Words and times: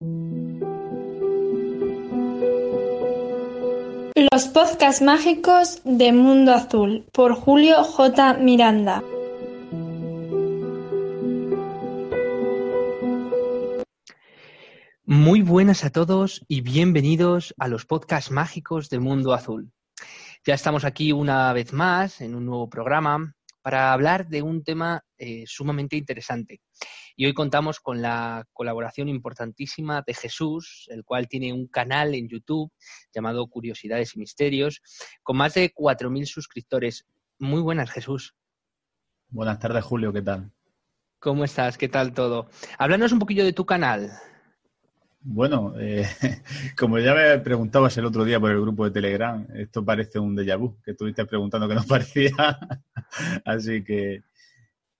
Los 0.00 0.10
podcasts 4.54 5.02
mágicos 5.02 5.82
de 5.84 6.12
Mundo 6.12 6.54
Azul 6.54 7.04
por 7.12 7.34
Julio 7.34 7.82
J. 7.82 8.34
Miranda. 8.34 9.02
Muy 15.04 15.42
buenas 15.42 15.84
a 15.84 15.90
todos 15.90 16.44
y 16.46 16.60
bienvenidos 16.60 17.52
a 17.58 17.66
los 17.66 17.84
podcasts 17.84 18.30
mágicos 18.30 18.88
de 18.90 19.00
Mundo 19.00 19.32
Azul. 19.32 19.72
Ya 20.46 20.54
estamos 20.54 20.84
aquí 20.84 21.10
una 21.10 21.52
vez 21.52 21.72
más 21.72 22.20
en 22.20 22.36
un 22.36 22.46
nuevo 22.46 22.70
programa 22.70 23.34
para 23.62 23.92
hablar 23.92 24.28
de 24.28 24.42
un 24.42 24.62
tema 24.62 25.02
eh, 25.16 25.42
sumamente 25.48 25.96
interesante. 25.96 26.60
Y 27.20 27.26
hoy 27.26 27.34
contamos 27.34 27.80
con 27.80 28.00
la 28.00 28.46
colaboración 28.52 29.08
importantísima 29.08 30.04
de 30.06 30.14
Jesús, 30.14 30.86
el 30.88 31.04
cual 31.04 31.26
tiene 31.26 31.52
un 31.52 31.66
canal 31.66 32.14
en 32.14 32.28
YouTube 32.28 32.70
llamado 33.12 33.44
Curiosidades 33.48 34.14
y 34.14 34.20
Misterios, 34.20 34.80
con 35.24 35.36
más 35.36 35.54
de 35.54 35.74
4.000 35.74 36.26
suscriptores. 36.26 37.08
Muy 37.40 37.60
buenas, 37.60 37.90
Jesús. 37.90 38.36
Buenas 39.30 39.58
tardes, 39.58 39.82
Julio, 39.82 40.12
¿qué 40.12 40.22
tal? 40.22 40.52
¿Cómo 41.18 41.42
estás? 41.42 41.76
¿Qué 41.76 41.88
tal 41.88 42.14
todo? 42.14 42.50
Háblanos 42.78 43.10
un 43.10 43.18
poquillo 43.18 43.44
de 43.44 43.52
tu 43.52 43.66
canal. 43.66 44.12
Bueno, 45.20 45.74
eh, 45.76 46.06
como 46.78 47.00
ya 47.00 47.14
me 47.14 47.36
preguntabas 47.40 47.96
el 47.98 48.04
otro 48.04 48.24
día 48.24 48.38
por 48.38 48.52
el 48.52 48.60
grupo 48.60 48.84
de 48.84 48.92
Telegram, 48.92 49.44
esto 49.56 49.84
parece 49.84 50.20
un 50.20 50.36
déjà 50.36 50.56
vu, 50.56 50.80
que 50.84 50.92
estuviste 50.92 51.26
preguntando 51.26 51.66
que 51.66 51.74
nos 51.74 51.86
parecía. 51.94 52.30
Así 53.44 53.82
que, 53.82 54.22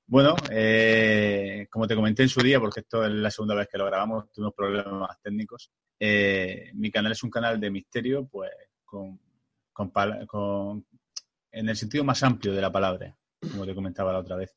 bueno, 0.08 0.34
eh, 0.50 1.66
como 1.70 1.86
te 1.86 1.94
comenté 1.94 2.22
en 2.22 2.30
su 2.30 2.40
día, 2.40 2.58
porque 2.58 2.80
esto 2.80 3.04
es 3.04 3.12
la 3.12 3.30
segunda 3.30 3.54
vez 3.54 3.68
que 3.70 3.76
lo 3.76 3.84
grabamos, 3.84 4.32
tuvimos 4.32 4.54
problemas 4.54 5.20
técnicos. 5.22 5.70
Eh, 6.00 6.70
mi 6.74 6.90
canal 6.90 7.12
es 7.12 7.22
un 7.22 7.30
canal 7.30 7.60
de 7.60 7.70
misterio, 7.70 8.26
pues, 8.26 8.50
con, 8.86 9.20
con, 9.74 10.86
en 11.52 11.68
el 11.68 11.76
sentido 11.76 12.04
más 12.04 12.22
amplio 12.22 12.54
de 12.54 12.62
la 12.62 12.72
palabra, 12.72 13.14
como 13.52 13.66
te 13.66 13.74
comentaba 13.74 14.14
la 14.14 14.20
otra 14.20 14.36
vez. 14.36 14.54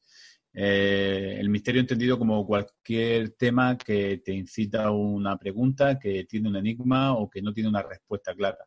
Eh, 0.53 1.35
el 1.37 1.49
misterio 1.49 1.81
entendido 1.81 2.17
como 2.17 2.47
cualquier 2.47 3.31
tema 3.31 3.77
que 3.77 4.21
te 4.23 4.33
incita 4.33 4.85
a 4.85 4.91
una 4.91 5.37
pregunta, 5.37 5.99
que 5.99 6.23
tiene 6.23 6.47
un 6.47 6.55
enigma 6.55 7.13
o 7.13 7.29
que 7.29 7.41
no 7.41 7.51
tiene 7.51 7.67
una 7.67 7.81
respuesta 7.81 8.33
clara. 8.33 8.65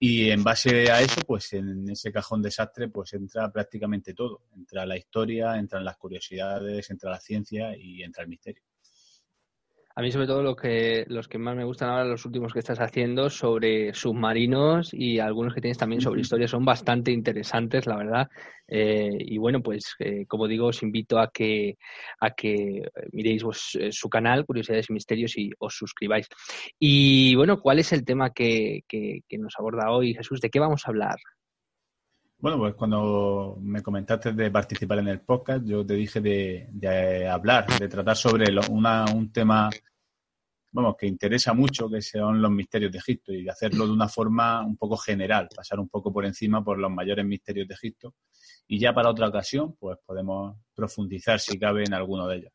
Y 0.00 0.30
en 0.30 0.44
base 0.44 0.92
a 0.92 1.00
eso, 1.00 1.20
pues 1.26 1.52
en 1.54 1.88
ese 1.90 2.12
cajón 2.12 2.40
desastre, 2.40 2.88
pues 2.88 3.14
entra 3.14 3.50
prácticamente 3.50 4.14
todo. 4.14 4.42
Entra 4.54 4.86
la 4.86 4.96
historia, 4.96 5.56
entran 5.56 5.84
las 5.84 5.96
curiosidades, 5.96 6.88
entra 6.90 7.10
la 7.10 7.20
ciencia 7.20 7.76
y 7.76 8.02
entra 8.02 8.22
el 8.22 8.28
misterio. 8.28 8.62
A 9.98 10.00
mí 10.00 10.12
sobre 10.12 10.28
todo 10.28 10.44
lo 10.44 10.54
que, 10.54 11.04
los 11.08 11.26
que 11.26 11.38
más 11.38 11.56
me 11.56 11.64
gustan 11.64 11.88
ahora, 11.88 12.04
los 12.04 12.24
últimos 12.24 12.52
que 12.52 12.60
estás 12.60 12.78
haciendo 12.78 13.28
sobre 13.28 13.92
submarinos 13.92 14.94
y 14.94 15.18
algunos 15.18 15.52
que 15.52 15.60
tienes 15.60 15.76
también 15.76 16.00
sobre 16.00 16.20
historia 16.20 16.46
son 16.46 16.64
bastante 16.64 17.10
interesantes, 17.10 17.84
la 17.84 17.96
verdad. 17.96 18.28
Eh, 18.68 19.10
y 19.18 19.38
bueno, 19.38 19.60
pues 19.60 19.96
eh, 19.98 20.24
como 20.28 20.46
digo, 20.46 20.66
os 20.66 20.84
invito 20.84 21.18
a 21.18 21.32
que, 21.32 21.78
a 22.20 22.30
que 22.30 22.88
miréis 23.10 23.42
eh, 23.74 23.90
su 23.90 24.08
canal, 24.08 24.46
Curiosidades 24.46 24.88
y 24.88 24.92
Misterios, 24.92 25.36
y 25.36 25.50
os 25.58 25.74
suscribáis. 25.74 26.28
Y 26.78 27.34
bueno, 27.34 27.60
¿cuál 27.60 27.80
es 27.80 27.92
el 27.92 28.04
tema 28.04 28.30
que, 28.30 28.84
que, 28.86 29.24
nos 29.36 29.58
aborda 29.58 29.90
hoy, 29.90 30.14
Jesús? 30.14 30.40
¿De 30.40 30.48
qué 30.48 30.60
vamos 30.60 30.86
a 30.86 30.90
hablar? 30.90 31.16
Bueno, 32.40 32.58
pues 32.58 32.74
cuando 32.74 33.58
me 33.60 33.82
comentaste 33.82 34.32
de 34.32 34.50
participar 34.50 35.00
en 35.00 35.08
el 35.08 35.20
podcast, 35.22 35.64
yo 35.66 35.84
te 35.84 35.94
dije 35.94 36.20
de, 36.20 36.68
de 36.70 37.28
hablar, 37.28 37.66
de 37.78 37.88
tratar 37.88 38.16
sobre 38.16 38.46
una, 38.70 39.06
un 39.12 39.32
tema 39.32 39.68
vamos, 40.70 40.96
que 40.96 41.06
interesa 41.06 41.52
mucho, 41.52 41.88
que 41.90 42.00
son 42.00 42.40
los 42.40 42.50
misterios 42.50 42.92
de 42.92 42.98
Egipto 42.98 43.32
y 43.32 43.48
hacerlo 43.48 43.86
de 43.86 43.92
una 43.92 44.08
forma 44.08 44.64
un 44.64 44.76
poco 44.76 44.96
general, 44.96 45.48
pasar 45.54 45.80
un 45.80 45.88
poco 45.88 46.12
por 46.12 46.24
encima 46.24 46.62
por 46.62 46.78
los 46.78 46.90
mayores 46.90 47.24
misterios 47.24 47.66
de 47.66 47.74
Egipto. 47.74 48.14
Y 48.66 48.78
ya 48.78 48.92
para 48.92 49.10
otra 49.10 49.28
ocasión, 49.28 49.74
pues 49.76 49.98
podemos 50.04 50.56
profundizar 50.74 51.40
si 51.40 51.58
cabe 51.58 51.84
en 51.84 51.94
alguno 51.94 52.28
de 52.28 52.36
ellos. 52.36 52.52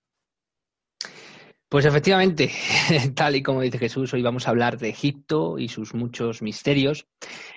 Pues 1.74 1.86
efectivamente, 1.86 2.52
tal 3.16 3.36
y 3.36 3.42
como 3.42 3.62
dice 3.62 3.80
Jesús, 3.80 4.14
hoy 4.14 4.22
vamos 4.22 4.46
a 4.46 4.52
hablar 4.52 4.78
de 4.78 4.90
Egipto 4.90 5.58
y 5.58 5.70
sus 5.70 5.96
muchos 5.96 6.44
misterios, 6.44 7.08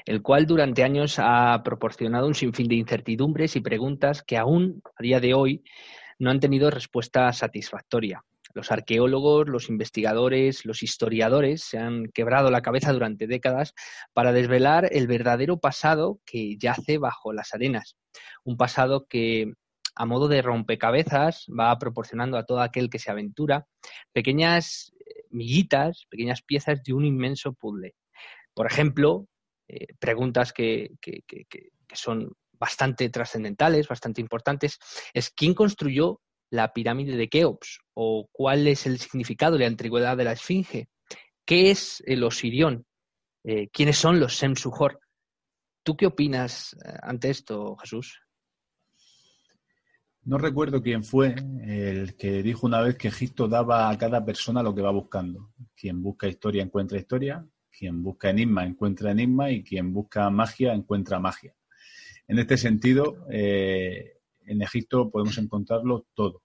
el 0.07 0.23
cual 0.23 0.47
durante 0.47 0.85
años 0.85 1.17
ha 1.19 1.63
proporcionado 1.63 2.27
un 2.27 2.35
sinfín 2.35 2.67
de 2.69 2.77
incertidumbres 2.77 3.57
y 3.57 3.61
preguntas 3.61 4.23
que 4.23 4.39
aún 4.39 4.81
a 4.99 5.03
día 5.03 5.21
de 5.21 5.35
hoy 5.35 5.65
no 6.19 6.31
han 6.31 6.41
tenido 6.41 6.71
respuesta 6.71 7.31
satisfactoria. 7.35 8.25
Los 8.55 8.73
arqueólogos, 8.73 9.51
los 9.51 9.69
investigadores, 9.69 10.65
los 10.65 10.83
historiadores 10.83 11.63
se 11.63 11.77
han 11.77 12.07
quebrado 12.07 12.51
la 12.51 12.63
cabeza 12.63 12.95
durante 12.95 13.27
décadas 13.27 13.75
para 14.15 14.33
desvelar 14.33 14.89
el 14.93 15.09
verdadero 15.09 15.59
pasado 15.59 16.21
que 16.25 16.57
yace 16.57 16.97
bajo 16.97 17.35
las 17.35 17.53
arenas. 17.53 17.99
Un 18.45 18.57
pasado 18.57 19.07
que, 19.11 19.53
a 19.97 20.05
modo 20.05 20.29
de 20.29 20.43
rompecabezas, 20.43 21.47
va 21.49 21.77
proporcionando 21.79 22.37
a 22.37 22.45
todo 22.45 22.61
aquel 22.61 22.91
que 22.91 22.99
se 22.99 23.11
aventura 23.11 23.67
pequeñas 24.13 24.93
eh, 25.01 25.25
miguitas, 25.31 26.07
pequeñas 26.11 26.43
piezas 26.43 26.83
de 26.83 26.93
un 26.93 27.05
inmenso 27.05 27.55
puzzle. 27.55 27.95
Por 28.55 28.67
ejemplo, 28.67 29.27
eh, 29.69 29.89
preguntas 29.99 30.53
que, 30.53 30.93
que 31.01 31.21
son 31.95 32.31
bastante 32.53 33.09
trascendentales, 33.09 33.89
bastante 33.89 34.21
importantes, 34.21 34.79
es 35.15 35.31
quién 35.31 35.55
construyó 35.55 36.21
la 36.51 36.73
pirámide 36.73 37.17
de 37.17 37.29
Keops 37.29 37.81
o 37.95 38.29
cuál 38.31 38.67
es 38.69 38.87
el 38.87 38.99
significado 38.99 39.55
de 39.55 39.61
la 39.61 39.67
antigüedad 39.67 40.17
de 40.17 40.25
la 40.25 40.33
Esfinge. 40.33 40.89
¿Qué 41.45 41.71
es 41.71 42.03
el 42.07 42.23
Osirión? 42.23 42.85
Eh, 43.45 43.69
¿Quiénes 43.73 43.97
son 43.97 44.21
los 44.21 44.37
Semsuhor? 44.37 45.01
¿Tú 45.83 45.97
qué 45.97 46.07
opinas 46.07 46.77
ante 47.03 47.31
esto, 47.31 47.77
Jesús? 47.77 48.26
No 50.27 50.39
recuerdo 50.39 50.83
quién 50.83 51.05
fue 51.05 51.37
el 51.63 52.17
que 52.17 52.43
dijo 52.43 52.67
una 52.67 52.81
vez 52.81 52.97
que 52.97 53.07
Egipto 53.07 53.47
daba 53.47 53.89
a 53.89 53.97
cada 53.97 54.25
persona 54.25 54.61
lo 54.61 54.75
que 54.75 54.83
va 54.83 54.91
buscando. 54.91 55.53
Quien 55.77 56.03
busca 56.03 56.27
historia 56.27 56.65
encuentra 56.65 56.99
historia, 56.99 57.47
quien 57.71 58.03
busca 58.03 58.31
enigma 58.31 58.65
encuentra 58.65 59.13
enigma 59.13 59.53
y 59.53 59.63
quien 59.63 59.93
busca 59.93 60.29
magia 60.31 60.75
encuentra 60.75 61.21
magia. 61.21 61.55
En 62.27 62.41
este 62.41 62.57
sentido, 62.57 63.25
eh, 63.31 64.15
en 64.47 64.63
Egipto 64.63 65.13
podemos 65.13 65.39
encontrarlo 65.39 66.09
todo. 66.13 66.43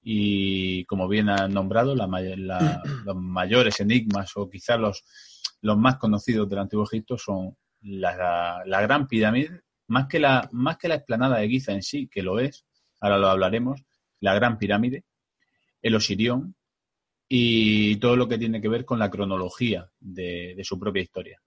Y 0.00 0.84
como 0.84 1.08
bien 1.08 1.30
han 1.30 1.52
nombrado, 1.52 1.96
los 1.96 3.16
mayores 3.16 3.80
enigmas 3.80 4.36
o 4.36 4.48
quizás 4.48 4.78
los, 4.78 5.02
los 5.62 5.76
más 5.76 5.96
conocidos 5.96 6.48
del 6.48 6.60
Antiguo 6.60 6.84
Egipto 6.84 7.18
son 7.18 7.56
la, 7.80 8.62
Gran 8.64 9.08
Pirámide, 9.08 9.62
más 9.88 10.06
que, 10.06 10.20
la, 10.20 10.48
más 10.52 10.76
que 10.76 10.86
la 10.86 10.94
explanada 10.94 11.38
de 11.38 11.48
Giza 11.48 11.72
en 11.72 11.82
sí, 11.82 12.06
que 12.06 12.22
lo 12.22 12.38
es, 12.38 12.64
ahora 13.00 13.18
lo 13.18 13.28
hablaremos, 13.28 13.82
la 14.20 14.34
Gran 14.34 14.58
Pirámide, 14.58 15.04
el 15.82 15.94
Osirión 15.94 16.54
y 17.28 17.96
todo 17.96 18.16
lo 18.16 18.28
que 18.28 18.38
tiene 18.38 18.60
que 18.60 18.68
ver 18.68 18.84
con 18.84 18.98
la 18.98 19.10
cronología 19.10 19.90
de, 19.98 20.60
su 20.62 20.78
propia 20.78 21.02
historia. 21.02 21.40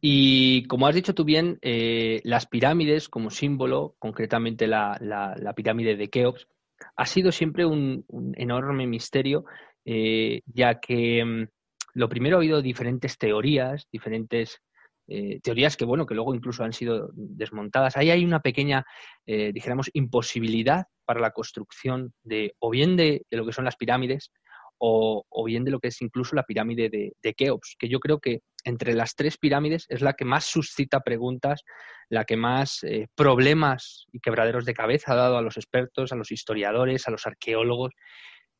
Y 0.00 0.66
como 0.66 0.86
has 0.86 0.94
dicho 0.94 1.14
tú 1.14 1.24
bien, 1.24 1.58
eh, 1.62 2.20
las 2.24 2.46
pirámides 2.46 3.08
como 3.08 3.30
símbolo, 3.30 3.96
concretamente 3.98 4.66
la, 4.66 5.52
pirámide 5.56 5.96
de 5.96 6.08
Keops, 6.08 6.46
ha 6.94 7.06
sido 7.06 7.32
siempre 7.32 7.64
un, 7.64 8.04
enorme 8.36 8.86
misterio, 8.86 9.44
eh, 9.84 10.42
ya 10.46 10.78
que 10.78 11.24
mm, 11.24 11.48
lo 11.94 12.08
primero 12.08 12.36
ha 12.36 12.40
habido 12.40 12.62
diferentes 12.62 13.18
teorías, 13.18 13.88
diferentes 13.90 14.60
eh, 15.08 15.40
teorías 15.42 15.76
que, 15.76 15.84
bueno, 15.84 16.06
que 16.06 16.14
luego 16.14 16.34
incluso 16.34 16.62
han 16.62 16.72
sido 16.72 17.10
desmontadas. 17.14 17.96
Ahí 17.96 18.10
hay 18.10 18.24
una 18.24 18.40
pequeña, 18.40 18.84
dijéramos, 19.26 19.90
imposibilidad 19.92 20.86
para 21.04 21.20
la 21.20 21.30
construcción 21.30 22.12
de, 22.22 22.54
o 22.58 22.70
bien 22.70 22.96
de, 22.96 23.24
lo 23.30 23.46
que 23.46 23.52
son 23.52 23.64
las 23.64 23.76
pirámides, 23.76 24.30
o, 24.78 25.44
bien 25.44 25.64
de 25.64 25.70
lo 25.70 25.80
que 25.80 25.88
es 25.88 26.00
incluso 26.02 26.36
la 26.36 26.44
pirámide 26.44 26.88
de, 26.88 27.34
Keops, 27.34 27.76
que 27.78 27.88
yo 27.88 28.00
creo 28.00 28.20
que 28.20 28.42
entre 28.64 28.94
las 28.94 29.14
tres 29.14 29.36
pirámides 29.38 29.86
es 29.88 30.02
la 30.02 30.14
que 30.14 30.24
más 30.24 30.44
suscita 30.44 31.00
preguntas, 31.00 31.64
la 32.08 32.24
que 32.24 32.36
más 32.36 32.82
eh, 32.84 33.08
problemas 33.14 34.06
y 34.12 34.20
quebraderos 34.20 34.64
de 34.64 34.74
cabeza 34.74 35.12
ha 35.12 35.16
dado 35.16 35.36
a 35.36 35.42
los 35.42 35.56
expertos, 35.56 36.12
a 36.12 36.16
los 36.16 36.30
historiadores, 36.30 37.06
a 37.06 37.10
los 37.10 37.26
arqueólogos. 37.26 37.92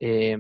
eh, 0.01 0.39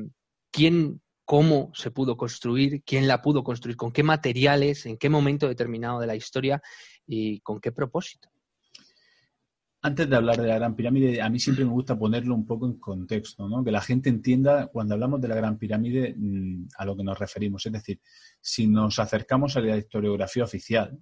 quién, 0.50 1.00
cómo 1.28 1.70
se 1.74 1.90
pudo 1.90 2.16
construir, 2.16 2.82
quién 2.84 3.06
la 3.06 3.20
pudo 3.20 3.44
construir, 3.44 3.76
con 3.76 3.92
qué 3.92 4.02
materiales, 4.02 4.86
en 4.86 4.96
qué 4.96 5.10
momento 5.10 5.46
determinado 5.46 6.00
de 6.00 6.06
la 6.06 6.16
historia 6.16 6.62
y 7.06 7.40
con 7.40 7.60
qué 7.60 7.70
propósito. 7.70 8.30
Antes 9.82 10.08
de 10.08 10.16
hablar 10.16 10.40
de 10.40 10.48
la 10.48 10.54
Gran 10.54 10.74
Pirámide, 10.74 11.20
a 11.20 11.28
mí 11.28 11.38
siempre 11.38 11.66
me 11.66 11.70
gusta 11.70 11.98
ponerlo 11.98 12.34
un 12.34 12.46
poco 12.46 12.64
en 12.64 12.78
contexto, 12.78 13.46
¿no? 13.46 13.62
que 13.62 13.70
la 13.70 13.82
gente 13.82 14.08
entienda 14.08 14.68
cuando 14.68 14.94
hablamos 14.94 15.20
de 15.20 15.28
la 15.28 15.34
Gran 15.34 15.58
Pirámide 15.58 16.14
mm, 16.16 16.68
a 16.78 16.86
lo 16.86 16.96
que 16.96 17.04
nos 17.04 17.18
referimos. 17.18 17.66
Es 17.66 17.72
decir, 17.72 18.00
si 18.40 18.66
nos 18.66 18.98
acercamos 18.98 19.54
a 19.58 19.60
la 19.60 19.76
historiografía 19.76 20.44
oficial, 20.44 20.98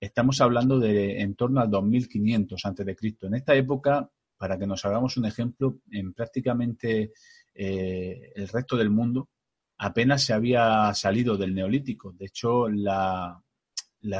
estamos 0.00 0.40
hablando 0.40 0.80
de 0.80 1.20
en 1.20 1.36
torno 1.36 1.60
al 1.60 1.70
2500 1.70 2.64
a.C. 2.64 2.96
En 3.22 3.34
esta 3.36 3.54
época, 3.54 4.10
para 4.36 4.58
que 4.58 4.66
nos 4.66 4.84
hagamos 4.84 5.16
un 5.16 5.26
ejemplo, 5.26 5.78
en 5.92 6.12
prácticamente 6.12 7.12
eh, 7.60 8.32
el 8.36 8.46
resto 8.46 8.76
del 8.76 8.88
mundo 8.88 9.30
apenas 9.78 10.22
se 10.22 10.32
había 10.32 10.94
salido 10.94 11.36
del 11.36 11.56
neolítico. 11.56 12.12
De 12.12 12.26
hecho, 12.26 12.68
la, 12.68 13.42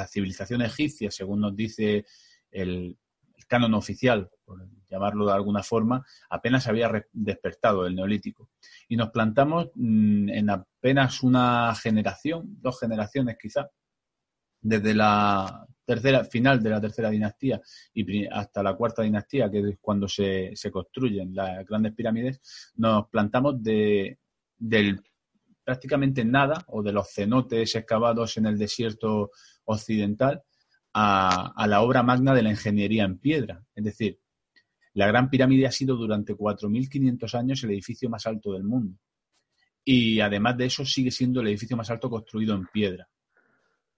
civilización 0.08 0.62
egipcia, 0.62 1.08
según 1.12 1.42
nos 1.42 1.54
dice 1.54 2.04
el 2.50 2.98
canon 3.46 3.74
oficial, 3.74 4.28
por 4.44 4.68
llamarlo 4.90 5.26
de 5.26 5.34
alguna 5.34 5.62
forma, 5.62 6.04
apenas 6.28 6.66
había 6.66 6.90
despertado 7.12 7.86
el 7.86 7.94
neolítico. 7.94 8.50
Y 8.88 8.96
nos 8.96 9.10
plantamos 9.10 9.68
mm, 9.76 10.30
en 10.30 10.50
apenas 10.50 11.22
una 11.22 11.72
generación, 11.76 12.56
dos 12.60 12.80
generaciones 12.80 13.36
quizá, 13.40 13.70
desde 14.60 14.94
la 14.94 15.64
tercera, 15.88 16.22
final 16.22 16.62
de 16.62 16.68
la 16.68 16.80
tercera 16.82 17.08
dinastía 17.08 17.62
y 17.94 18.26
hasta 18.26 18.62
la 18.62 18.74
cuarta 18.74 19.02
dinastía, 19.02 19.50
que 19.50 19.60
es 19.60 19.78
cuando 19.80 20.06
se, 20.06 20.54
se 20.54 20.70
construyen 20.70 21.34
las 21.34 21.64
grandes 21.66 21.94
pirámides, 21.94 22.42
nos 22.76 23.08
plantamos 23.08 23.62
de, 23.62 24.18
del 24.58 25.00
prácticamente 25.64 26.26
nada 26.26 26.62
o 26.66 26.82
de 26.82 26.92
los 26.92 27.10
cenotes 27.10 27.74
excavados 27.74 28.36
en 28.36 28.44
el 28.44 28.58
desierto 28.58 29.30
occidental 29.64 30.42
a, 30.92 31.66
la 31.66 31.80
obra 31.80 32.02
magna 32.02 32.34
de 32.34 32.42
la 32.42 32.50
ingeniería 32.50 33.04
en 33.04 33.18
piedra. 33.18 33.64
Es 33.74 33.84
decir, 33.84 34.18
la 34.92 35.06
Gran 35.06 35.30
Pirámide 35.30 35.66
ha 35.66 35.72
sido 35.72 35.96
durante 35.96 36.34
4.500 36.34 37.34
años 37.34 37.64
el 37.64 37.70
edificio 37.70 38.10
más 38.10 38.26
alto 38.26 38.52
del 38.52 38.64
mundo. 38.64 38.98
Y 39.84 40.20
además 40.20 40.58
de 40.58 40.66
eso 40.66 40.84
sigue 40.84 41.10
siendo 41.10 41.40
el 41.40 41.48
edificio 41.48 41.78
más 41.78 41.88
alto 41.88 42.10
construido 42.10 42.54
en 42.54 42.66
piedra. 42.66 43.08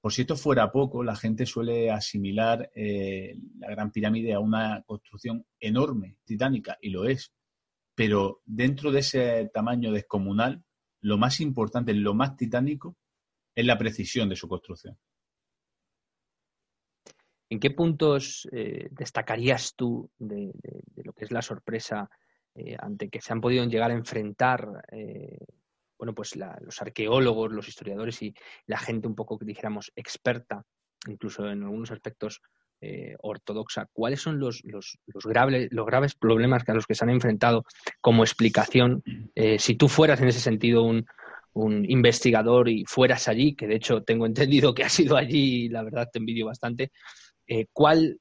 Por 0.00 0.12
si 0.12 0.22
esto 0.22 0.34
fuera 0.34 0.72
poco, 0.72 1.04
la 1.04 1.14
gente 1.14 1.44
suele 1.44 1.90
asimilar 1.90 2.70
eh, 2.74 3.36
la 3.58 3.68
Gran 3.68 3.92
Pirámide 3.92 4.32
a 4.32 4.40
una 4.40 4.82
construcción 4.86 5.44
enorme, 5.58 6.16
titánica, 6.24 6.78
y 6.80 6.88
lo 6.88 7.04
es. 7.04 7.34
Pero 7.94 8.40
dentro 8.46 8.90
de 8.92 9.00
ese 9.00 9.50
tamaño 9.52 9.92
descomunal, 9.92 10.64
lo 11.02 11.18
más 11.18 11.40
importante, 11.40 11.92
lo 11.92 12.14
más 12.14 12.34
titánico, 12.36 12.96
es 13.54 13.66
la 13.66 13.76
precisión 13.76 14.30
de 14.30 14.36
su 14.36 14.48
construcción. 14.48 14.98
¿En 17.50 17.60
qué 17.60 17.70
puntos 17.70 18.48
eh, 18.52 18.88
destacarías 18.92 19.74
tú 19.74 20.10
de, 20.18 20.52
lo 21.04 21.12
que 21.12 21.24
es 21.24 21.30
la 21.30 21.42
sorpresa 21.42 22.08
eh, 22.54 22.76
ante 22.78 23.10
que 23.10 23.20
se 23.20 23.32
han 23.34 23.40
podido 23.40 23.64
llegar 23.64 23.90
a 23.90 23.94
enfrentar 23.94 24.82
bueno, 26.00 26.14
pues 26.14 26.34
los 26.34 26.80
arqueólogos, 26.80 27.52
los 27.52 27.68
historiadores 27.68 28.22
y 28.22 28.34
la 28.66 28.78
gente 28.78 29.06
un 29.06 29.14
poco 29.14 29.38
dijéramos 29.40 29.92
experta, 29.94 30.64
incluso 31.06 31.48
en 31.48 31.62
algunos 31.62 31.90
aspectos 31.90 32.40
ortodoxa? 33.20 33.86
¿Cuáles 33.92 34.22
son 34.22 34.40
los, 34.40 34.62
graves, 35.24 35.68
los 35.70 35.84
graves 35.84 36.14
problemas 36.14 36.66
a 36.66 36.72
los 36.72 36.86
que 36.86 36.94
se 36.94 37.04
han 37.04 37.10
enfrentado 37.10 37.66
como 38.00 38.24
explicación? 38.24 39.02
si 39.58 39.74
tú 39.74 39.86
fueras 39.86 40.22
en 40.22 40.28
ese 40.28 40.40
sentido 40.40 40.82
un, 40.82 41.04
un 41.52 41.84
investigador 41.88 42.68
y 42.68 42.84
fueras 42.86 43.28
allí, 43.28 43.54
que 43.54 43.66
de 43.66 43.76
hecho 43.76 44.02
tengo 44.02 44.26
entendido 44.26 44.74
que 44.74 44.84
has 44.84 44.98
ido 45.00 45.16
allí 45.16 45.64
y 45.64 45.68
la 45.68 45.82
verdad 45.82 46.08
te 46.12 46.18
envidio 46.18 46.46
bastante, 46.46 46.92
eh, 47.46 47.66
¿cuál 47.72 48.20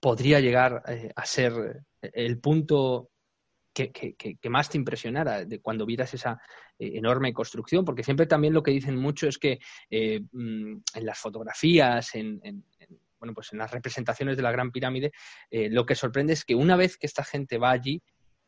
podría 0.00 0.40
llegar 0.40 0.82
eh, 0.88 1.10
a 1.14 1.24
ser 1.24 1.84
el 2.00 2.38
punto 2.40 3.10
que, 3.72 4.38
más 4.48 4.68
te 4.68 4.78
impresionara 4.78 5.44
de 5.44 5.60
cuando 5.60 5.86
vieras 5.86 6.14
esa 6.14 6.40
eh, 6.78 6.92
enorme 6.94 7.32
construcción? 7.32 7.84
Porque 7.84 8.04
siempre 8.04 8.26
también 8.26 8.54
lo 8.54 8.62
que 8.62 8.70
dicen 8.70 8.96
mucho 8.96 9.28
es 9.28 9.38
que 9.38 9.58
mm, 9.90 10.76
en 10.94 11.06
las 11.06 11.18
fotografías, 11.18 12.14
en, 12.14 12.40
bueno, 13.18 13.34
pues 13.34 13.52
en 13.52 13.58
las 13.58 13.70
representaciones 13.70 14.36
de 14.36 14.42
la 14.42 14.52
Gran 14.52 14.72
Pirámide, 14.72 15.12
lo 15.50 15.86
que 15.86 15.94
sorprende 15.94 16.32
es 16.32 16.44
que 16.44 16.54
una 16.54 16.76
vez 16.76 16.96
que 16.98 17.06
esta 17.06 17.22
gente 17.22 17.56
va 17.56 17.70
allí, 17.70 18.02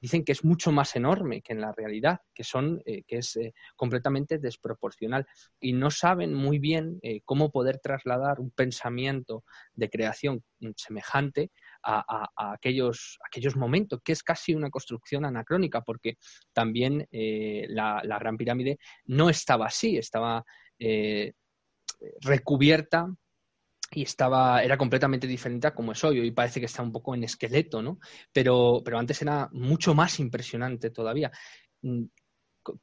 dicen 0.05 0.23
que 0.23 0.33
es 0.33 0.45
mucho 0.45 0.71
más 0.71 0.97
enorme 0.97 1.41
que 1.41 1.55
en 1.55 1.63
la 1.63 1.73
realidad, 1.73 2.21
que 2.35 2.45
son, 2.45 2.83
eh, 2.85 3.05
que 3.05 3.17
es 3.17 3.37
eh, 3.37 3.55
completamente 3.75 4.37
desproporcional 4.37 5.27
y 5.59 5.73
no 5.73 5.91
saben 5.91 6.35
muy 6.35 6.59
bien 6.59 6.99
eh, 7.01 7.23
cómo 7.25 7.51
poder 7.51 7.79
trasladar 7.79 8.39
un 8.39 8.51
pensamiento 8.51 9.45
de 9.75 9.89
creación 9.89 10.45
semejante 10.77 11.53
a, 11.85 12.53
aquellos, 12.53 13.19
aquellos 13.27 13.57
momentos, 13.57 14.01
que 14.03 14.13
es 14.13 14.23
casi 14.23 14.55
una 14.55 14.71
construcción 14.71 15.25
anacrónica, 15.25 15.83
porque 15.83 16.19
también 16.53 17.07
la, 17.11 18.01
la, 18.05 18.19
Gran 18.19 18.37
Pirámide 18.37 18.79
no 19.07 19.29
estaba 19.29 19.67
así, 19.67 19.97
estaba 19.97 20.45
recubierta 22.21 23.09
y 23.95 24.03
estaba, 24.03 24.63
era 24.63 24.77
completamente 24.77 25.27
diferente 25.27 25.67
a 25.67 25.75
como 25.75 25.93
es 25.93 26.03
hoy. 26.05 26.21
Hoy 26.21 26.31
parece 26.33 26.61
que 26.61 26.67
está 26.67 26.83
un 26.83 26.93
poco 26.93 27.15
en 27.15 27.25
esqueleto, 27.25 27.83
¿no? 27.83 27.99
Pero, 28.33 28.83
pero 28.85 28.99
antes 28.99 29.23
era 29.23 29.49
mucho 29.53 29.95
más 29.95 30.19
impresionante 30.21 30.91
todavía. 30.91 31.31
Mm, 31.83 32.05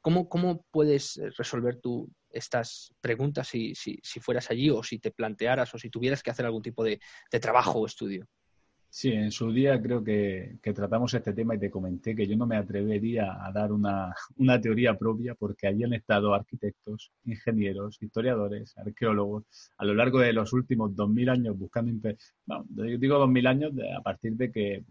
¿Cómo, 0.00 0.28
cómo 0.28 0.64
puedes 0.70 1.20
resolver 1.36 1.80
tú 1.80 2.08
estas 2.30 2.94
preguntas 3.00 3.48
si, 3.48 3.74
si, 3.74 3.98
si, 4.02 4.20
fueras 4.20 4.48
allí 4.50 4.70
o 4.70 4.80
si 4.82 5.00
te 5.00 5.10
plantearas 5.10 5.74
o 5.74 5.78
si 5.78 5.90
tuvieras 5.90 6.22
que 6.22 6.30
hacer 6.30 6.46
algún 6.46 6.62
tipo 6.62 6.84
de 6.84 7.00
trabajo 7.40 7.80
o 7.80 7.86
estudio? 7.86 8.28
Sí, 8.94 9.10
en 9.10 9.32
su 9.32 9.50
día 9.50 9.80
creo 9.80 10.04
que, 10.04 10.58
tratamos 10.74 11.14
este 11.14 11.32
tema 11.32 11.54
y 11.54 11.58
te 11.58 11.70
comenté 11.70 12.14
que 12.14 12.26
yo 12.26 12.36
no 12.36 12.46
me 12.46 12.56
atrevería 12.58 13.42
a 13.42 13.50
dar 13.50 13.72
una, 13.72 14.14
teoría 14.60 14.98
propia 14.98 15.34
porque 15.34 15.66
allí 15.66 15.82
han 15.84 15.94
estado 15.94 16.34
arquitectos, 16.34 17.10
ingenieros, 17.24 17.96
historiadores, 18.02 18.76
arqueólogos 18.76 19.44
a 19.78 19.86
lo 19.86 19.94
largo 19.94 20.18
de 20.18 20.34
los 20.34 20.52
últimos 20.52 20.94
dos 20.94 21.08
mil 21.08 21.30
años 21.30 21.58
buscando... 21.58 21.90
Bueno, 22.44 22.66
yo 22.68 22.98
digo 22.98 23.18
dos 23.18 23.30
mil 23.30 23.46
años 23.46 23.72
a 23.96 24.02
partir 24.02 24.34
de 24.34 24.52
que, 24.52 24.84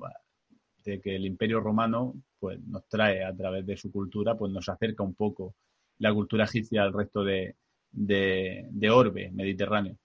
de 0.84 1.00
que 1.00 1.16
el 1.16 1.28
Imperio 1.28 1.60
Romano 1.60 2.16
pues, 2.40 2.60
nos 2.60 2.88
trae 2.88 3.24
a 3.24 3.36
través 3.36 3.68
de 3.68 3.78
su 3.78 3.92
cultura, 3.92 4.36
pues 4.36 4.52
nos 4.52 4.68
acerca 4.68 5.04
un 5.04 5.14
poco 5.14 5.54
la 6.00 6.12
cultura 6.12 6.46
egipcia 6.46 6.82
al 6.82 6.94
resto 6.94 7.24
de, 7.24 7.56
de 7.92 8.90
orbe 8.90 9.30
mediterráneo. 9.32 9.96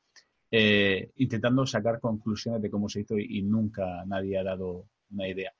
Eh, 0.58 1.10
intentando 1.16 1.66
sacar 1.66 2.00
conclusiones 2.00 2.62
de 2.62 2.70
cómo 2.70 2.88
se 2.88 3.00
hizo 3.00 3.18
y, 3.18 3.42
nunca 3.42 4.02
nadie 4.06 4.38
ha 4.38 4.42
dado 4.42 4.86
una 5.10 5.28
idea. 5.28 5.52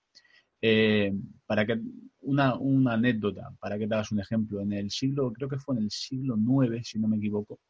Eh, 0.62 1.12
para 1.44 1.66
que 1.66 1.78
una, 2.22 2.54
anécdota, 2.94 3.52
para 3.60 3.76
que 3.78 3.86
te 3.86 3.94
hagas 3.94 4.10
un 4.12 4.20
ejemplo, 4.20 4.62
en 4.62 4.72
el 4.72 4.90
siglo, 4.90 5.30
creo 5.34 5.50
que 5.50 5.58
fue 5.58 5.76
en 5.76 5.82
el 5.82 5.90
siglo 5.90 6.36
IX, 6.38 6.88
si 6.88 6.98
no 6.98 7.08
me 7.08 7.18
equivoco, 7.18 7.60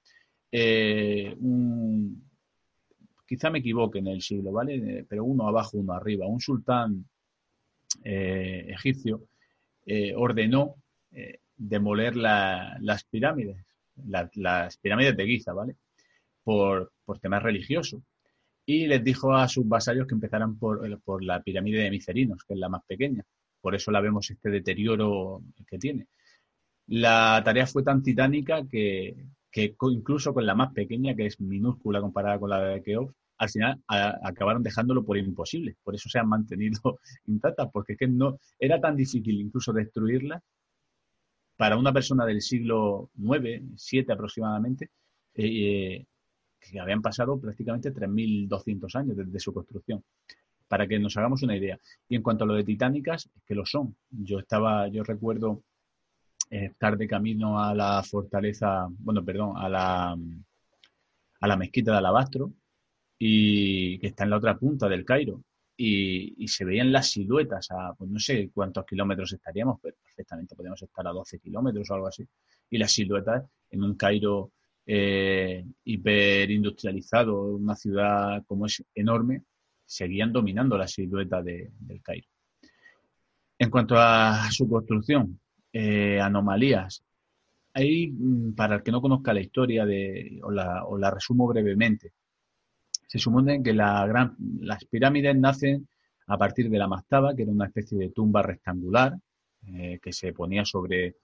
eh, 0.52 1.36
quizá 3.26 3.50
me 3.50 3.58
equivoque 3.58 3.98
en 3.98 4.06
el 4.06 4.22
siglo, 4.22 4.52
¿vale? 4.52 5.04
Pero 5.08 5.24
uno 5.24 5.48
abajo, 5.48 5.78
uno 5.78 5.94
arriba. 5.94 6.28
Un 6.28 6.40
sultán 6.40 7.08
egipcio 8.04 9.22
ordenó 10.14 10.76
demoler 11.56 12.14
las 12.16 13.04
pirámides, 13.10 13.56
las 14.34 14.76
pirámides 14.78 15.16
de 15.16 15.26
Giza, 15.26 15.52
¿vale? 15.52 15.74
por, 16.46 16.92
por 17.06 17.18
temas 17.20 17.42
religiosos. 17.42 18.02
Y 18.66 18.86
les 18.86 19.02
dijo 19.02 19.34
a 19.34 19.48
sus 19.48 19.66
vasallos 19.66 20.06
que 20.06 20.14
empezaran 20.14 20.58
por, 20.58 20.86
eh, 20.86 20.98
por 21.02 21.24
la 21.24 21.40
pirámide 21.42 21.82
de 21.82 21.90
Micerinos, 21.90 22.44
que 22.44 22.54
es 22.54 22.60
la 22.60 22.68
más 22.68 22.82
pequeña. 22.86 23.24
Por 23.60 23.74
eso 23.74 23.90
la 23.90 24.00
vemos 24.00 24.30
este 24.30 24.50
deterioro 24.50 25.42
que 25.66 25.78
tiene. 25.78 26.08
La 26.88 27.40
tarea 27.44 27.66
fue 27.66 27.82
tan 27.82 28.02
titánica 28.02 28.66
que, 28.68 29.16
que 29.50 29.74
incluso 29.90 30.34
con 30.34 30.44
la 30.44 30.54
más 30.54 30.72
pequeña, 30.72 31.14
que 31.14 31.26
es 31.26 31.40
minúscula 31.40 32.00
comparada 32.00 32.38
con 32.38 32.50
la 32.50 32.60
de 32.60 32.82
Keops, 32.82 33.14
al 33.38 33.50
final 33.50 33.82
acabaron 33.88 34.62
dejándolo 34.62 35.04
por 35.04 35.16
imposible. 35.18 35.76
Por 35.82 35.94
eso 35.94 36.08
se 36.08 36.18
han 36.18 36.28
mantenido 36.28 37.00
intactas, 37.26 37.70
porque 37.72 37.94
es 37.94 37.98
que 37.98 38.08
no 38.08 38.38
era 38.58 38.80
tan 38.80 38.96
difícil 38.96 39.40
incluso 39.40 39.72
destruirla 39.72 40.42
para 41.56 41.76
una 41.76 41.92
persona 41.92 42.26
del 42.26 42.42
siglo 42.42 43.10
IX, 43.16 43.90
VII 43.90 44.12
aproximadamente, 44.12 44.90
eh, 45.34 46.04
que 46.58 46.80
habían 46.80 47.02
pasado 47.02 47.38
prácticamente 47.38 47.92
3.200 47.92 48.94
años 48.96 49.16
desde 49.16 49.40
su 49.40 49.52
construcción, 49.52 50.02
para 50.68 50.86
que 50.86 50.98
nos 50.98 51.16
hagamos 51.16 51.42
una 51.42 51.56
idea. 51.56 51.78
Y 52.08 52.16
en 52.16 52.22
cuanto 52.22 52.44
a 52.44 52.46
lo 52.46 52.54
de 52.54 52.64
titánicas, 52.64 53.28
es 53.34 53.42
que 53.44 53.54
lo 53.54 53.64
son. 53.64 53.96
Yo 54.10 54.38
estaba, 54.38 54.88
yo 54.88 55.04
recuerdo 55.04 55.62
eh, 56.50 56.66
estar 56.66 56.96
de 56.96 57.08
camino 57.08 57.60
a 57.60 57.74
la 57.74 58.02
fortaleza, 58.02 58.86
bueno, 58.98 59.24
perdón, 59.24 59.56
a 59.56 59.68
la, 59.68 60.16
a 61.40 61.46
la 61.46 61.56
mezquita 61.56 61.92
de 61.92 61.98
Alabastro, 61.98 62.52
y 63.18 63.98
que 63.98 64.08
está 64.08 64.24
en 64.24 64.30
la 64.30 64.36
otra 64.38 64.58
punta 64.58 64.88
del 64.88 65.04
Cairo. 65.04 65.42
y, 65.78 66.48
se 66.48 66.64
veían 66.64 66.90
las 66.92 67.10
siluetas 67.10 67.70
a, 67.70 67.92
pues 67.94 68.10
no 68.10 68.18
sé 68.18 68.50
cuántos 68.54 68.86
kilómetros 68.86 69.32
estaríamos, 69.32 69.78
pero 69.82 69.96
perfectamente 70.02 70.54
podíamos 70.54 70.82
estar 70.82 71.06
a 71.06 71.12
12 71.12 71.38
kilómetros 71.38 71.90
o 71.90 71.94
algo 71.94 72.06
así. 72.08 72.26
Y 72.70 72.78
las 72.78 72.92
siluetas 72.92 73.44
en 73.70 73.82
un 73.84 73.94
Cairo 73.96 74.52
eh, 74.86 75.64
hiperindustrializado, 75.84 77.42
una 77.42 77.74
ciudad 77.74 78.44
como 78.46 78.66
es 78.66 78.84
enorme, 78.94 79.42
seguían 79.84 80.32
dominando 80.32 80.78
la 80.78 80.86
silueta 80.86 81.42
del 81.42 82.00
Cairo. 82.02 82.28
En 83.58 83.70
cuanto 83.70 83.96
a 83.98 84.48
su 84.50 84.68
construcción, 84.68 85.40
eh, 85.72 86.20
anomalías, 86.20 87.02
hay, 87.72 88.08
mm, 88.08 88.54
para 88.54 88.76
el 88.76 88.82
que 88.82 88.92
no 88.92 89.00
conozca 89.00 89.34
la 89.34 89.40
historia, 89.40 89.84
de, 89.84 90.40
o, 90.42 90.50
la, 90.50 91.10
resumo 91.10 91.46
brevemente, 91.46 92.12
se 93.08 93.18
supone 93.18 93.62
que 93.62 93.72
las 93.72 94.84
pirámides 94.90 95.36
nacen 95.36 95.88
a 96.26 96.38
partir 96.38 96.68
de 96.70 96.78
la 96.78 96.88
mastaba, 96.88 97.34
que 97.34 97.42
era 97.42 97.52
una 97.52 97.66
especie 97.66 97.98
de 97.98 98.10
tumba 98.10 98.42
rectangular 98.42 99.14
eh, 99.66 99.98
que 100.02 100.12
se 100.12 100.32
ponía 100.32 100.64
sobre, 100.64 101.16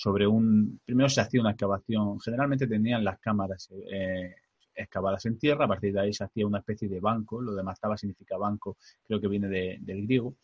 sobre 0.00 0.26
un... 0.26 0.80
Primero 0.82 1.10
se 1.10 1.20
hacía 1.20 1.42
una 1.42 1.50
excavación, 1.50 2.18
generalmente 2.20 2.66
tenían 2.66 3.04
las 3.04 3.18
cámaras 3.18 3.68
eh, 3.92 4.34
excavadas 4.74 5.26
en 5.26 5.38
tierra, 5.38 5.66
a 5.66 5.68
partir 5.68 5.92
de 5.92 6.00
ahí 6.00 6.14
se 6.14 6.24
hacía 6.24 6.46
una 6.46 6.60
especie 6.60 6.88
de 6.88 7.00
banco, 7.00 7.42
lo 7.42 7.52
de 7.52 7.62
mastaba 7.62 7.98
significa 7.98 8.38
banco, 8.38 8.78
creo 9.06 9.20
que 9.20 9.28
viene 9.28 9.48
del 9.48 10.06
griego, 10.06 10.36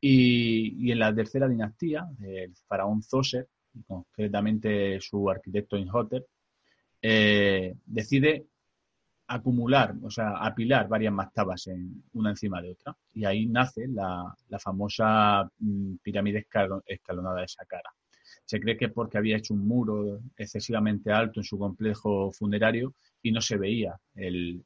y, 0.00 0.88
y, 0.88 0.92
en 0.92 0.98
la 0.98 1.14
tercera 1.14 1.46
dinastía, 1.46 2.08
el 2.22 2.54
faraón 2.66 3.02
Zoser, 3.02 3.46
concretamente 3.86 4.98
su 5.02 5.28
arquitecto 5.28 5.76
Inhotep, 5.76 6.24
eh, 7.02 7.74
decide 7.84 8.46
acumular, 9.26 9.94
o 10.02 10.10
sea, 10.10 10.38
apilar 10.38 10.88
varias 10.88 11.12
mastabas 11.12 11.66
en, 11.66 12.02
una 12.14 12.30
encima 12.30 12.62
de 12.62 12.70
otra. 12.70 12.96
Y 13.12 13.26
ahí 13.26 13.44
nace 13.44 13.88
la, 13.88 14.34
famosa 14.58 15.50
mm, 15.58 15.96
pirámide 15.96 16.46
escalonada 16.86 17.42
de 17.42 17.48
Saqqara. 17.48 17.90
Se 18.46 18.60
cree 18.60 18.76
que 18.76 18.86
es 18.86 18.92
porque 18.92 19.18
había 19.18 19.36
hecho 19.36 19.54
un 19.54 19.66
muro 19.66 20.20
excesivamente 20.36 21.12
alto 21.12 21.40
en 21.40 21.44
su 21.44 21.58
complejo 21.58 22.30
funerario 22.32 22.94
y 23.20 23.32
no 23.32 23.40
se 23.40 23.58
veía 23.58 24.00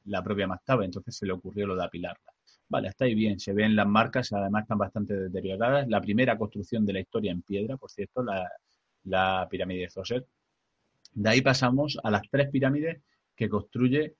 la 0.04 0.22
propia 0.22 0.46
mastaba, 0.46 0.84
entonces 0.84 1.16
se 1.16 1.26
le 1.26 1.32
ocurrió 1.32 1.66
lo 1.66 1.74
de 1.74 1.84
apilarla. 1.84 2.32
Vale, 2.68 2.88
está 2.88 3.06
ahí 3.06 3.14
bien, 3.16 3.40
se 3.40 3.52
ven 3.52 3.74
las 3.74 3.88
marcas, 3.88 4.32
además 4.32 4.62
están 4.62 4.78
bastante 4.78 5.14
deterioradas. 5.16 5.88
La 5.88 6.00
primera 6.00 6.38
construcción 6.38 6.86
de 6.86 6.92
la 6.92 7.00
historia 7.00 7.32
en 7.32 7.42
piedra, 7.42 7.76
por 7.76 7.90
cierto, 7.90 8.22
la, 8.22 9.48
pirámide 9.50 9.80
de 9.80 9.90
Zoser. 9.90 10.24
De 11.12 11.30
ahí 11.30 11.40
pasamos 11.40 11.98
a 12.04 12.10
las 12.12 12.22
tres 12.30 12.48
pirámides 12.50 13.02
que 13.34 13.48
construye 13.48 14.14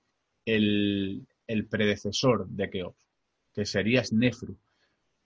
el, 0.45 1.27
predecesor 1.71 2.49
de 2.49 2.71
Keops, 2.71 3.07
que 3.55 3.65
sería 3.65 4.03
Snefru. 4.03 4.57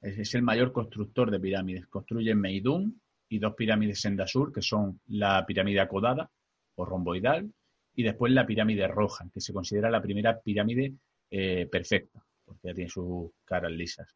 Es, 0.03 0.35
el 0.35 0.43
mayor 0.43 0.73
constructor 0.73 1.31
de 1.31 1.41
pirámides. 1.41 1.87
Construye 1.87 2.35
Meidum 2.35 2.93
y 3.29 3.39
dos 3.39 3.55
pirámides 3.55 4.05
en 4.05 4.17
Dasur, 4.17 4.53
que 4.53 4.63
son 4.63 5.01
la 5.09 5.45
pirámide 5.47 5.81
acodada 5.81 6.31
o 6.77 6.85
romboidal, 6.85 7.53
y 7.95 8.03
después 8.03 8.33
la 8.33 8.47
pirámide 8.47 8.89
roja, 8.89 9.27
que 9.33 9.41
se 9.41 9.53
considera 9.53 9.91
la 9.91 10.03
primera 10.03 10.41
pirámide 10.41 10.95
eh, 11.31 11.67
perfecta, 11.71 12.25
porque 12.45 12.69
ya 12.69 12.75
tiene 12.75 12.91
sus 12.91 13.31
caras 13.45 13.73
lisas. 13.73 14.09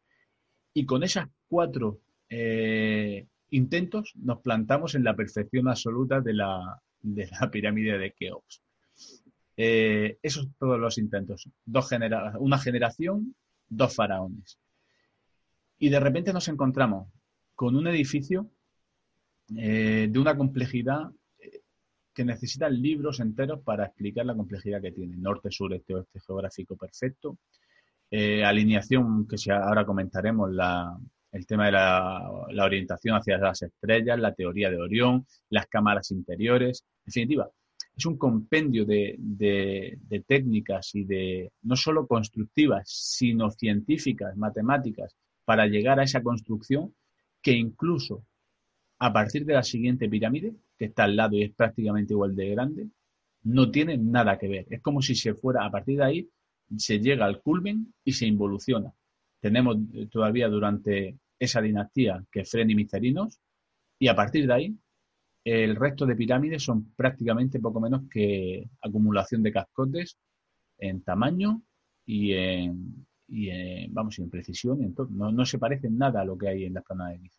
Y 0.73 0.85
con 0.85 1.03
esas 1.03 1.27
cuatro 1.47 1.99
eh, 2.29 3.25
intentos 3.49 4.13
nos 4.15 4.41
plantamos 4.41 4.95
en 4.95 5.03
la 5.03 5.15
perfección 5.15 5.67
absoluta 5.67 6.21
de 6.21 6.33
la, 6.33 6.81
de 7.01 7.29
la 7.39 7.49
pirámide 7.49 7.97
de 7.97 8.11
Keops. 8.11 8.61
Eh, 9.57 10.17
esos 10.21 10.43
son 10.43 10.55
todos 10.57 10.79
los 10.79 10.97
intentos. 10.97 11.49
Dos 11.65 11.89
una 12.39 12.57
generación, 12.59 13.35
dos 13.67 13.95
faraones. 13.95 14.57
Y 15.79 15.89
de 15.89 15.99
repente 15.99 16.33
nos 16.33 16.47
encontramos 16.47 17.07
con 17.55 17.75
un 17.75 17.87
edificio 17.87 18.49
eh, 19.57 20.07
de 20.09 20.19
una 20.19 20.35
complejidad 20.35 21.09
eh, 21.39 21.61
que 22.13 22.25
necesita 22.25 22.69
libros 22.69 23.19
enteros 23.19 23.61
para 23.63 23.85
explicar 23.85 24.25
la 24.25 24.35
complejidad 24.35 24.81
que 24.81 24.91
tiene. 24.91 25.17
Norte, 25.17 25.51
sur, 25.51 25.73
este, 25.73 25.95
oeste 25.95 26.19
geográfico 26.19 26.75
perfecto. 26.75 27.37
alineación, 28.11 29.27
que 29.27 29.37
ahora 29.51 29.85
comentaremos, 29.85 30.51
la, 30.51 30.97
el 31.31 31.45
tema 31.45 31.67
de 31.67 31.71
la, 31.73 32.29
orientación 32.63 33.15
hacia 33.15 33.37
las 33.37 33.61
estrellas, 33.61 34.19
la 34.19 34.33
teoría 34.33 34.69
de 34.69 34.77
Orión, 34.77 35.25
las 35.49 35.67
cámaras 35.67 36.11
interiores, 36.11 36.83
en 36.99 37.05
definitiva, 37.05 37.49
es 37.95 38.05
un 38.05 38.17
compendio 38.17 38.85
de, 38.85 39.15
de, 39.17 40.23
técnicas 40.25 40.95
y 40.95 41.03
de 41.03 41.51
no 41.63 41.75
solo 41.75 42.07
constructivas, 42.07 42.89
sino 42.89 43.51
científicas, 43.51 44.35
matemáticas, 44.37 45.15
para 45.43 45.67
llegar 45.67 45.99
a 45.99 46.03
esa 46.03 46.23
construcción 46.23 46.95
que 47.41 47.51
incluso 47.51 48.23
a 48.99 49.13
partir 49.13 49.45
de 49.45 49.53
la 49.53 49.63
siguiente 49.63 50.09
pirámide, 50.09 50.53
que 50.77 50.85
está 50.85 51.05
al 51.05 51.15
lado 51.15 51.35
y 51.35 51.43
es 51.43 51.51
prácticamente 51.53 52.13
igual 52.13 52.35
de 52.35 52.49
grande, 52.49 52.89
no 53.43 53.71
tiene 53.71 53.97
nada 53.97 54.37
que 54.37 54.47
ver. 54.47 54.65
Es 54.69 54.81
como 54.81 55.01
si 55.01 55.15
se 55.15 55.33
fuera, 55.33 55.65
a 55.65 55.71
partir 55.71 55.97
de 55.97 56.03
ahí, 56.03 56.29
se 56.77 56.99
llega 56.99 57.25
al 57.25 57.41
culmen 57.41 57.93
y 58.03 58.11
se 58.13 58.27
involuciona 58.27 58.93
tenemos 59.39 59.77
eh, 59.93 60.07
todavía 60.07 60.47
durante 60.47 61.17
esa 61.37 61.61
dinastía 61.61 62.23
que 62.31 62.45
Fren 62.45 62.69
y 62.69 62.75
Micerinos, 62.75 63.39
y 63.97 64.07
a 64.07 64.15
partir 64.15 64.47
de 64.47 64.53
ahí 64.53 64.77
el 65.43 65.75
resto 65.75 66.05
de 66.05 66.15
pirámides 66.15 66.63
son 66.63 66.93
prácticamente 66.95 67.59
poco 67.59 67.79
menos 67.79 68.03
que 68.09 68.69
acumulación 68.81 69.41
de 69.41 69.53
cascotes 69.53 70.17
en 70.77 71.01
tamaño 71.01 71.63
y 72.05 72.33
en, 72.33 73.05
vamos, 73.89 74.19
en 74.19 74.29
precisión. 74.29 74.81
En 74.83 74.93
No, 75.11 75.31
no, 75.31 75.45
se 75.45 75.57
parece 75.57 75.89
nada 75.89 76.21
a 76.21 76.25
lo 76.25 76.37
que 76.37 76.49
hay 76.49 76.65
en 76.65 76.73
la 76.73 76.83
zona 76.83 77.09
de 77.09 77.19
Giza. 77.19 77.38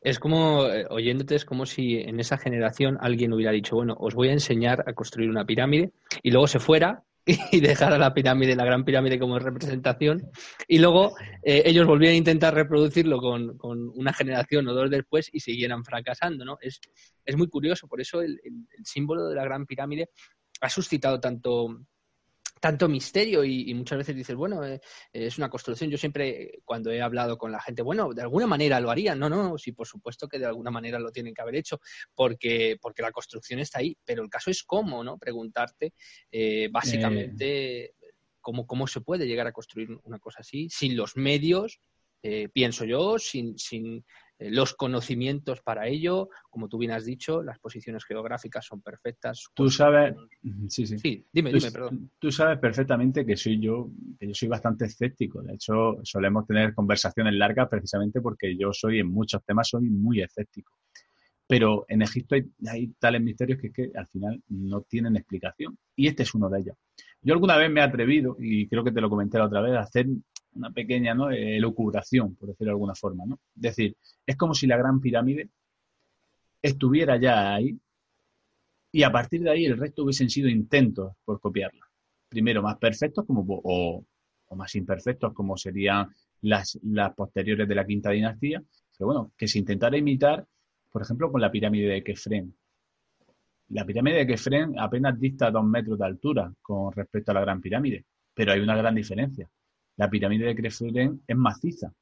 Es 0.00 0.18
como, 0.18 0.66
eh, 0.66 0.86
oyéndote, 0.90 1.34
es 1.34 1.44
como 1.44 1.66
si 1.66 1.96
en 1.98 2.20
esa 2.20 2.38
generación 2.38 2.98
alguien 3.00 3.32
hubiera 3.32 3.52
dicho, 3.52 3.76
bueno, 3.76 3.96
os 3.98 4.14
voy 4.14 4.28
a 4.28 4.32
enseñar 4.32 4.84
a 4.86 4.92
construir 4.92 5.28
una 5.28 5.44
pirámide 5.44 5.92
y 6.22 6.30
luego 6.30 6.46
se 6.46 6.60
fuera 6.60 7.02
y 7.52 7.60
dejar 7.60 7.92
a 7.92 7.98
la 7.98 8.14
pirámide, 8.14 8.56
la 8.56 8.64
gran 8.64 8.84
pirámide 8.84 9.18
como 9.18 9.38
representación. 9.38 10.30
Y 10.66 10.78
luego 10.78 11.14
eh, 11.42 11.62
ellos 11.66 11.86
volvían 11.86 12.12
a 12.12 12.16
intentar 12.16 12.54
reproducirlo 12.54 13.18
con, 13.20 13.58
una 13.60 14.12
generación 14.12 14.68
o 14.68 14.74
dos 14.74 14.90
después 14.90 15.28
y 15.32 15.40
siguieran 15.40 15.84
fracasando, 15.84 16.44
¿no? 16.44 16.58
Es, 16.60 16.80
es 17.24 17.36
muy 17.36 17.48
curioso, 17.48 17.88
por 17.88 18.00
eso 18.00 18.22
el 18.22 18.40
símbolo 18.84 19.28
de 19.28 19.34
la 19.34 19.44
gran 19.44 19.66
pirámide 19.66 20.10
ha 20.60 20.68
suscitado 20.68 21.20
tanto, 21.20 21.80
tanto 22.60 22.88
misterio 22.88 23.44
y, 23.44 23.72
muchas 23.74 23.98
veces 23.98 24.16
dices, 24.16 24.36
bueno, 24.36 24.64
eh, 24.64 24.80
es 25.12 25.38
una 25.38 25.48
construcción. 25.48 25.90
Yo 25.90 25.98
siempre, 25.98 26.60
cuando 26.64 26.90
he 26.90 27.00
hablado 27.00 27.36
con 27.38 27.52
la 27.52 27.60
gente, 27.60 27.82
bueno, 27.82 28.12
de 28.12 28.22
alguna 28.22 28.46
manera 28.46 28.80
lo 28.80 28.90
harían. 28.90 29.18
No, 29.18 29.28
no, 29.28 29.58
sí, 29.58 29.72
por 29.72 29.86
supuesto 29.86 30.28
que 30.28 30.38
de 30.38 30.46
alguna 30.46 30.70
manera 30.70 30.98
lo 30.98 31.10
tienen 31.10 31.34
que 31.34 31.42
haber 31.42 31.56
hecho, 31.56 31.80
porque, 32.14 32.76
porque 32.80 33.02
la 33.02 33.12
construcción 33.12 33.60
está 33.60 33.80
ahí. 33.80 33.96
Pero 34.04 34.22
el 34.22 34.30
caso 34.30 34.50
es 34.50 34.62
cómo, 34.62 35.02
¿no? 35.04 35.18
Preguntarte, 35.18 35.94
eh, 36.30 36.68
básicamente, 36.70 37.94
Cómo, 38.40 38.66
cómo 38.66 38.86
se 38.86 39.02
puede 39.02 39.26
llegar 39.26 39.46
a 39.46 39.52
construir 39.52 39.90
una 40.04 40.18
cosa 40.18 40.38
así 40.40 40.68
sin 40.70 40.96
los 40.96 41.16
medios, 41.16 41.80
eh, 42.22 42.48
pienso 42.48 42.84
yo, 42.84 43.18
sin, 43.18 43.56
sin 43.58 43.98
eh, 43.98 44.02
los 44.38 44.74
conocimientos 44.74 45.60
para 45.62 45.88
ello. 45.88 46.28
Como 46.50 46.68
tú 46.68 46.78
bien 46.78 46.92
has 46.92 47.04
dicho, 47.04 47.42
las 47.42 47.58
posiciones 47.58 48.04
geográficas 48.04 48.64
son 48.64 48.80
perfectas. 48.80 49.46
Tú 49.54 49.70
sabes, 49.70 50.14
sí, 50.68 50.86
sí. 50.86 51.26
dime, 51.32 51.50
tú, 51.50 51.58
dime, 51.58 51.72
perdón. 51.72 52.10
Tú 52.18 52.30
sabes 52.30 52.58
perfectamente 52.58 53.26
que 53.26 53.36
soy 53.36 53.60
yo, 53.60 53.90
que 54.18 54.28
yo 54.28 54.34
soy 54.34 54.48
bastante 54.48 54.86
escéptico. 54.86 55.42
De 55.42 55.54
hecho, 55.54 55.98
solemos 56.02 56.46
tener 56.46 56.74
conversaciones 56.74 57.34
largas 57.34 57.68
precisamente 57.68 58.20
porque 58.20 58.56
yo 58.56 58.72
soy 58.72 59.00
en 59.00 59.08
muchos 59.08 59.44
temas 59.44 59.68
soy 59.68 59.88
muy 59.90 60.22
escéptico. 60.22 60.74
Pero 61.46 61.86
en 61.88 62.02
Egipto 62.02 62.36
hay, 62.68 62.88
tales 62.98 63.22
misterios 63.22 63.58
que, 63.58 63.72
que 63.72 63.90
al 63.94 64.06
final 64.06 64.42
no 64.48 64.82
tienen 64.82 65.16
explicación. 65.16 65.78
Y 65.96 66.06
este 66.06 66.22
es 66.22 66.34
uno 66.34 66.50
de 66.50 66.60
ellos. 66.60 66.76
Yo 67.22 67.32
alguna 67.34 67.56
vez 67.56 67.70
me 67.70 67.80
he 67.80 67.82
atrevido, 67.82 68.36
y 68.38 68.68
creo 68.68 68.84
que 68.84 68.92
te 68.92 69.00
lo 69.00 69.08
comenté 69.08 69.38
la 69.38 69.46
otra 69.46 69.62
vez, 69.62 69.74
a 69.74 69.80
hacer 69.80 70.06
una 70.58 70.70
pequeña 70.70 71.14
¿no? 71.14 71.30
elucubración, 71.30 72.34
por 72.34 72.48
decirlo 72.48 72.70
de 72.70 72.74
alguna 72.74 72.94
forma. 72.94 73.24
¿no? 73.26 73.40
Es 73.56 73.62
decir, 73.62 73.96
es 74.26 74.36
como 74.36 74.54
si 74.54 74.66
la 74.66 74.76
gran 74.76 75.00
pirámide 75.00 75.48
estuviera 76.60 77.16
ya 77.16 77.54
ahí 77.54 77.78
y 78.90 79.02
a 79.02 79.12
partir 79.12 79.42
de 79.42 79.50
ahí 79.50 79.64
el 79.64 79.78
resto 79.78 80.02
hubiesen 80.02 80.28
sido 80.28 80.48
intentos 80.48 81.12
por 81.24 81.40
copiarla. 81.40 81.86
Primero 82.28 82.62
más 82.62 82.76
perfectos 82.78 83.24
como, 83.26 83.44
o, 83.48 84.04
más 84.56 84.74
imperfectos 84.74 85.32
como 85.32 85.56
serían 85.56 86.08
las, 86.42 86.78
las 86.82 87.14
posteriores 87.14 87.68
de 87.68 87.74
la 87.74 87.86
quinta 87.86 88.10
dinastía, 88.10 88.62
pero 88.96 89.06
bueno, 89.06 89.32
que 89.36 89.46
se 89.46 89.58
intentara 89.58 89.96
imitar, 89.96 90.44
por 90.90 91.02
ejemplo, 91.02 91.30
con 91.30 91.40
la 91.40 91.50
pirámide 91.50 91.88
de 91.88 92.02
Kefren. 92.02 92.54
La 93.68 93.84
pirámide 93.84 94.18
de 94.18 94.26
Kefren 94.26 94.78
apenas 94.78 95.18
dista 95.20 95.50
dos 95.50 95.64
metros 95.64 95.98
de 95.98 96.06
altura 96.06 96.52
con 96.60 96.92
respecto 96.92 97.30
a 97.30 97.34
la 97.34 97.42
gran 97.42 97.60
pirámide, 97.60 98.04
pero 98.34 98.52
hay 98.52 98.60
una 98.60 98.76
gran 98.76 98.94
diferencia 98.94 99.48
la 99.98 100.08
pirámide 100.08 100.46
de 100.46 100.54
Kefren 100.54 101.22
es 101.26 101.36
maciza. 101.36 101.92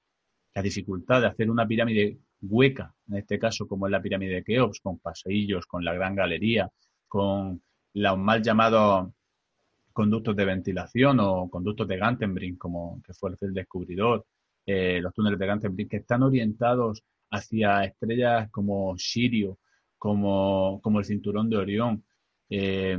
La 0.55 0.63
dificultad 0.63 1.23
de 1.23 1.27
hacer 1.29 1.51
una 1.51 1.67
pirámide 1.67 2.19
hueca, 2.43 2.95
en 3.09 3.17
este 3.17 3.39
caso 3.39 3.67
como 3.67 3.87
es 3.87 3.91
la 3.91 4.03
pirámide 4.03 4.35
de 4.37 4.45
Keops, 4.45 4.81
con 4.81 4.99
pasillos, 4.99 5.67
con 5.67 5.85
la 5.85 5.95
gran 5.95 6.15
galería, 6.15 6.71
con 7.09 7.63
los 7.95 8.19
mal 8.19 8.43
llamados 8.43 9.09
conductos 9.93 10.37
de 10.37 10.45
ventilación 10.45 11.21
o 11.21 11.49
conductos 11.49 11.89
de 11.89 11.97
Gantenbrink, 11.97 12.59
como 12.59 13.01
que 13.03 13.15
fue 13.15 13.31
el 13.41 13.55
descubridor, 13.55 14.27
eh, 14.67 15.01
los 15.01 15.15
túneles 15.15 15.39
de 15.39 15.47
Gantenbrink, 15.47 15.91
que 15.91 15.97
están 15.97 16.23
orientados 16.23 17.03
hacia 17.31 17.85
estrellas 17.85 18.51
como 18.51 18.97
Sirio, 18.99 19.59
como, 19.97 20.81
como 20.83 20.99
el 20.99 21.07
cinturón 21.07 21.49
de 21.49 21.57
Orión, 21.57 22.05
eh, 22.51 22.99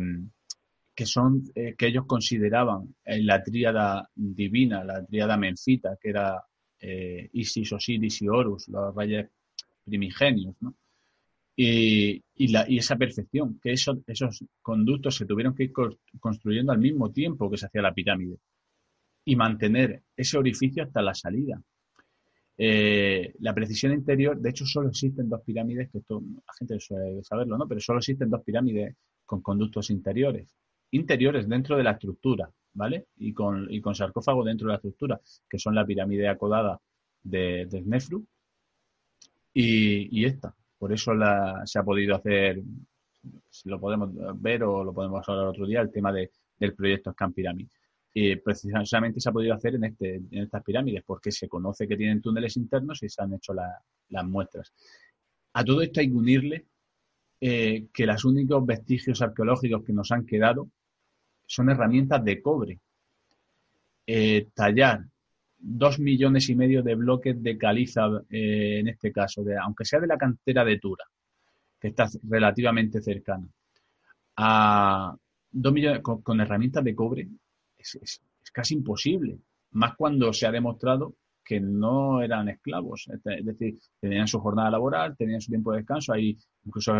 que 0.97 1.05
son 1.05 1.43
eh, 1.53 1.75
que 1.77 1.87
ellos 1.87 2.05
consideraban 2.07 2.95
en 3.05 3.27
la 3.27 3.43
tríada 3.43 4.09
divina, 4.15 4.83
la 4.83 5.05
tríada 5.05 5.37
menfita, 5.37 5.95
que 6.01 6.09
era 6.09 6.43
Isis, 6.79 7.71
Osiris 7.73 8.21
y 8.21 8.27
Horus, 8.27 8.67
los 8.67 8.95
reyes 8.95 9.29
primigenios, 9.83 10.55
¿no? 10.59 10.75
Y, 11.55 12.21
la, 12.51 12.65
y, 12.69 12.77
esa 12.77 12.95
perfección, 12.95 13.59
que 13.59 13.71
esos, 13.71 13.97
esos 14.05 14.43
conductos 14.61 15.15
se 15.15 15.25
tuvieron 15.25 15.55
que 15.55 15.65
ir 15.65 15.71
construyendo 16.19 16.71
al 16.71 16.79
mismo 16.79 17.11
tiempo 17.11 17.49
que 17.49 17.57
se 17.57 17.65
hacía 17.65 17.81
la 17.81 17.93
pirámide 17.93 18.37
y 19.25 19.35
mantener 19.35 20.03
ese 20.15 20.37
orificio 20.37 20.83
hasta 20.83 21.01
la 21.01 21.13
salida. 21.13 21.61
Eh, 22.57 23.33
la 23.39 23.53
precisión 23.53 23.93
interior, 23.93 24.39
de 24.39 24.49
hecho, 24.49 24.65
solo 24.65 24.89
existen 24.89 25.29
dos 25.29 25.41
pirámides, 25.41 25.89
que 25.91 25.99
esto 25.99 26.21
la 26.21 26.53
gente 26.57 26.79
suele 26.79 27.23
saberlo, 27.23 27.57
¿no? 27.57 27.67
Pero 27.67 27.81
solo 27.81 27.99
existen 27.99 28.29
dos 28.29 28.41
pirámides 28.43 28.95
con 29.25 29.41
conductos 29.41 29.89
interiores. 29.91 30.55
Interiores 30.91 31.47
dentro 31.47 31.77
de 31.77 31.83
la 31.83 31.91
estructura, 31.91 32.49
¿vale? 32.73 33.07
Y 33.17 33.33
con, 33.33 33.67
y 33.69 33.81
con 33.81 33.95
sarcófago 33.95 34.43
dentro 34.43 34.67
de 34.67 34.73
la 34.73 34.77
estructura, 34.77 35.19
que 35.49 35.59
son 35.59 35.75
la 35.75 35.85
pirámide 35.85 36.27
acodada 36.27 36.79
de, 37.23 37.65
de 37.65 37.83
y, 39.53 40.19
y 40.21 40.25
esta. 40.25 40.55
Por 40.77 40.93
eso 40.93 41.13
la, 41.13 41.63
se 41.65 41.79
ha 41.79 41.83
podido 41.83 42.15
hacer, 42.15 42.61
si 43.49 43.69
lo 43.69 43.79
podemos 43.79 44.11
ver 44.39 44.63
o 44.63 44.83
lo 44.83 44.93
podemos 44.93 45.27
hablar 45.27 45.47
otro 45.47 45.65
día, 45.65 45.81
el 45.81 45.91
tema 45.91 46.13
de, 46.13 46.31
del 46.59 46.75
proyecto 46.75 47.11
Scan 47.11 47.33
Pyramid. 47.33 47.67
Y 48.13 48.35
precisamente 48.37 49.19
se 49.19 49.29
ha 49.29 49.31
podido 49.31 49.53
hacer 49.53 49.75
en, 49.75 49.85
este, 49.85 50.15
en 50.15 50.43
estas 50.43 50.63
pirámides 50.63 51.03
porque 51.05 51.31
se 51.31 51.47
conoce 51.47 51.87
que 51.87 51.97
tienen 51.97 52.21
túneles 52.21 52.55
internos 52.57 53.01
y 53.03 53.09
se 53.09 53.21
han 53.21 53.33
hecho 53.33 53.53
las 53.53 54.25
muestras. 54.25 54.73
A 55.53 55.63
todo 55.63 55.81
esto 55.81 55.99
hay 55.99 56.09
que 56.09 56.15
unirle 56.15 56.65
eh, 57.39 57.87
que 57.93 58.05
los 58.05 58.25
únicos 58.25 58.65
vestigios 58.65 59.21
arqueológicos 59.21 59.83
que 59.83 59.93
nos 59.93 60.11
han 60.11 60.25
quedado 60.25 60.69
son 61.45 61.69
herramientas 61.69 62.23
de 62.23 62.41
cobre. 62.41 62.79
Eh, 64.05 64.47
tallar 64.53 65.05
dos 65.59 65.99
millones 65.99 66.49
y 66.49 66.55
medio 66.55 66.81
de 66.81 66.95
bloques 66.95 67.41
de 67.41 67.57
caliza, 67.57 68.07
eh, 68.29 68.79
en 68.79 68.87
este 68.87 69.11
caso, 69.11 69.43
aunque 69.61 69.85
sea 69.85 69.99
de 69.99 70.07
la 70.07 70.17
cantera 70.17 70.63
de 70.63 70.79
Tura, 70.79 71.05
que 71.79 71.89
está 71.89 72.07
relativamente 72.23 73.01
cercana, 73.01 73.47
a 74.37 75.15
dos 75.51 75.73
millones 75.73 76.01
con, 76.01 76.41
herramientas 76.41 76.83
de 76.83 76.95
cobre, 76.95 77.27
es, 77.77 78.21
casi 78.51 78.75
imposible. 78.75 79.37
Más 79.71 79.95
cuando 79.95 80.33
se 80.33 80.47
ha 80.47 80.51
demostrado 80.51 81.15
que 81.43 81.59
no 81.59 82.21
eran 82.21 82.49
esclavos, 82.49 83.07
es 83.13 83.45
decir, 83.45 83.75
tenían 83.99 84.27
su 84.27 84.39
jornada 84.39 84.71
laboral, 84.71 85.15
tenían 85.15 85.41
su 85.41 85.51
tiempo 85.51 85.71
de 85.71 85.79
descanso, 85.79 86.13
hay 86.13 86.37
incluso 86.65 86.93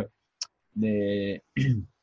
de 0.77 1.43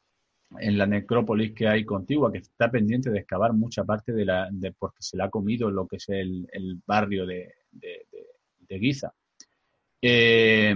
en 0.61 0.79
la 0.79 0.87
necrópolis 0.87 1.53
que 1.53 1.67
hay 1.69 1.85
contigua, 1.85 2.31
que 2.31 2.39
está 2.39 2.71
pendiente 2.71 3.11
de 3.11 3.21
excavar 3.21 3.53
mucha 3.53 3.85
parte 3.85 4.13
de 4.13 4.25
la, 4.25 4.49
de, 4.51 4.73
porque 4.73 4.99
se 5.01 5.17
le 5.17 5.25
ha 5.25 5.31
comido 5.31 5.71
lo 5.71 5.87
que 5.87 5.97
es 5.97 6.09
el, 6.09 6.47
barrio 6.87 7.27
de, 7.27 7.53
de, 7.73 8.79
Giza. 8.79 9.13
Eh, 10.01 10.75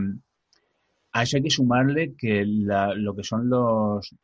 a 1.13 1.23
eso 1.23 1.37
hay 1.37 1.43
que 1.43 1.51
sumarle 1.51 2.15
que 2.17 2.45
lo 2.45 3.15
que 3.15 3.25
son 3.25 3.49
los, 3.49 4.15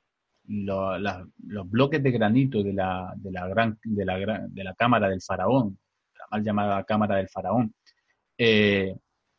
los 0.46 1.70
bloques 1.70 2.02
de 2.02 2.10
granito 2.10 2.62
de 2.62 2.72
la, 2.72 3.12
de 3.16 3.32
la, 3.32 3.48
gran, 3.48 3.78
de 3.82 4.04
la, 4.04 4.46
de 4.48 4.64
la 4.64 4.74
cámara 4.74 5.08
del 5.08 5.22
faraón, 5.22 5.78
la 6.18 6.26
mal 6.30 6.44
llamada 6.44 6.84
cámara 6.84 7.16
del 7.16 7.28
faraón, 7.28 7.74
eh, 8.38 8.94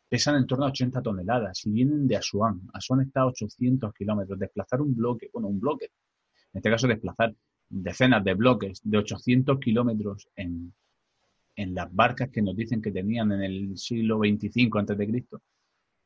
pesan 0.08 0.36
en 0.36 0.48
torno 0.48 0.66
a 0.66 0.70
80 0.70 1.02
toneladas 1.02 1.66
y 1.66 1.72
vienen 1.72 2.08
de 2.08 2.18
Asuán. 2.18 2.62
Asuán 2.74 3.02
está 3.02 3.22
a 3.22 3.28
800 3.28 3.94
kilómetros. 3.94 4.40
Desplazar 4.40 4.82
un 4.82 4.96
bloque, 4.96 5.30
bueno, 5.34 5.48
un 5.48 5.60
bloque, 5.60 5.86
en 5.86 6.60
este 6.60 6.70
caso 6.70 6.88
desplazar 6.88 7.34
decenas 7.70 8.24
de 8.24 8.34
bloques 8.34 8.82
de 8.84 8.98
800 8.98 9.60
kilómetros 9.60 10.30
en, 10.36 10.74
en 11.56 11.74
las 11.74 11.94
barcas 11.94 12.30
que 12.30 12.42
nos 12.42 12.56
dicen 12.56 12.82
que 12.82 12.92
tenían 12.92 13.32
en 13.32 13.44
el 13.44 13.78
siglo 13.78 14.20
25 14.20 14.80
a.C., 14.80 15.26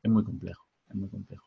es 0.02 0.10
muy 0.10 0.24
complejo, 0.24 0.66
es 0.88 0.94
muy 0.94 1.08
complejo. 1.08 1.46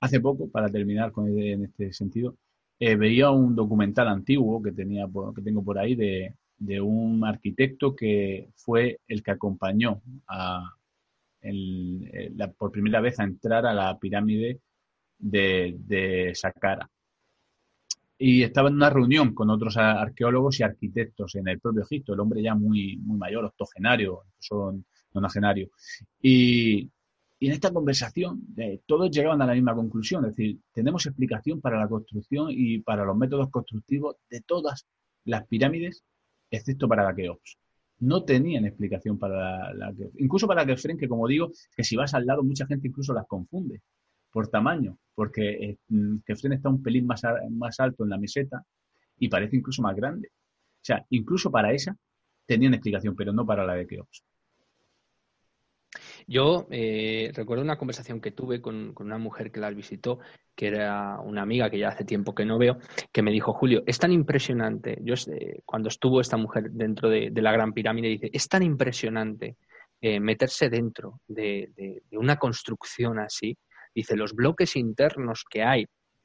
Hace 0.00 0.20
poco, 0.20 0.48
para 0.48 0.68
terminar 0.68 1.12
con 1.12 1.28
en 1.28 1.64
este 1.64 1.92
sentido, 1.92 2.36
eh, 2.78 2.96
veía 2.96 3.30
un 3.30 3.54
documental 3.54 4.08
antiguo 4.08 4.62
que, 4.62 4.72
tenía, 4.72 5.06
que 5.34 5.42
tengo 5.42 5.62
por 5.62 5.78
ahí 5.78 5.94
de, 5.96 6.34
de 6.56 6.80
un 6.80 7.24
arquitecto 7.24 7.94
que 7.94 8.48
fue 8.54 9.00
el 9.08 9.22
que 9.22 9.32
acompañó 9.32 10.00
a, 10.28 10.72
la, 11.42 12.52
por 12.52 12.70
primera 12.70 13.00
vez 13.00 13.18
a 13.20 13.24
entrar 13.24 13.66
a 13.66 13.74
la 13.74 13.98
pirámide 13.98 14.60
de, 15.18 15.76
de 15.78 16.34
Saqqara 16.34 16.88
y 18.22 18.42
estaba 18.42 18.68
en 18.68 18.74
una 18.74 18.90
reunión 18.90 19.34
con 19.34 19.48
otros 19.48 19.78
arqueólogos 19.78 20.60
y 20.60 20.62
arquitectos 20.62 21.36
en 21.36 21.48
el 21.48 21.58
propio 21.58 21.82
Egipto, 21.84 22.12
el 22.12 22.20
hombre 22.20 22.42
ya 22.42 22.54
muy, 22.54 22.98
muy 22.98 23.16
mayor, 23.16 23.46
octogenario, 23.46 24.24
son 24.38 24.84
nonagenario. 25.14 25.70
Y, 26.20 26.90
y 27.38 27.46
en 27.46 27.52
esta 27.52 27.72
conversación 27.72 28.42
eh, 28.58 28.80
todos 28.84 29.10
llegaban 29.10 29.40
a 29.40 29.46
la 29.46 29.54
misma 29.54 29.74
conclusión, 29.74 30.26
es 30.26 30.36
decir, 30.36 30.58
tenemos 30.70 31.06
explicación 31.06 31.62
para 31.62 31.80
la 31.80 31.88
construcción 31.88 32.48
y 32.50 32.80
para 32.80 33.06
los 33.06 33.16
métodos 33.16 33.48
constructivos 33.48 34.16
de 34.28 34.42
todas 34.42 34.86
las 35.24 35.46
pirámides, 35.46 36.04
excepto 36.50 36.86
para 36.86 37.04
la 37.04 37.14
Keops. 37.14 37.56
No 38.00 38.24
tenían 38.24 38.64
explicación 38.64 39.18
para 39.18 39.72
la, 39.72 39.74
la 39.74 39.94
Incluso 40.18 40.46
para 40.46 40.62
la 40.62 40.66
Kefren, 40.66 40.98
que 40.98 41.08
como 41.08 41.28
digo, 41.28 41.52
que 41.76 41.84
si 41.84 41.96
vas 41.96 42.14
al 42.14 42.26
lado 42.26 42.42
mucha 42.42 42.66
gente 42.66 42.88
incluso 42.88 43.12
las 43.12 43.26
confunde 43.26 43.82
por 44.30 44.48
tamaño, 44.48 44.98
porque 45.14 45.50
eh, 45.50 45.78
mm, 45.88 46.18
Kefren 46.24 46.54
está 46.54 46.68
un 46.68 46.82
pelín 46.82 47.06
más, 47.06 47.22
más 47.50 47.80
alto 47.80 48.04
en 48.04 48.10
la 48.10 48.18
meseta 48.18 48.64
y 49.18 49.28
parece 49.28 49.56
incluso 49.56 49.82
más 49.82 49.94
grande. 49.96 50.28
O 50.28 50.84
sea, 50.84 51.04
incluso 51.10 51.50
para 51.50 51.72
esa 51.72 51.96
tenían 52.46 52.74
explicación, 52.74 53.14
pero 53.14 53.32
no 53.32 53.44
para 53.46 53.64
la 53.66 53.74
de 53.74 53.86
Keops. 53.86 54.24
Yo 56.30 56.68
eh, 56.70 57.32
recuerdo 57.34 57.64
una 57.64 57.76
conversación 57.76 58.20
que 58.20 58.30
tuve 58.30 58.62
con, 58.62 58.94
una 59.00 59.18
mujer 59.18 59.50
que 59.50 59.58
las 59.58 59.74
visitó, 59.74 60.20
que 60.54 60.68
era 60.68 61.18
una 61.18 61.42
amiga 61.42 61.68
que 61.68 61.80
ya 61.80 61.88
hace 61.88 62.04
tiempo 62.04 62.36
que 62.36 62.44
no 62.44 62.56
veo, 62.56 62.78
que 63.10 63.20
me 63.20 63.32
dijo, 63.32 63.52
Julio, 63.52 63.82
es 63.84 63.98
tan 63.98 64.12
impresionante, 64.12 64.96
yo 65.02 65.14
eh, 65.26 65.60
cuando 65.64 65.88
estuvo 65.88 66.20
esta 66.20 66.36
mujer 66.36 66.70
dentro 66.70 67.08
de, 67.08 67.32
la 67.34 67.50
Gran 67.50 67.72
Pirámide, 67.72 68.06
dice, 68.06 68.30
es 68.32 68.48
tan 68.48 68.62
impresionante 68.62 69.56
meterse 70.02 70.70
dentro 70.70 71.20
de, 71.26 71.72
una 72.12 72.36
construcción 72.36 73.18
así, 73.18 73.58
Dice, 73.92 74.16
los 74.16 74.32
bloques 74.34 74.76
internos 74.76 75.44
que 75.50 75.64
hay, 75.64 75.84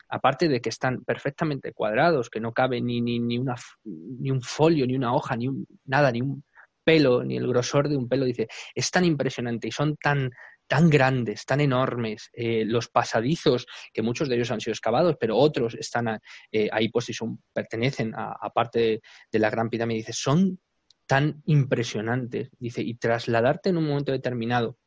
aparte 0.09 0.47
de 0.47 0.61
que 0.61 0.69
están 0.69 1.03
perfectamente 1.03 1.73
cuadrados, 1.73 2.29
que 2.29 2.39
no 2.39 2.53
cabe 2.53 2.79
ni, 2.79 3.01
ni, 3.01 3.19
ni, 3.19 3.39
una, 3.39 3.55
ni 3.83 4.29
un 4.29 4.43
folio, 4.43 4.85
ni 4.85 4.95
una 4.95 5.15
hoja, 5.15 5.35
ni 5.35 5.47
un, 5.47 5.65
nada, 5.85 6.11
ni 6.11 6.21
un 6.21 6.43
pelo, 6.85 7.23
ni 7.23 7.35
el 7.35 7.47
grosor 7.47 7.89
de 7.89 7.97
un 7.97 8.07
pelo, 8.07 8.23
dice, 8.23 8.47
es 8.73 8.89
tan 8.91 9.03
impresionante 9.03 9.67
y 9.67 9.71
son 9.71 9.97
tan, 9.97 10.31
tan 10.67 10.89
grandes, 10.89 11.45
tan 11.45 11.59
enormes, 11.59 12.29
eh, 12.33 12.63
los 12.65 12.87
pasadizos, 12.87 13.65
que 13.91 14.01
muchos 14.01 14.29
de 14.29 14.35
ellos 14.35 14.51
han 14.51 14.61
sido 14.61 14.73
excavados, 14.73 15.17
pero 15.19 15.35
otros 15.35 15.75
están 15.75 16.19
eh, 16.51 16.69
ahí 16.71 16.89
pues 16.89 17.09
y 17.09 17.13
son, 17.13 17.43
pertenecen 17.51 18.13
a, 18.15 18.49
parte 18.53 18.79
de, 18.79 19.01
de, 19.31 19.39
la 19.39 19.49
Gran 19.49 19.69
Pirámide, 19.69 19.97
dice, 19.97 20.13
son 20.13 20.59
tan 21.05 21.41
impresionantes, 21.45 22.49
dice, 22.57 22.81
y 22.81 22.95
trasladarte 22.95 23.69
en 23.69 23.77
un 23.77 23.87
momento 23.87 24.11
determinado 24.11 24.77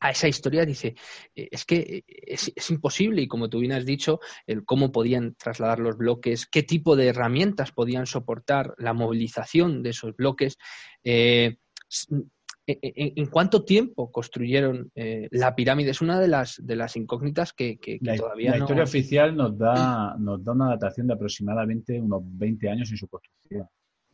a 0.00 0.10
esa 0.10 0.28
historia 0.28 0.64
dice, 0.64 0.94
eh, 1.34 1.48
es 1.50 1.64
que 1.64 1.76
eh, 1.76 2.04
es, 2.26 2.70
imposible 2.70 3.22
y 3.22 3.28
como 3.28 3.48
tú 3.48 3.60
bien 3.60 3.72
has 3.72 3.86
dicho, 3.86 4.20
el 4.46 4.64
cómo 4.64 4.92
podían 4.92 5.34
trasladar 5.34 5.78
los 5.78 5.96
bloques, 5.96 6.46
qué 6.46 6.62
tipo 6.62 6.96
de 6.96 7.08
herramientas 7.08 7.72
podían 7.72 8.06
soportar 8.06 8.74
la 8.78 8.92
movilización 8.92 9.82
de 9.82 9.90
esos 9.90 10.14
bloques, 10.16 10.58
eh, 11.04 11.56
en, 12.68 13.26
cuánto 13.26 13.64
tiempo 13.64 14.10
construyeron 14.10 14.90
la 14.96 15.54
pirámide. 15.54 15.90
Es 15.90 16.00
una 16.00 16.18
de 16.18 16.26
las, 16.26 16.60
de 16.60 16.74
las 16.74 16.96
incógnitas 16.96 17.52
que, 17.52 17.78
todavía 18.18 18.50
no... 18.50 18.56
La 18.56 18.64
historia 18.64 18.82
oficial 18.82 19.36
nos 19.36 19.56
da, 19.56 20.16
nos 20.18 20.42
da 20.44 20.50
una 20.50 20.70
datación 20.70 21.06
de 21.06 21.14
aproximadamente 21.14 22.00
unos 22.00 22.22
20 22.24 22.68
años 22.68 22.90
en 22.90 22.96
su 22.96 23.06
construcción 23.06 23.68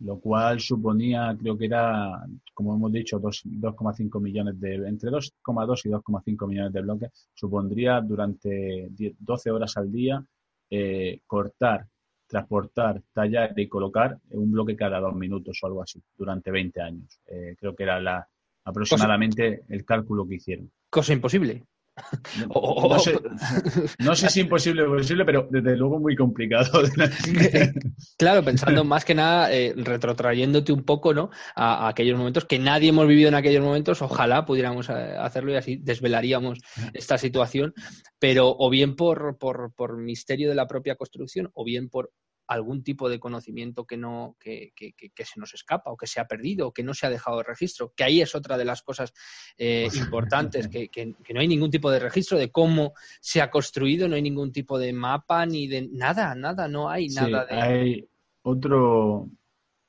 lo 0.05 0.19
cual 0.19 0.61
suponía, 0.61 1.37
creo 1.39 1.57
que 1.57 1.67
era, 1.67 2.27
como 2.55 2.75
hemos 2.75 2.93
dicho, 2.93 3.21
2,5 3.21 4.21
millones 4.21 4.61
de, 4.61 4.75
entre 4.89 5.11
2,2 5.11 5.81
y 5.85 5.91
2,5 5.91 6.49
millones 6.49 6.73
de 6.73 6.83
bloques, 6.83 7.11
supondría 7.35 8.01
durante 8.01 8.89
12 8.91 9.51
horas 9.51 9.77
al 9.77 9.93
día 9.93 10.25
eh, 10.71 11.21
cortar, 11.27 11.87
transportar, 12.27 13.03
tallar 13.13 13.53
y 13.57 13.69
colocar 13.69 14.19
un 14.31 14.51
bloque 14.51 14.75
cada 14.75 14.99
dos 15.01 15.15
minutos 15.15 15.59
o 15.63 15.67
algo 15.67 15.83
así, 15.83 16.03
durante 16.17 16.51
20 16.51 16.81
años. 16.81 17.21
Eh, 17.27 17.55
creo 17.59 17.77
que 17.77 17.85
era 17.85 18.01
la, 18.01 18.27
aproximadamente 18.65 19.65
el 19.69 19.85
cálculo 19.85 20.27
que 20.27 20.37
hicieron. 20.37 20.71
Cosa 20.91 21.13
imposible. 21.13 21.65
No, 23.99 24.15
sé, 24.15 24.29
si 24.29 24.41
imposible 24.41 24.83
o 24.83 24.97
posible, 24.97 25.25
pero 25.25 25.49
desde 25.51 25.77
luego 25.77 25.99
muy 25.99 26.17
complicado. 26.17 26.83
claro, 28.19 28.45
pensando 28.45 28.85
más 28.85 29.05
que 29.05 29.15
nada, 29.15 29.53
eh, 29.53 29.75
retrotrayéndote 29.77 30.73
un 30.73 30.85
poco 30.85 31.15
¿no? 31.15 31.31
A, 31.55 31.89
aquellos 31.89 32.19
momentos 32.19 32.45
que 32.45 32.59
nadie 32.59 32.91
hemos 32.91 33.07
vivido 33.07 33.29
en 33.29 33.35
aquellos 33.35 33.65
momentos, 33.65 34.03
ojalá 34.03 34.45
pudiéramos 34.45 34.89
eh, 34.89 35.17
hacerlo 35.19 35.53
y 35.53 35.57
así 35.57 35.77
desvelaríamos 35.77 36.59
esta 36.93 37.19
situación, 37.19 37.75
pero 38.19 38.55
o 38.57 38.71
bien 38.71 38.97
por, 38.97 39.39
por, 39.39 39.73
por 39.75 39.97
misterio 39.99 40.49
de 40.49 40.55
la 40.55 40.67
propia 40.67 40.97
construcción 40.97 41.51
o 41.55 41.65
bien 41.65 41.89
por 41.89 42.11
algún 42.53 42.83
tipo 42.83 43.09
de 43.09 43.19
conocimiento 43.19 43.87
que 43.87 43.97
no 43.97 44.37
que, 44.39 44.73
que, 44.75 44.93
que, 44.93 45.25
se 45.25 45.41
nos 45.41 45.55
escapa 45.55 45.91
o 45.91 45.97
que 45.97 46.07
se 46.07 46.21
ha 46.21 46.27
perdido 46.27 46.69
o 46.69 46.73
que 46.73 46.83
no 46.83 46.95
se 46.95 47.07
ha 47.07 47.11
dejado 47.11 47.39
de 47.39 47.45
registro 47.45 47.93
que 47.97 48.05
ahí 48.05 48.21
es 48.21 48.35
otra 48.35 48.57
de 48.57 48.65
las 48.65 48.83
cosas 48.83 49.13
eh, 49.59 49.87
pues, 49.89 50.01
importantes 50.01 50.69
que, 50.69 51.15
no 51.33 51.41
hay 51.41 51.49
ningún 51.49 51.71
tipo 51.71 51.91
de 51.91 51.99
registro 51.99 52.39
de 52.39 52.51
cómo 52.51 52.93
se 53.21 53.41
ha 53.41 53.51
construido 53.51 54.09
no 54.09 54.17
hay 54.17 54.23
ningún 54.23 54.53
tipo 54.53 54.79
de 54.79 54.93
mapa 54.93 55.47
ni 55.47 55.67
de 55.67 55.89
nada 55.93 56.35
nada 56.35 56.69
no 56.69 56.89
hay 56.89 57.09
nada 57.09 57.47
de 57.47 57.55
hay 57.55 58.09
otro 58.43 59.29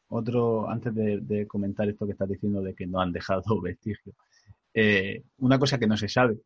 otro 0.09 0.69
antes 0.69 0.93
de, 0.95 1.47
comentar 1.47 1.89
esto 1.89 2.05
que 2.05 2.11
estás 2.11 2.29
diciendo 2.29 2.61
de 2.61 2.75
que 2.75 2.85
no 2.85 2.99
han 2.99 3.11
dejado 3.11 3.43
vestigio 3.61 4.13
eh, 4.73 5.23
una 5.37 5.59
cosa 5.59 5.77
que 5.77 5.87
no 5.87 5.97
se 5.97 6.07
sabe 6.07 6.37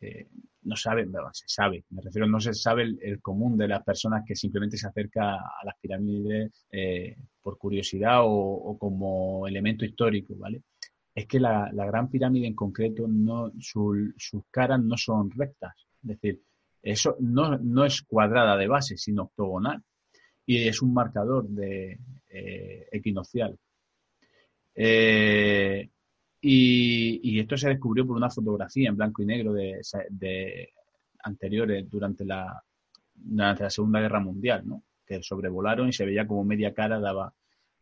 eh, 0.00 0.28
no 0.62 0.76
sabe, 0.76 1.06
se 1.32 1.44
sabe, 1.46 1.84
me 1.90 2.02
refiero, 2.02 2.26
no 2.26 2.40
se 2.40 2.52
sabe 2.52 2.96
el, 3.00 3.20
común 3.22 3.56
de 3.56 3.68
las 3.68 3.84
personas 3.84 4.24
que 4.26 4.34
simplemente 4.34 4.76
se 4.76 4.88
acerca 4.88 5.36
a 5.36 5.64
las 5.64 5.76
pirámides 5.80 6.66
eh, 6.70 7.16
por 7.40 7.56
curiosidad 7.56 8.20
o, 8.24 8.76
como 8.78 9.46
elemento 9.46 9.84
histórico, 9.84 10.34
¿vale? 10.36 10.62
Es 11.14 11.26
que 11.26 11.38
la, 11.38 11.70
gran 11.72 12.10
pirámide 12.10 12.48
en 12.48 12.54
concreto, 12.54 13.06
no, 13.08 13.52
sus 13.60 14.44
caras 14.50 14.82
no 14.82 14.96
son 14.96 15.30
rectas, 15.30 15.74
es 16.02 16.08
decir, 16.08 16.42
eso 16.82 17.16
no, 17.20 17.56
no, 17.58 17.84
es 17.84 18.02
cuadrada 18.02 18.56
de 18.56 18.68
base, 18.68 18.96
sino 18.96 19.24
octogonal, 19.24 19.82
y 20.44 20.68
es 20.68 20.82
un 20.82 20.92
marcador 20.92 21.48
de 21.48 21.98
eh, 22.28 22.88
equinocial. 22.92 23.56
Eh, 24.74 25.88
y, 26.40 27.38
esto 27.40 27.56
se 27.56 27.68
descubrió 27.68 28.06
por 28.06 28.16
una 28.16 28.30
fotografía 28.30 28.88
en 28.88 28.96
blanco 28.96 29.22
y 29.22 29.26
negro 29.26 29.52
de, 29.52 30.72
anteriores 31.22 31.88
durante 31.90 32.24
la, 32.24 32.62
durante 33.14 33.64
la 33.64 33.70
Segunda 33.70 34.00
Guerra 34.00 34.20
Mundial, 34.20 34.62
¿no? 34.66 34.82
que 35.04 35.22
sobrevolaron 35.22 35.88
y 35.88 35.92
se 35.92 36.04
veía 36.04 36.26
como 36.26 36.44
media 36.44 36.74
cara 36.74 36.98
daba, 36.98 37.32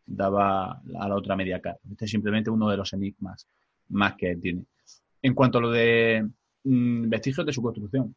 daba 0.06 0.72
a 0.72 1.08
la 1.08 1.14
otra 1.14 1.36
media 1.36 1.60
cara. 1.60 1.78
Este 1.90 2.04
es 2.04 2.10
simplemente 2.10 2.50
uno 2.50 2.68
de 2.68 2.76
los 2.76 2.92
enigmas 2.92 3.46
más 3.88 4.14
que 4.16 4.36
tiene. 4.36 4.66
En 5.22 5.34
cuanto 5.34 5.58
a 5.58 5.60
lo 5.62 5.70
de 5.70 6.28
mm, 6.64 7.08
vestigios 7.08 7.46
de 7.46 7.52
su 7.52 7.62
construcción, 7.62 8.14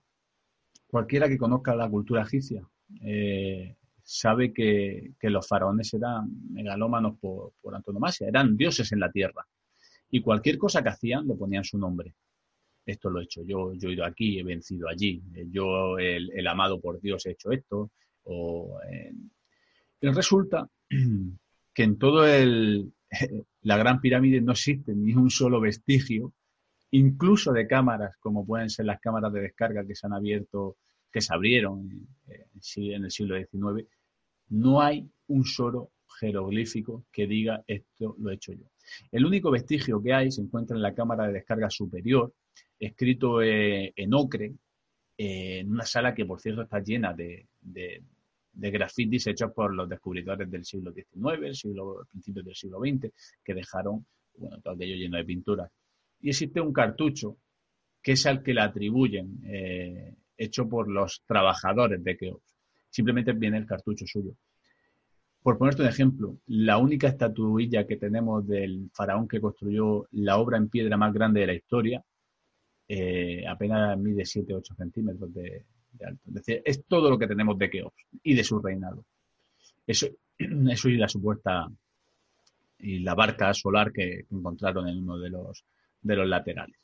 cualquiera 0.87 1.27
que 1.29 1.37
conozca 1.37 1.75
la 1.75 1.89
cultura 1.89 2.23
egipcia 2.23 2.61
eh, 3.01 3.75
sabe 4.03 4.53
que, 4.53 5.13
los 5.21 5.47
faraones 5.47 5.93
eran 5.93 6.29
megalómanos 6.51 7.17
por, 7.19 7.53
por 7.61 7.75
antonomasia, 7.75 8.27
eran 8.27 8.55
dioses 8.55 8.91
en 8.91 8.99
la 8.99 9.11
tierra 9.11 9.45
y 10.09 10.21
cualquier 10.21 10.57
cosa 10.57 10.81
que 10.81 10.89
hacían 10.89 11.27
le 11.27 11.35
ponían 11.35 11.63
su 11.63 11.77
nombre. 11.77 12.13
Esto 12.85 13.09
lo 13.09 13.19
he 13.19 13.25
hecho 13.25 13.43
yo, 13.43 13.73
yo 13.73 13.89
he 13.89 13.93
ido 13.93 14.05
aquí, 14.05 14.39
he 14.39 14.43
vencido 14.43 14.87
allí, 14.87 15.21
eh, 15.35 15.45
yo, 15.49 15.97
el, 15.97 16.47
amado 16.47 16.79
por 16.79 17.01
Dios, 17.01 17.25
he 17.25 17.31
hecho 17.31 17.51
esto. 17.51 17.91
O, 18.23 18.79
eh, 18.89 19.13
resulta 20.01 20.69
que 21.73 21.83
en 21.83 21.97
todo 21.97 22.25
la 23.61 23.77
Gran 23.77 23.99
Pirámide 23.99 24.41
no 24.41 24.53
existe 24.53 24.93
ni 24.95 25.13
un 25.13 25.29
solo 25.29 25.59
vestigio, 25.59 26.33
incluso 26.91 27.51
de 27.51 27.67
cámaras, 27.67 28.15
como 28.19 28.45
pueden 28.45 28.69
ser 28.69 28.85
las 28.85 29.01
cámaras 29.01 29.33
de 29.33 29.41
descarga 29.41 29.85
que 29.85 29.95
se 29.95 30.07
han 30.07 30.13
abierto, 30.13 30.77
que 31.11 31.19
se 31.19 31.33
abrieron 31.33 31.89
en 32.27 33.03
el 33.03 33.11
siglo 33.11 33.35
XIX, 33.37 33.87
no 34.49 34.81
hay 34.81 35.09
un 35.27 35.43
solo 35.43 35.91
jeroglífico 36.19 37.05
que 37.11 37.27
diga 37.27 37.63
esto 37.67 38.15
lo 38.19 38.31
he 38.31 38.35
hecho 38.35 38.53
yo. 38.53 38.65
El 39.11 39.25
único 39.25 39.51
vestigio 39.51 40.01
que 40.01 40.13
hay 40.13 40.31
se 40.31 40.41
encuentra 40.41 40.75
en 40.75 40.81
la 40.81 40.93
cámara 40.93 41.27
de 41.27 41.33
descarga 41.33 41.69
superior, 41.69 42.33
escrito 42.79 43.41
eh, 43.41 43.93
en 43.95 44.13
ocre, 44.13 44.53
eh, 45.17 45.59
en 45.59 45.71
una 45.71 45.85
sala 45.85 46.13
que, 46.13 46.25
por 46.25 46.39
cierto, 46.39 46.61
está 46.61 46.79
llena 46.79 47.13
de, 47.13 47.47
grafitis 48.53 49.27
hechos 49.27 49.51
por 49.53 49.73
los 49.73 49.87
descubridores 49.89 50.49
del 50.49 50.65
siglo 50.65 50.91
XIX, 50.91 51.57
siglo, 51.57 52.07
principios 52.11 52.45
del 52.45 52.55
siglo 52.55 52.79
XX, 52.79 53.11
que 53.43 53.53
dejaron 53.53 54.05
bueno, 54.35 54.59
todo 54.61 54.73
aquello 54.73 54.95
lleno 54.95 55.17
de 55.17 55.25
pinturas. 55.25 55.71
Y 56.21 56.29
existe 56.29 56.61
un 56.61 56.73
cartucho 56.73 57.37
que 58.01 58.13
es 58.13 58.25
al 58.25 58.41
que 58.41 58.53
le 58.53 58.61
atribuyen, 58.61 59.41
eh, 59.45 60.15
hecho 60.37 60.67
por 60.69 60.87
los 60.87 61.23
trabajadores 61.25 62.03
de 62.03 62.15
Keops. 62.17 62.55
Simplemente 62.89 63.33
viene 63.33 63.57
el 63.57 63.65
cartucho 63.65 64.05
suyo. 64.07 64.33
Por 65.47 65.57
ponerte 65.57 65.81
un 65.81 65.87
ejemplo, 65.87 66.37
la 66.47 66.77
única 66.77 67.07
estatuilla 67.07 67.87
que 67.87 67.95
tenemos 67.95 68.45
del 68.45 68.89
faraón 68.91 69.29
que 69.29 69.39
construyó 69.39 70.05
la 70.11 70.39
obra 70.39 70.57
en 70.57 70.67
piedra 70.67 70.97
más 70.97 71.13
grande 71.13 71.39
de 71.39 71.47
la 71.47 71.53
historia, 71.53 72.03
eh, 72.85 73.47
apenas 73.47 73.97
mide 73.97 74.23
7-8 74.23 74.75
centímetros 74.75 75.33
de, 75.33 75.63
alto. 76.05 76.21
Es 76.27 76.33
decir, 76.33 76.61
es 76.65 76.83
todo 76.83 77.09
lo 77.09 77.17
que 77.17 77.27
tenemos 77.27 77.57
de 77.57 77.69
Keops 77.69 77.95
y 78.23 78.35
de 78.35 78.43
su 78.43 78.59
reinado. 78.59 79.05
Eso, 79.85 80.07
eso 80.37 80.89
y 80.89 80.97
la 80.97 81.07
supuesta 81.07 81.71
y 82.79 82.99
la 82.99 83.15
barca 83.15 83.53
solar 83.53 83.93
que, 83.93 84.25
encontraron 84.29 84.89
en 84.89 84.97
uno 84.97 85.17
de 85.17 85.29
los, 85.29 85.63
laterales. 86.03 86.75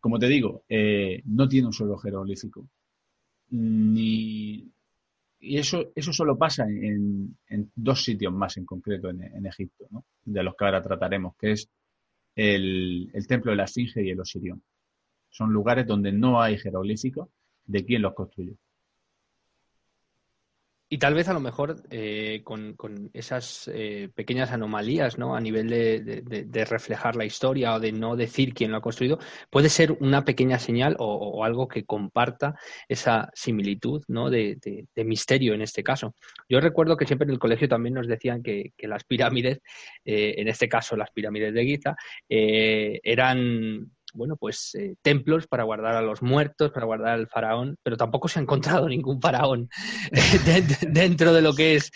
Como 0.00 0.18
te 0.18 0.26
digo, 0.26 0.64
eh, 0.68 1.22
no 1.24 1.48
tiene 1.48 1.68
un 1.68 1.72
solo 1.72 1.96
jeroglífico, 1.96 2.68
ni, 3.52 4.70
y 5.46 5.58
eso, 5.58 5.92
eso 5.94 6.12
solo 6.12 6.36
pasa 6.36 6.64
en, 6.68 7.36
dos 7.74 8.02
sitios 8.02 8.32
más 8.32 8.56
en 8.56 8.64
concreto 8.64 9.10
en, 9.10 9.46
Egipto, 9.46 9.86
de 10.24 10.42
los 10.42 10.54
que 10.56 10.64
ahora 10.64 10.82
trataremos, 10.82 11.36
que 11.36 11.52
es 11.52 11.70
el, 12.34 13.10
el, 13.12 13.26
templo 13.26 13.52
de 13.52 13.56
la 13.56 13.64
Esfinge 13.64 14.02
y 14.02 14.10
el 14.10 14.20
Osirión. 14.20 14.62
Son 15.30 15.52
lugares 15.52 15.86
donde 15.86 16.12
no 16.12 16.40
hay 16.42 16.58
jeroglíficos 16.58 17.28
de 17.64 17.84
quién 17.84 18.02
los 18.02 18.14
construyó. 18.14 18.54
Y 20.88 20.98
tal 20.98 21.14
vez 21.14 21.28
a 21.28 21.32
lo 21.32 21.40
mejor 21.40 21.82
eh, 21.90 22.42
con, 22.44 22.76
esas 23.12 23.68
eh, 23.74 24.08
pequeñas 24.14 24.52
anomalías 24.52 25.18
¿no? 25.18 25.34
a 25.34 25.40
nivel 25.40 25.68
de, 25.68 26.64
reflejar 26.64 27.16
la 27.16 27.24
historia 27.24 27.74
o 27.74 27.80
de 27.80 27.90
no 27.90 28.14
decir 28.14 28.54
quién 28.54 28.70
lo 28.70 28.76
ha 28.76 28.80
construido, 28.80 29.18
puede 29.50 29.68
ser 29.68 29.92
una 29.98 30.24
pequeña 30.24 30.60
señal 30.60 30.94
o, 31.00 31.44
algo 31.44 31.66
que 31.66 31.84
comparta 31.84 32.54
esa 32.88 33.30
similitud 33.34 34.04
¿no? 34.06 34.30
de, 34.30 34.58
misterio 34.96 35.54
en 35.54 35.62
este 35.62 35.82
caso. 35.82 36.14
Yo 36.48 36.60
recuerdo 36.60 36.96
que 36.96 37.06
siempre 37.06 37.26
en 37.26 37.32
el 37.32 37.40
colegio 37.40 37.68
también 37.68 37.94
nos 37.94 38.06
decían 38.06 38.42
que, 38.42 38.72
las 38.78 39.02
pirámides, 39.02 39.58
eh, 40.04 40.34
en 40.38 40.46
este 40.46 40.68
caso 40.68 40.96
las 40.96 41.10
pirámides 41.10 41.52
de 41.52 41.64
Giza, 41.64 41.96
eran 42.28 43.90
bueno, 44.16 44.36
pues 44.36 44.74
eh, 44.74 44.96
templos 45.02 45.46
para 45.46 45.64
guardar 45.64 45.94
a 45.94 46.02
los 46.02 46.22
muertos, 46.22 46.72
para 46.72 46.86
guardar 46.86 47.14
al 47.14 47.28
faraón, 47.28 47.76
pero 47.82 47.96
tampoco 47.96 48.28
se 48.28 48.38
ha 48.38 48.42
encontrado 48.42 48.88
ningún 48.88 49.20
faraón 49.20 49.68
dentro 50.88 51.32
de 51.32 51.42
lo 51.42 51.54
que 51.54 51.76
es. 51.76 51.90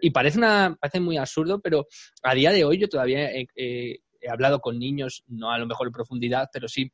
y 0.00 0.10
parece, 0.10 0.38
una, 0.38 0.76
parece 0.80 1.00
muy 1.00 1.16
absurdo, 1.16 1.60
pero 1.60 1.86
a 2.22 2.34
día 2.34 2.52
de 2.52 2.64
hoy 2.64 2.78
yo 2.78 2.88
todavía 2.88 3.30
he 3.30 3.98
hablado 4.30 4.60
con 4.60 4.78
niños, 4.78 5.24
no 5.26 5.50
a 5.50 5.58
lo 5.58 5.66
mejor 5.66 5.88
en 5.88 5.92
profundidad, 5.92 6.48
pero 6.52 6.68
sí 6.68 6.92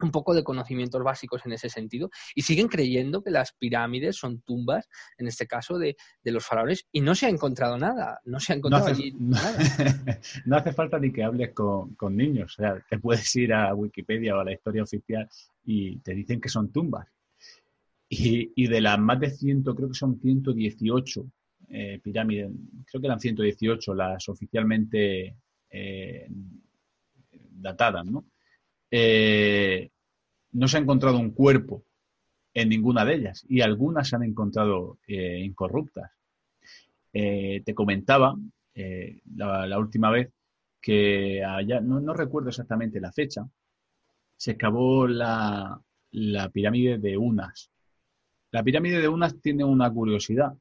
un 0.00 0.10
poco 0.10 0.34
de 0.34 0.44
conocimientos 0.44 1.02
básicos 1.02 1.44
en 1.46 1.52
ese 1.52 1.68
sentido 1.68 2.10
y 2.34 2.42
siguen 2.42 2.68
creyendo 2.68 3.22
que 3.22 3.30
las 3.30 3.52
pirámides 3.52 4.16
son 4.16 4.40
tumbas, 4.40 4.88
en 5.18 5.28
este 5.28 5.46
caso, 5.46 5.78
de, 5.78 5.96
los 6.24 6.44
faraones 6.44 6.86
y 6.92 7.00
no 7.00 7.14
se 7.14 7.26
ha 7.26 7.28
encontrado 7.28 7.78
nada, 7.78 8.20
no 8.24 8.40
se 8.40 8.52
ha 8.52 8.56
encontrado 8.56 8.86
no 8.88 8.92
hace, 8.92 9.12
nada. 9.18 10.20
no 10.46 10.56
hace 10.56 10.72
falta 10.72 10.98
ni 10.98 11.12
que 11.12 11.22
hables 11.22 11.52
con, 11.52 12.16
niños, 12.16 12.58
o 12.58 12.62
sea, 12.62 12.84
te 12.88 12.98
puedes 12.98 13.34
ir 13.36 13.52
a 13.52 13.74
Wikipedia 13.74 14.36
o 14.36 14.40
a 14.40 14.44
la 14.44 14.52
historia 14.52 14.82
oficial 14.82 15.28
y 15.64 15.98
te 15.98 16.14
dicen 16.14 16.40
que 16.40 16.48
son 16.48 16.70
tumbas. 16.70 17.08
Y, 18.08 18.68
de 18.68 18.80
las 18.80 18.98
más 18.98 19.18
de 19.18 19.30
100, 19.30 19.64
creo 19.64 19.88
que 19.88 19.94
son 19.94 20.20
118 20.20 21.26
eh, 21.70 22.00
pirámides, 22.00 22.52
creo 22.86 23.00
que 23.00 23.06
eran 23.08 23.18
118 23.18 23.94
las 23.94 24.28
oficialmente 24.28 25.36
eh, 25.70 26.28
datadas, 27.30 28.06
¿no? 28.06 28.24
Eh, 28.96 29.90
no 30.52 30.68
se 30.68 30.76
ha 30.76 30.80
encontrado 30.80 31.18
un 31.18 31.32
cuerpo 31.32 31.84
en 32.54 32.68
ninguna 32.68 33.04
de 33.04 33.14
ellas 33.14 33.44
y 33.48 33.60
algunas 33.60 34.08
se 34.08 34.14
han 34.14 34.22
encontrado 34.22 35.00
eh, 35.08 35.40
incorruptas. 35.40 36.12
Eh, 37.12 37.62
te 37.64 37.74
comentaba 37.74 38.36
la, 39.34 39.78
última 39.80 40.10
vez 40.10 40.30
que 40.80 41.42
allá, 41.44 41.80
no, 41.80 42.14
recuerdo 42.14 42.50
exactamente 42.50 43.00
la 43.00 43.10
fecha, 43.10 43.44
se 44.36 44.52
excavó 44.52 45.08
la, 45.08 45.80
pirámide 46.52 46.98
de 46.98 47.16
Unas. 47.16 47.72
La 48.52 48.62
pirámide 48.62 49.00
de 49.00 49.08
Unas 49.08 49.40
tiene 49.40 49.64
una 49.64 49.92
curiosidad 49.92 50.54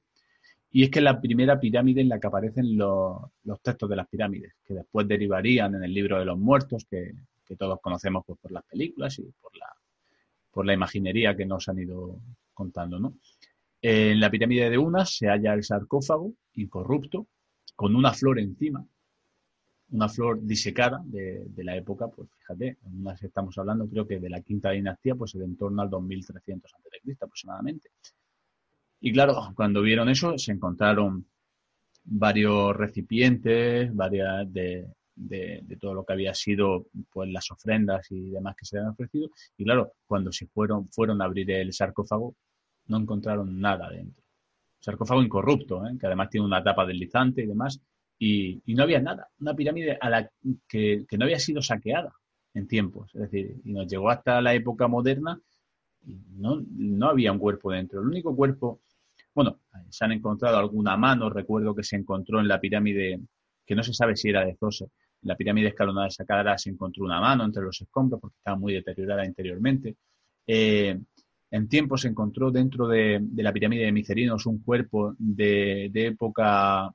y 0.71 0.85
es 0.85 0.89
que 0.89 0.97
es 0.97 1.05
la 1.05 1.21
primera 1.21 1.59
pirámide 1.59 2.01
en 2.01 2.09
la 2.09 2.19
que 2.19 2.25
aparecen 2.25 2.75
los, 2.79 3.15
los 3.43 3.61
textos 3.61 3.87
de 3.87 3.95
las 3.95 4.07
pirámides, 4.07 4.55
que 4.65 4.73
después 4.73 5.07
derivarían 5.07 5.75
en 5.75 5.83
el 5.83 5.93
libro 5.93 6.17
de 6.17 6.25
los 6.25 6.39
muertos, 6.39 6.87
que, 6.89 7.13
que 7.53 7.57
todos 7.57 7.79
conocemos 7.81 8.23
pues, 8.25 8.39
por 8.39 8.51
las 8.51 8.63
películas 8.63 9.17
y 9.19 9.23
por, 9.39 9.55
la, 9.55 9.67
por 10.51 10.65
la 10.65 10.73
imaginería 10.73 11.35
que 11.35 11.45
nos 11.45 11.69
han 11.69 11.79
ido 11.79 12.19
contando, 12.53 12.99
¿no? 12.99 13.15
En 13.81 14.19
la 14.19 14.31
pirámide 14.31 14.69
de 14.69 14.77
Unas 14.77 15.17
se 15.17 15.27
halla 15.27 15.53
el 15.53 15.63
sarcófago 15.63 16.33
incorrupto 16.53 17.27
con 17.75 17.95
una 17.95 18.13
flor 18.13 18.39
encima, 18.39 18.85
una 19.91 20.07
flor 20.09 20.41
disecada 20.41 21.01
de, 21.05 21.45
la 21.57 21.75
época, 21.75 22.07
pues 22.07 22.29
fíjate, 22.39 22.77
en 22.85 23.01
Unas 23.01 23.21
estamos 23.21 23.57
hablando 23.57 23.87
creo 23.87 24.07
que 24.07 24.19
de 24.19 24.29
la 24.29 24.41
quinta 24.41 24.71
dinastía, 24.71 25.15
pues 25.15 25.35
en 25.35 25.57
torno 25.57 25.81
al 25.81 25.89
2300 25.89 26.73
a.C. 26.73 27.17
aproximadamente. 27.21 27.89
Y 29.01 29.11
claro, 29.11 29.35
cuando 29.53 29.81
vieron 29.81 30.07
eso 30.09 30.37
se 30.37 30.53
encontraron 30.53 31.27
varios 32.05 32.75
recipientes, 32.75 33.93
varias 33.93 34.51
de, 34.51 34.87
de, 35.15 35.63
todo 35.79 35.93
lo 35.93 36.05
que 36.05 36.13
había 36.13 36.33
sido 36.33 36.87
pues 37.11 37.29
las 37.29 37.49
ofrendas 37.51 38.11
y 38.11 38.31
demás 38.31 38.55
que 38.55 38.65
se 38.65 38.77
habían 38.77 38.91
ofrecido. 38.91 39.29
Y 39.57 39.63
claro, 39.63 39.93
cuando 40.05 40.31
se 40.31 40.47
fueron, 40.47 40.89
fueron 40.89 41.21
a 41.21 41.25
abrir 41.25 41.49
el 41.51 41.73
sarcófago, 41.73 42.35
no 42.87 42.97
encontraron 42.97 43.59
nada 43.59 43.89
dentro. 43.89 44.23
Sarcófago 44.79 45.23
incorrupto, 45.23 45.85
¿eh? 45.87 45.97
que 45.99 46.07
además 46.07 46.29
tiene 46.29 46.45
una 46.45 46.63
tapa 46.63 46.85
deslizante 46.85 47.43
y 47.43 47.47
demás, 47.47 47.79
y, 48.19 48.61
no 48.67 48.83
había 48.83 49.01
nada. 49.01 49.29
Una 49.39 49.53
pirámide 49.53 49.97
a 49.99 50.09
la 50.09 50.29
que, 50.67 51.05
no 51.17 51.25
había 51.25 51.39
sido 51.39 51.61
saqueada 51.61 52.13
en 52.53 52.67
tiempos. 52.67 53.13
Es 53.15 53.21
decir, 53.21 53.61
y 53.63 53.73
nos 53.73 53.87
llegó 53.87 54.09
hasta 54.09 54.41
la 54.41 54.53
época 54.53 54.87
moderna 54.87 55.39
no, 56.05 56.63
no 56.69 57.09
había 57.09 57.31
un 57.31 57.39
cuerpo 57.39 57.71
dentro. 57.71 58.01
El 58.01 58.07
único 58.07 58.35
cuerpo, 58.35 58.81
bueno, 59.33 59.59
se 59.89 60.05
han 60.05 60.11
encontrado 60.11 60.57
alguna 60.57 60.97
mano, 60.97 61.29
recuerdo 61.29 61.75
que 61.75 61.83
se 61.83 61.95
encontró 61.95 62.39
en 62.39 62.47
la 62.47 62.59
pirámide, 62.59 63.21
que 63.65 63.75
no 63.75 63.83
se 63.83 63.93
sabe 63.93 64.15
si 64.15 64.29
era 64.29 64.45
de 64.45 64.55
Zose, 64.55 64.89
la 65.23 65.35
pirámide 65.35 65.69
escalonada 65.69 66.09
Saqqara 66.09 66.57
se 66.57 66.69
encontró 66.69 67.05
una 67.05 67.19
mano 67.19 67.45
entre 67.45 67.63
los 67.63 67.79
escombros 67.81 68.19
porque 68.21 68.37
estaba 68.37 68.57
muy 68.57 68.73
deteriorada 68.73 69.25
interiormente. 69.25 69.95
Eh, 70.45 70.99
en 71.51 71.67
tiempo 71.69 71.97
se 71.97 72.07
encontró 72.07 72.51
dentro 72.51 72.87
de, 72.87 73.21
la 73.35 73.53
pirámide 73.53 73.85
de 73.85 73.91
Micerinos 73.91 74.45
un 74.47 74.63
cuerpo 74.63 75.15
de, 75.19 75.91
época 75.93 76.91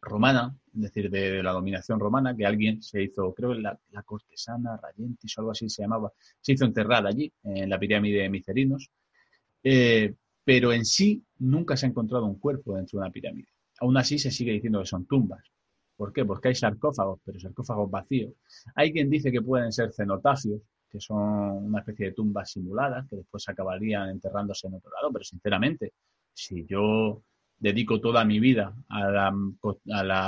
romana, 0.00 0.56
es 0.74 0.80
decir, 0.80 1.10
de, 1.10 1.42
la 1.42 1.52
dominación 1.52 2.00
romana, 2.00 2.34
que 2.34 2.46
alguien 2.46 2.82
se 2.82 3.02
hizo, 3.02 3.34
creo 3.34 3.52
que 3.52 3.60
la, 3.60 4.02
cortesana 4.04 4.78
Rayentis 4.78 5.36
o 5.36 5.40
algo 5.42 5.50
así 5.52 5.68
se 5.68 5.82
llamaba, 5.82 6.10
se 6.40 6.52
hizo 6.52 6.64
enterrada 6.64 7.10
allí, 7.10 7.30
en 7.42 7.68
la 7.68 7.78
pirámide 7.78 8.22
de 8.22 8.30
Micerinos. 8.30 8.90
Eh, 9.62 10.14
pero 10.44 10.72
en 10.72 10.84
sí 10.84 11.22
nunca 11.38 11.76
se 11.76 11.86
ha 11.86 11.88
encontrado 11.90 12.26
un 12.26 12.38
cuerpo 12.38 12.76
dentro 12.76 12.98
de 12.98 13.04
una 13.04 13.12
pirámide. 13.12 13.48
Aún 13.80 13.96
así 13.96 14.18
se 14.18 14.30
sigue 14.30 14.52
diciendo 14.52 14.80
que 14.80 14.86
son 14.86 15.06
tumbas. 15.06 15.44
¿Por 16.04 16.12
qué? 16.12 16.22
Porque 16.26 16.48
hay 16.48 16.54
sarcófagos, 16.54 17.18
pero 17.24 17.40
sarcófagos 17.40 17.90
vacíos. 17.90 18.34
Hay 18.74 18.92
quien 18.92 19.08
dice 19.08 19.32
que 19.32 19.40
pueden 19.40 19.72
ser 19.72 19.90
cenotafios, 19.90 20.60
que 20.90 21.00
son 21.00 21.64
una 21.64 21.78
especie 21.78 22.08
de 22.08 22.12
tumbas 22.12 22.50
simuladas, 22.50 23.08
que 23.08 23.16
después 23.16 23.48
acabarían 23.48 24.10
enterrándose 24.10 24.66
en 24.66 24.74
otro 24.74 24.90
lado, 24.90 25.10
pero 25.10 25.24
sinceramente, 25.24 25.94
si 26.34 26.66
yo 26.66 27.22
dedico 27.56 28.02
toda 28.02 28.22
mi 28.26 28.38
vida 28.38 28.76
a, 28.90 29.32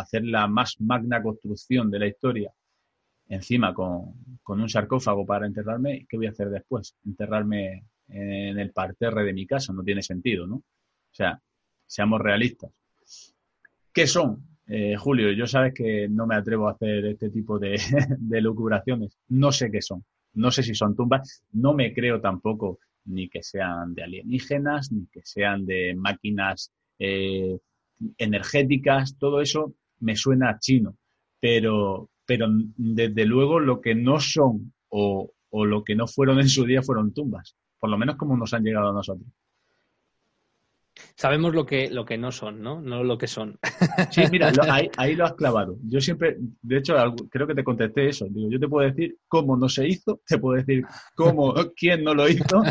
hacer 0.01 0.25
la 0.25 0.47
más 0.49 0.81
magna 0.81 1.23
construcción 1.23 1.91
de 1.91 1.99
la 1.99 2.07
historia, 2.07 2.51
encima 3.29 3.75
con, 3.75 4.15
con, 4.43 4.59
un 4.63 4.71
sarcófago 4.71 5.27
para 5.27 5.45
enterrarme, 5.45 6.07
¿qué 6.09 6.17
voy 6.17 6.29
a 6.29 6.31
hacer 6.31 6.49
después? 6.49 6.97
Enterrarme 7.05 7.85
en 8.09 8.59
el 8.59 8.73
parterre 8.73 9.25
de 9.25 9.35
mi 9.35 9.47
casa, 9.47 9.75
no 9.75 9.83
tiene 9.83 10.01
sentido, 10.01 10.47
¿no? 10.47 10.57
O 10.57 11.13
sea, 11.13 11.39
seamos 11.85 12.23
realistas. 12.23 12.71
¿Qué 13.93 14.07
son? 14.07 14.56
Eh, 14.69 14.97
Julio, 14.97 15.31
yo 15.33 15.47
sabes 15.47 15.73
que 15.75 16.09
no 16.09 16.27
me 16.27 16.35
atrevo 16.35 16.69
a 16.69 16.73
hacer 16.73 17.07
este 17.07 17.31
tipo 17.31 17.59
de, 17.59 17.79
de 18.19 18.41
lucubraciones. 18.41 19.17
No 19.29 19.53
sé 19.53 19.71
qué 19.71 19.81
son. 19.81 20.05
No 20.35 20.51
sé 20.51 20.63
si 20.63 20.75
son 20.75 20.97
tumbas. 20.97 21.45
No 21.53 21.75
me 21.75 21.93
creo 21.95 22.21
tampoco 22.21 22.79
ni 23.05 23.29
que 23.29 23.43
sean 23.43 23.95
de 23.95 24.03
alienígenas, 24.03 24.91
ni 24.91 25.07
que 25.07 25.21
sean 25.25 25.65
de 25.67 25.95
máquinas 25.95 26.73
eh, 26.99 27.59
energéticas. 28.19 29.17
Todo 29.19 29.41
eso 29.41 29.75
me 30.01 30.17
suena 30.17 30.59
chino. 30.59 30.97
Pero, 31.41 32.11
pero 32.27 32.49
desde 32.51 33.25
luego 33.25 33.61
lo 33.61 33.81
que 33.81 33.95
no 33.95 34.19
son 34.21 34.73
o, 34.89 35.31
o 35.51 35.65
lo 35.65 35.85
que 35.85 35.95
no 35.95 36.07
fueron 36.07 36.41
en 36.41 36.49
su 36.49 36.65
día 36.65 36.83
fueron 36.83 37.15
tumbas. 37.15 37.55
Por 37.79 37.91
lo 37.91 37.99
menos 37.99 38.17
como 38.17 38.37
nos 38.37 38.53
han 38.53 38.65
llegado 38.65 38.91
a 38.91 38.95
nosotros. 38.95 39.29
Sabemos 41.17 41.55
lo 41.55 41.65
que, 41.65 41.89
lo 41.91 42.05
que 42.05 42.19
no 42.19 42.31
son, 42.31 42.61
¿no? 42.61 42.83
No 42.83 43.03
lo 43.03 43.17
que 43.17 43.27
son. 43.27 43.59
Sí, 44.11 44.23
mira, 44.31 44.53
ahí, 44.97 45.15
lo 45.15 45.25
has 45.25 45.33
clavado. 45.33 45.79
Yo 45.85 46.01
siempre, 46.01 46.37
de 46.39 46.79
hecho, 46.79 46.95
creo 47.31 47.47
que 47.47 47.55
te 47.55 47.65
contesté 47.65 48.09
eso. 48.09 48.27
Digo, 48.29 48.51
yo 48.51 48.61
te 48.61 48.69
puedo 48.69 48.89
decir 48.89 49.17
cómo 49.27 49.57
no 49.57 49.69
se 49.69 49.89
hizo, 49.89 50.21
te 50.27 50.39
puedo 50.39 50.63
decir 50.63 50.85
cómo, 51.15 51.55
quién 51.77 52.05
no 52.05 52.15
lo 52.15 52.29
hizo, 52.29 52.63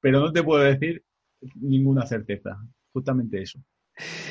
pero 0.00 0.20
no 0.20 0.32
te 0.32 0.42
puedo 0.42 0.62
decir 0.62 1.02
ninguna 1.56 2.06
certeza. 2.06 2.56
Justamente 2.92 3.42
eso. 3.42 3.58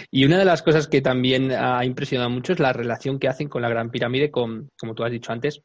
Y 0.10 0.26
una 0.26 0.38
de 0.38 0.46
las 0.46 0.62
cosas 0.62 0.88
que 0.88 1.02
también 1.02 1.52
ha 1.52 1.84
impresionado 1.86 2.30
mucho 2.30 2.54
es 2.54 2.60
la 2.60 2.74
relación 2.74 3.20
que 3.20 3.28
hacen 3.28 3.50
con 3.50 3.62
la 3.62 3.70
Gran 3.70 3.92
Pirámide, 3.92 4.32
con, 4.32 4.70
como 4.78 4.96
tú 4.96 5.04
has 5.04 5.12
dicho 5.12 5.32
antes, 5.34 5.62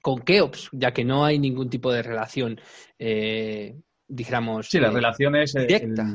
con 0.00 0.20
Keops, 0.20 0.70
ya 0.72 0.92
que 0.92 1.04
no 1.04 1.24
hay 1.24 1.38
ningún 1.38 1.68
tipo 1.68 1.92
de 1.92 2.02
relación, 2.02 2.60
eh, 2.98 3.76
dijéramos. 4.06 4.68
Sí, 4.68 4.78
la 4.78 4.88
eh, 4.88 4.92
relación 4.92 5.36
es. 5.36 5.52
Directa. 5.52 6.06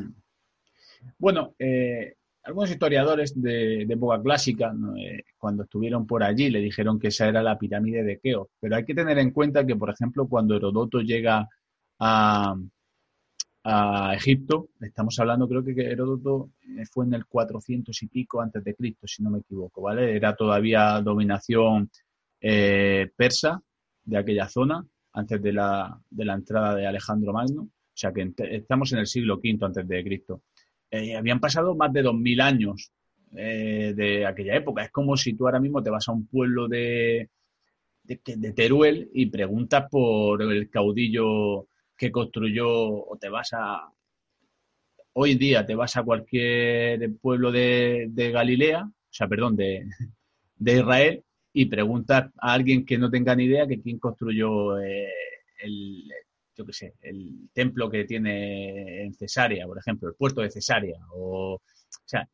Bueno, 1.17 1.55
eh, 1.59 2.15
algunos 2.43 2.69
historiadores 2.69 3.39
de, 3.41 3.83
época 3.83 4.21
clásica, 4.21 4.73
eh, 4.97 5.23
cuando 5.37 5.63
estuvieron 5.63 6.07
por 6.07 6.23
allí, 6.23 6.49
le 6.49 6.59
dijeron 6.59 6.99
que 6.99 7.09
esa 7.09 7.27
era 7.27 7.41
la 7.41 7.57
pirámide 7.57 8.03
de 8.03 8.19
Keops. 8.19 8.51
Pero 8.59 8.75
hay 8.75 8.85
que 8.85 8.95
tener 8.95 9.17
en 9.17 9.31
cuenta 9.31 9.65
que, 9.65 9.75
por 9.75 9.89
ejemplo, 9.89 10.27
cuando 10.27 10.55
Herodoto 10.55 11.01
llega 11.01 11.47
a, 11.99 12.55
Egipto, 14.13 14.69
estamos 14.79 15.19
hablando, 15.19 15.45
creo 15.45 15.61
que 15.61 15.73
Heródoto 15.73 16.51
eh, 16.61 16.85
fue 16.89 17.03
en 17.03 17.15
el 17.15 17.25
400 17.25 18.01
y 18.01 18.07
pico 18.07 18.39
antes 18.39 18.63
de 18.63 18.73
Cristo, 18.73 19.07
si 19.07 19.21
no 19.21 19.29
me 19.29 19.39
equivoco, 19.39 19.81
¿vale? 19.81 20.15
Era 20.15 20.33
todavía 20.35 21.01
dominación 21.01 21.89
persa 22.39 23.61
de 24.05 24.17
aquella 24.17 24.47
zona, 24.47 24.85
antes 25.17 25.41
de 25.41 25.51
la, 25.51 25.99
de 26.09 26.25
la 26.25 26.35
entrada 26.35 26.75
de 26.75 26.87
Alejandro 26.87 27.33
Magno. 27.33 27.63
O 27.63 27.99
sea 27.99 28.13
que 28.13 28.31
estamos 28.51 28.93
en 28.93 28.99
el 28.99 29.07
siglo 29.07 29.37
V 29.37 29.57
antes 29.61 29.87
de 29.87 30.03
Cristo. 30.03 30.43
Eh, 30.89 31.15
habían 31.15 31.39
pasado 31.39 31.75
más 31.75 31.91
de 31.91 32.03
2.000 32.03 32.41
años 32.41 32.91
eh, 33.35 33.93
de 33.95 34.25
aquella 34.25 34.55
época. 34.55 34.83
Es 34.83 34.91
como 34.91 35.17
si 35.17 35.33
tú 35.33 35.45
ahora 35.45 35.59
mismo 35.59 35.83
te 35.83 35.89
vas 35.89 36.07
a 36.07 36.13
un 36.13 36.27
pueblo 36.27 36.67
de, 36.67 37.29
de, 38.03 38.53
Teruel 38.53 39.09
y 39.13 39.25
preguntas 39.27 39.85
por 39.89 40.41
el 40.41 40.69
caudillo 40.69 41.67
que 41.97 42.11
construyó 42.11 42.69
o 42.69 43.17
te 43.19 43.29
vas 43.29 43.51
a... 43.53 43.91
Hoy 45.13 45.35
día 45.35 45.65
te 45.65 45.75
vas 45.75 45.97
a 45.97 46.03
cualquier 46.03 47.11
pueblo 47.19 47.51
de, 47.51 48.09
Galilea, 48.15 48.83
o 48.83 48.93
sea, 49.09 49.27
perdón, 49.27 49.55
de, 49.55 49.87
Israel, 50.59 51.23
y 51.51 51.65
preguntas 51.65 52.31
a 52.39 52.53
alguien 52.53 52.85
que 52.85 52.99
no 52.99 53.09
tenga 53.09 53.35
ni 53.35 53.45
idea 53.45 53.67
que 53.67 53.81
quién 53.81 53.97
construyó 53.97 54.79
eh, 54.79 55.09
el, 55.63 56.03
yo 56.57 56.65
qué 56.65 56.73
sé, 56.73 56.93
el 57.01 57.49
templo 57.53 57.89
que 57.89 58.05
tiene 58.05 59.03
en 59.03 59.13
Cesarea, 59.13 59.67
por 59.67 59.77
ejemplo, 59.77 60.09
el 60.09 60.15
puerto 60.15 60.41
de 60.41 60.49
Cesarea, 60.49 60.99
o, 61.13 61.55
o 61.55 61.61
sea, 62.05 62.27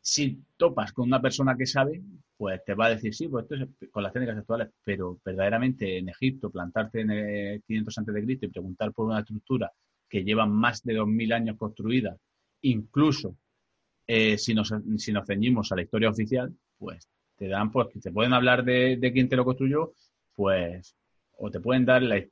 si 0.00 0.44
topas 0.58 0.92
con 0.92 1.06
una 1.06 1.22
persona 1.22 1.56
que 1.56 1.66
sabe, 1.66 2.02
pues 2.36 2.62
te 2.64 2.74
va 2.74 2.86
a 2.86 2.90
decir, 2.90 3.14
sí, 3.14 3.26
pues 3.28 3.44
esto 3.50 3.54
es 3.80 3.90
con 3.90 4.02
las 4.02 4.12
técnicas 4.12 4.36
actuales, 4.36 4.68
pero 4.84 5.18
verdaderamente 5.24 5.96
en 5.96 6.10
Egipto, 6.10 6.50
plantarte 6.50 7.00
en 7.00 7.10
el 7.10 7.62
500 7.62 7.98
a.C. 7.98 8.24
y 8.28 8.48
preguntar 8.48 8.92
por 8.92 9.06
una 9.06 9.20
estructura 9.20 9.72
que 10.06 10.22
lleva 10.22 10.44
más 10.44 10.82
de 10.82 10.94
2.000 10.94 11.32
años 11.32 11.56
construida, 11.56 12.18
incluso 12.60 13.38
eh, 14.06 14.36
si, 14.36 14.52
nos, 14.52 14.74
si 14.98 15.12
nos 15.12 15.26
ceñimos 15.26 15.72
a 15.72 15.76
la 15.76 15.82
historia 15.82 16.10
oficial, 16.10 16.54
pues 16.78 17.08
te 17.36 17.48
dan, 17.48 17.72
pues, 17.72 17.88
te 18.02 18.12
pueden 18.12 18.34
hablar 18.34 18.64
de 18.64 19.10
quién 19.14 19.30
te 19.30 19.36
lo 19.36 19.46
construyó, 19.46 19.94
pues 20.34 20.94
o 21.38 21.50
te 21.50 21.60
pueden 21.60 21.84
dar 21.84 22.02
la, 22.02 22.22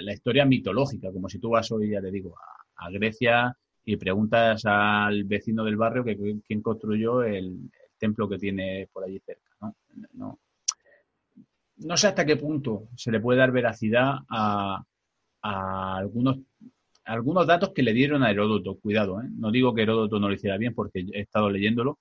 la, 0.00 0.12
historia 0.12 0.44
mitológica, 0.44 1.12
como 1.12 1.28
si 1.28 1.38
tú 1.38 1.50
vas 1.50 1.70
hoy, 1.70 1.90
ya 1.90 2.00
te 2.00 2.10
digo, 2.10 2.34
a, 2.76 2.90
Grecia 2.90 3.56
y 3.84 3.96
preguntas 3.96 4.64
al 4.64 5.24
vecino 5.24 5.64
del 5.64 5.76
barrio 5.76 6.04
que 6.04 6.16
quién 6.46 6.60
construyó 6.60 7.22
el, 7.22 7.70
templo 7.98 8.28
que 8.28 8.38
tiene 8.38 8.88
por 8.92 9.04
allí 9.04 9.18
cerca. 9.20 9.74
¿no? 10.12 10.38
No, 11.78 11.96
sé 11.96 12.08
hasta 12.08 12.26
qué 12.26 12.36
punto 12.36 12.88
se 12.94 13.10
le 13.10 13.20
puede 13.20 13.38
dar 13.38 13.52
veracidad 13.52 14.18
a, 14.28 14.84
a 15.42 15.96
algunos, 15.96 16.38
algunos 17.04 17.46
datos 17.46 17.70
que 17.74 17.82
le 17.82 17.92
dieron 17.92 18.22
a 18.22 18.30
Heródoto. 18.30 18.78
Cuidado, 18.78 19.20
¿eh? 19.22 19.28
no 19.30 19.50
digo 19.50 19.74
que 19.74 19.82
Heródoto 19.82 20.18
no 20.20 20.28
lo 20.28 20.34
hiciera 20.34 20.58
bien 20.58 20.74
porque 20.74 21.06
he 21.12 21.20
estado 21.20 21.50
leyéndolo 21.50 21.98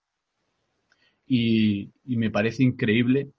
y, 1.26 1.92
y 2.04 2.18
me 2.18 2.30
parece 2.30 2.64
increíble 2.64 3.32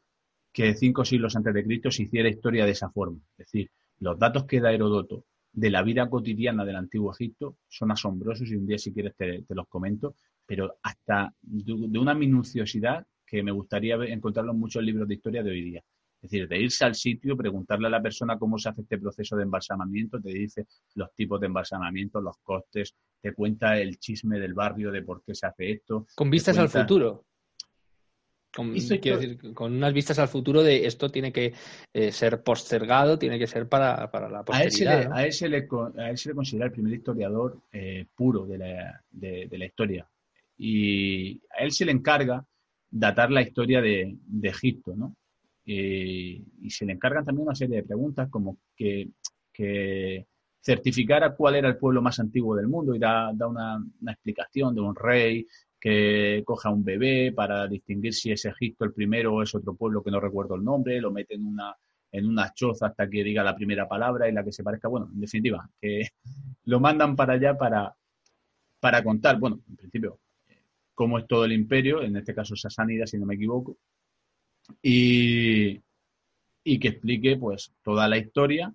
que 0.56 0.74
cinco 0.74 1.04
siglos 1.04 1.36
antes 1.36 1.52
de 1.52 1.64
Cristo 1.64 1.90
se 1.90 2.04
hiciera 2.04 2.30
historia 2.30 2.64
de 2.64 2.70
esa 2.70 2.88
forma. 2.88 3.18
Es 3.36 3.44
decir, 3.46 3.70
los 4.00 4.18
datos 4.18 4.46
que 4.46 4.58
da 4.58 4.72
Herodoto 4.72 5.26
de 5.52 5.68
la 5.68 5.82
vida 5.82 6.08
cotidiana 6.08 6.64
del 6.64 6.76
antiguo 6.76 7.12
Egipto 7.12 7.58
son 7.68 7.90
asombrosos 7.90 8.50
y 8.50 8.56
un 8.56 8.66
día 8.66 8.78
si 8.78 8.90
quieres 8.90 9.14
te, 9.16 9.44
los 9.50 9.68
comento, 9.68 10.14
pero 10.46 10.78
hasta 10.82 11.30
de, 11.42 11.98
una 11.98 12.14
minuciosidad 12.14 13.06
que 13.26 13.42
me 13.42 13.52
gustaría 13.52 13.96
encontrarlo 14.06 14.52
en 14.52 14.58
muchos 14.58 14.82
libros 14.82 15.06
de 15.06 15.14
historia 15.16 15.42
de 15.42 15.50
hoy 15.50 15.60
día. 15.60 15.82
Es 16.22 16.30
decir, 16.30 16.48
de 16.48 16.58
irse 16.58 16.86
al 16.86 16.94
sitio, 16.94 17.36
preguntarle 17.36 17.88
a 17.88 17.90
la 17.90 18.00
persona 18.00 18.38
cómo 18.38 18.56
se 18.56 18.70
hace 18.70 18.80
este 18.80 18.96
proceso 18.96 19.36
de 19.36 19.42
embalsamamiento, 19.42 20.18
te 20.22 20.30
dice 20.30 20.66
los 20.94 21.12
tipos 21.14 21.38
de 21.38 21.48
embalsamamiento, 21.48 22.18
los 22.22 22.38
costes, 22.38 22.94
te 23.20 23.34
cuenta 23.34 23.78
el 23.78 23.98
chisme 23.98 24.40
del 24.40 24.54
barrio 24.54 24.90
de 24.90 25.02
por 25.02 25.22
qué 25.22 25.34
se 25.34 25.46
hace 25.46 25.72
esto. 25.72 26.06
Con 26.14 26.30
vistas 26.30 26.56
al 26.56 26.70
futuro. 26.70 27.26
Con, 28.56 28.72
quiero 28.72 29.18
decir, 29.18 29.52
con 29.52 29.74
unas 29.74 29.92
vistas 29.92 30.18
al 30.18 30.28
futuro 30.28 30.62
de 30.62 30.86
esto 30.86 31.10
tiene 31.10 31.30
que 31.30 31.52
eh, 31.92 32.10
ser 32.10 32.42
postergado, 32.42 33.18
tiene 33.18 33.38
que 33.38 33.46
ser 33.46 33.68
para, 33.68 34.10
la 34.30 34.44
posteridad. 34.46 35.12
A 35.12 35.26
él, 35.26 35.32
se 35.34 35.46
le, 35.46 35.66
considera 35.66 36.64
el 36.64 36.72
primer 36.72 36.94
historiador 36.94 37.60
eh, 37.70 38.06
puro 38.14 38.46
de 38.46 38.56
la, 38.56 39.04
de, 39.10 39.58
la, 39.58 39.66
historia. 39.66 40.08
Y 40.56 41.38
a 41.50 41.64
él 41.64 41.70
se 41.70 41.84
le 41.84 41.92
encarga 41.92 42.46
datar 42.90 43.30
la 43.30 43.42
historia 43.42 43.82
de, 43.82 44.16
Egipto, 44.44 44.96
¿no? 44.96 45.14
Eh, 45.66 46.42
y 46.62 46.70
se 46.70 46.86
le 46.86 46.94
encargan 46.94 47.26
también 47.26 47.48
una 47.48 47.54
serie 47.54 47.76
de 47.76 47.82
preguntas 47.82 48.30
como 48.30 48.56
que, 48.74 49.10
que 49.52 50.26
certificara 50.62 51.34
cuál 51.34 51.56
era 51.56 51.68
el 51.68 51.76
pueblo 51.76 52.00
más 52.00 52.18
antiguo 52.20 52.56
del 52.56 52.68
mundo 52.68 52.94
y 52.94 52.98
da, 52.98 53.32
da 53.34 53.48
una, 53.48 53.76
una, 54.00 54.12
explicación 54.12 54.74
de 54.74 54.80
un 54.80 54.94
rey 54.94 55.46
que 55.80 56.42
coja 56.44 56.70
un 56.70 56.84
bebé 56.84 57.32
para 57.32 57.66
distinguir 57.66 58.14
si 58.14 58.32
es 58.32 58.44
Egipto 58.44 58.84
el 58.84 58.92
primero 58.92 59.34
o 59.34 59.42
es 59.42 59.54
otro 59.54 59.74
pueblo 59.74 60.02
que 60.02 60.10
no 60.10 60.20
recuerdo 60.20 60.54
el 60.54 60.64
nombre, 60.64 61.00
lo 61.00 61.10
mete 61.10 61.34
en 61.34 61.46
una, 61.46 61.74
en 62.12 62.26
una 62.26 62.52
choza 62.54 62.86
hasta 62.86 63.08
que 63.08 63.22
diga 63.22 63.44
la 63.44 63.54
primera 63.54 63.88
palabra 63.88 64.28
y 64.28 64.32
la 64.32 64.44
que 64.44 64.52
se 64.52 64.62
parezca. 64.62 64.88
Bueno, 64.88 65.10
en 65.12 65.20
definitiva, 65.20 65.68
que 65.80 66.08
lo 66.64 66.80
mandan 66.80 67.14
para 67.14 67.34
allá 67.34 67.56
para, 67.56 67.94
para 68.80 69.02
contar, 69.02 69.38
bueno, 69.38 69.60
en 69.68 69.76
principio, 69.76 70.18
cómo 70.94 71.18
es 71.18 71.26
todo 71.26 71.44
el 71.44 71.52
imperio, 71.52 72.02
en 72.02 72.16
este 72.16 72.34
caso 72.34 72.56
Sasánida, 72.56 73.06
si 73.06 73.18
no 73.18 73.26
me 73.26 73.34
equivoco, 73.34 73.76
y, 74.82 75.80
y 76.64 76.78
que 76.78 76.88
explique 76.88 77.36
pues 77.36 77.72
toda 77.82 78.08
la 78.08 78.18
historia 78.18 78.72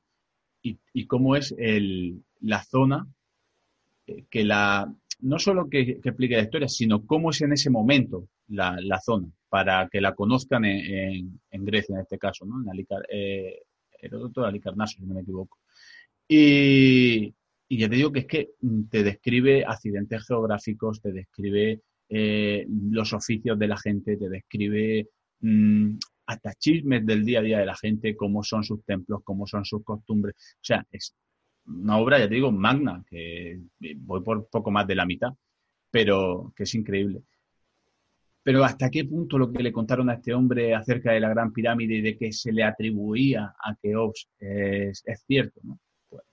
y, 0.62 0.78
y 0.94 1.08
cómo 1.08 1.36
es 1.36 1.54
el, 1.58 2.24
la 2.42 2.64
zona 2.64 3.08
eh, 4.08 4.26
que 4.30 4.46
la, 4.46 4.94
no 5.22 5.40
solo 5.40 5.70
que, 5.70 6.00
explique 6.04 6.36
la 6.36 6.44
historia, 6.44 6.68
sino 6.68 7.06
cómo 7.06 7.30
es 7.30 7.42
en 7.42 7.54
ese 7.54 7.70
momento 7.70 8.28
la, 8.48 9.00
zona, 9.04 9.28
para 9.50 9.88
que 9.90 10.02
la 10.02 10.14
conozcan 10.14 10.66
en, 10.66 11.40
Grecia, 11.52 11.96
en 11.96 12.02
este 12.02 12.18
caso, 12.18 12.46
¿no? 12.46 12.62
En 12.62 12.70
Alicar, 12.70 13.02
eh, 13.10 13.62
Alicarnaso, 14.36 14.98
si 14.98 15.06
no 15.06 15.14
me 15.14 15.22
equivoco. 15.22 15.60
Y, 16.28 17.34
ya 17.70 17.90
te 17.90 17.96
digo 17.96 18.12
que 18.12 18.20
es 18.20 18.26
que 18.26 18.50
te 18.90 19.04
describe 19.04 19.64
accidentes 19.66 20.26
geográficos, 20.28 21.02
te 21.02 21.12
describe 21.12 21.82
eh, 22.10 22.66
los 22.68 23.14
oficios 23.14 23.58
de 23.58 23.68
la 23.68 23.78
gente, 23.78 24.18
te 24.18 24.28
describe 24.28 25.08
mm, 25.40 25.98
hasta 26.26 26.54
chismes 26.56 27.06
del 27.06 27.24
día 27.24 27.40
a 27.40 27.44
día 27.44 27.60
de 27.60 27.66
la 27.66 27.76
gente, 27.76 28.16
cómo 28.16 28.44
son 28.44 28.64
sus 28.64 28.84
templos, 28.84 29.22
cómo 29.24 29.48
son 29.48 29.64
sus 29.64 29.84
costumbres. 29.84 30.36
O 30.56 30.64
sea, 30.64 30.86
es 30.92 31.16
una 31.66 31.98
obra, 31.98 32.20
ya 32.20 32.28
te 32.28 32.36
digo, 32.36 32.52
magna, 32.52 33.04
que 33.10 33.60
voy 33.98 34.22
por 34.22 34.48
poco 34.50 34.72
más 34.72 34.88
de 34.88 34.96
la 34.96 35.06
mitad, 35.06 35.34
pero 35.90 36.54
que 36.56 36.64
es 36.64 36.76
increíble. 36.76 37.24
Pero 38.44 38.64
hasta 38.64 38.90
qué 38.90 39.06
punto 39.06 39.38
lo 39.38 39.52
que 39.52 39.62
le 39.62 39.72
contaron 39.72 40.10
a 40.10 40.16
este 40.16 40.34
hombre 40.34 40.74
acerca 40.74 41.12
de 41.12 41.20
la 41.20 41.30
Gran 41.30 41.54
Pirámide 41.54 41.96
y 41.96 42.02
de 42.02 42.18
que 42.18 42.32
se 42.32 42.52
le 42.52 42.64
atribuía 42.64 43.54
a 43.64 43.76
Keops 43.76 44.30
es, 44.40 45.04
es 45.06 45.24
cierto, 45.28 45.60
¿no? 45.64 45.80
Pues 46.10 46.24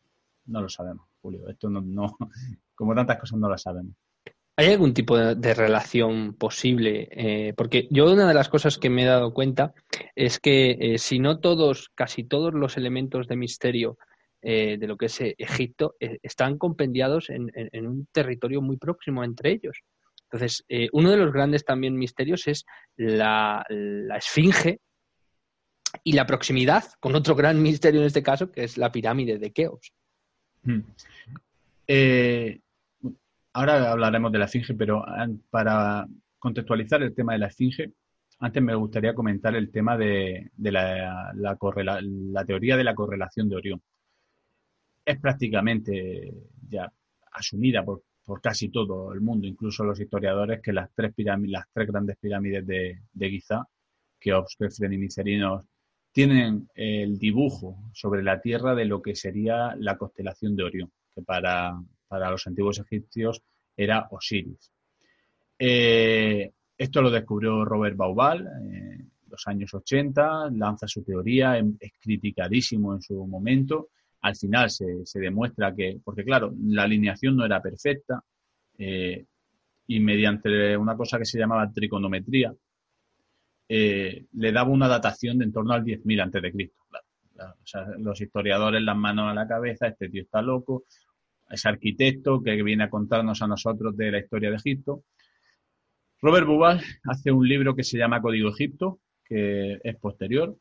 no 0.47 0.63
lo 0.63 0.69
sabemos, 0.69 1.07
Julio. 1.21 1.49
Esto 1.49 1.69
no, 1.69 1.83
no, 1.83 2.17
como 2.75 2.95
tantas 2.95 3.19
cosas 3.19 3.39
no 3.39 3.49
lo 3.49 3.59
sabemos. 3.59 3.95
¿Hay 4.59 4.73
algún 4.73 4.93
tipo 4.93 5.17
de, 5.17 5.55
relación 5.55 6.35
posible? 6.35 7.09
Eh, 7.13 7.55
porque 7.57 7.87
yo 7.93 8.13
una 8.13 8.27
de 8.27 8.35
las 8.35 8.49
cosas 8.49 8.77
que 8.77 8.91
me 8.91 9.05
he 9.05 9.07
dado 9.07 9.33
cuenta 9.33 9.73
es 10.17 10.41
que 10.41 10.77
eh, 10.81 10.99
si 10.99 11.21
no 11.21 11.39
todos, 11.39 11.93
casi 11.95 12.25
todos 12.25 12.55
los 12.55 12.77
elementos 12.77 13.29
de 13.29 13.37
misterio 13.37 13.99
eh, 14.41 14.77
de 14.79 14.87
lo 14.87 14.97
que 14.97 15.07
es 15.07 15.21
eh, 15.21 15.35
Egipto 15.37 15.97
eh, 15.99 16.19
están 16.23 16.59
compendiados 16.59 17.29
en, 17.29 17.51
un 17.87 18.07
territorio 18.13 18.63
muy 18.63 18.77
próximo 18.77 19.25
entre 19.25 19.51
ellos. 19.51 19.81
Entonces, 20.31 20.65
uno 20.93 21.11
de 21.11 21.17
los 21.17 21.33
grandes 21.33 21.65
también 21.65 21.97
misterios 21.97 22.47
es 22.47 22.65
la, 22.97 23.65
esfinge 24.17 24.79
y 26.05 26.13
la 26.13 26.27
proximidad 26.27 26.85
con 27.01 27.15
otro 27.15 27.35
gran 27.35 27.61
misterio 27.63 28.01
en 28.01 28.07
este 28.07 28.23
caso, 28.23 28.53
que 28.53 28.65
es 28.65 28.77
la 28.77 28.93
pirámide 28.93 29.39
de 29.39 29.53
Keops. 29.53 29.93
Hmm. 30.63 30.81
ahora 33.55 33.91
hablaremos 33.91 34.31
de 34.31 34.39
la 34.39 34.45
esfinge, 34.45 34.75
pero 34.75 35.03
para 35.51 36.07
contextualizar 36.39 37.03
el 37.03 37.15
tema 37.15 37.33
de 37.33 37.39
la 37.39 37.47
esfinge, 37.47 37.93
antes 38.41 38.63
me 38.63 38.75
gustaría 38.75 39.15
comentar 39.15 39.57
el 39.57 39.73
tema 39.73 39.97
de, 39.97 40.51
la, 40.59 41.33
la, 41.35 42.45
teoría 42.45 42.77
de 42.77 42.85
la 42.85 42.95
correlación 42.95 43.49
de 43.49 43.57
Orión 43.57 43.83
es 45.09 45.19
prácticamente 45.19 46.35
ya 46.69 46.93
asumida 47.33 47.83
por, 47.83 48.03
casi 48.43 48.69
todo 48.69 49.15
el 49.15 49.23
mundo, 49.23 49.47
incluso 49.47 49.83
los 49.85 49.99
historiadores, 49.99 50.61
que 50.61 50.71
las 50.71 50.91
tres, 50.95 51.15
las 51.17 51.65
tres 51.73 51.89
grandes 51.89 52.19
pirámides 52.19 52.67
de, 52.67 53.01
de 53.11 53.31
Giza, 53.31 53.67
que 54.21 54.39
Kefren 54.59 54.93
y 54.93 54.99
Micerinos, 54.99 55.65
tienen 56.13 56.69
el 56.75 57.19
dibujo 57.19 57.91
sobre 57.95 58.23
la 58.23 58.39
Tierra 58.39 58.75
de 58.75 58.85
lo 58.85 59.01
que 59.01 59.15
sería 59.15 59.75
la 59.77 59.97
constelación 59.97 60.55
de 60.57 60.65
Orión, 60.65 60.93
que 61.15 61.23
para, 61.23 61.81
los 62.11 62.47
antiguos 62.47 62.79
egipcios 62.79 63.41
era 63.75 64.09
Osiris. 64.11 64.71
Eh, 65.59 66.53
esto 66.77 67.01
lo 67.01 67.11
descubrió 67.11 67.65
Robert 67.65 67.97
Baubal 67.97 68.47
en 68.47 69.11
los 69.27 69.47
años 69.47 69.73
80, 69.73 70.51
lanza 70.51 70.87
su 70.87 71.03
teoría, 71.03 71.57
es 71.59 71.93
criticadísimo 71.99 72.95
en 72.95 73.01
su 73.01 73.27
momento, 73.27 73.89
al 74.21 74.37
final 74.37 74.71
se, 74.71 75.05
se, 75.05 75.21
demuestra 75.21 75.75
que, 75.75 75.99
porque 76.05 76.25
claro, 76.25 76.53
la 76.65 76.85
alineación 76.85 77.37
no 77.37 77.45
era 77.45 77.63
perfecta 77.63 78.23
eh, 78.79 79.25
y 79.87 80.01
mediante 80.01 80.77
una 80.77 80.97
cosa 80.97 81.19
que 81.19 81.25
se 81.25 81.39
llamaba 81.39 81.71
trigonometría, 81.73 82.55
eh, 83.69 84.27
le 84.33 84.53
daba 84.53 84.71
una 84.71 84.89
datación 84.89 85.39
de 85.39 85.45
en 85.45 85.53
torno 85.53 85.73
al 85.75 85.85
10.000 85.85 86.23
antes 86.23 86.43
de 86.43 86.53
Cristo. 86.53 86.83
los 87.99 88.21
historiadores 88.21 88.83
las 88.83 88.97
manos 88.97 89.31
a 89.31 89.35
la 89.35 89.47
cabeza, 89.47 89.89
este 89.89 90.09
tío 90.09 90.23
está 90.23 90.43
loco, 90.43 90.85
es 91.51 91.65
arquitecto 91.67 92.43
que 92.43 92.63
viene 92.63 92.85
a 92.85 92.91
contarnos 92.91 93.43
a 93.43 93.47
nosotros 93.47 93.97
de 93.97 94.11
la 94.11 94.19
historia 94.19 94.51
de 94.51 94.57
Egipto. 94.57 95.05
Robert 96.21 96.47
Bubal 96.47 96.81
hace 97.05 97.31
un 97.31 97.47
libro 97.47 97.75
que 97.75 97.85
se 97.85 97.97
llama 97.97 98.21
Código 98.21 98.51
Egipto, 98.51 99.01
que 99.25 99.79
es 99.83 99.97
posterior, 99.97 100.57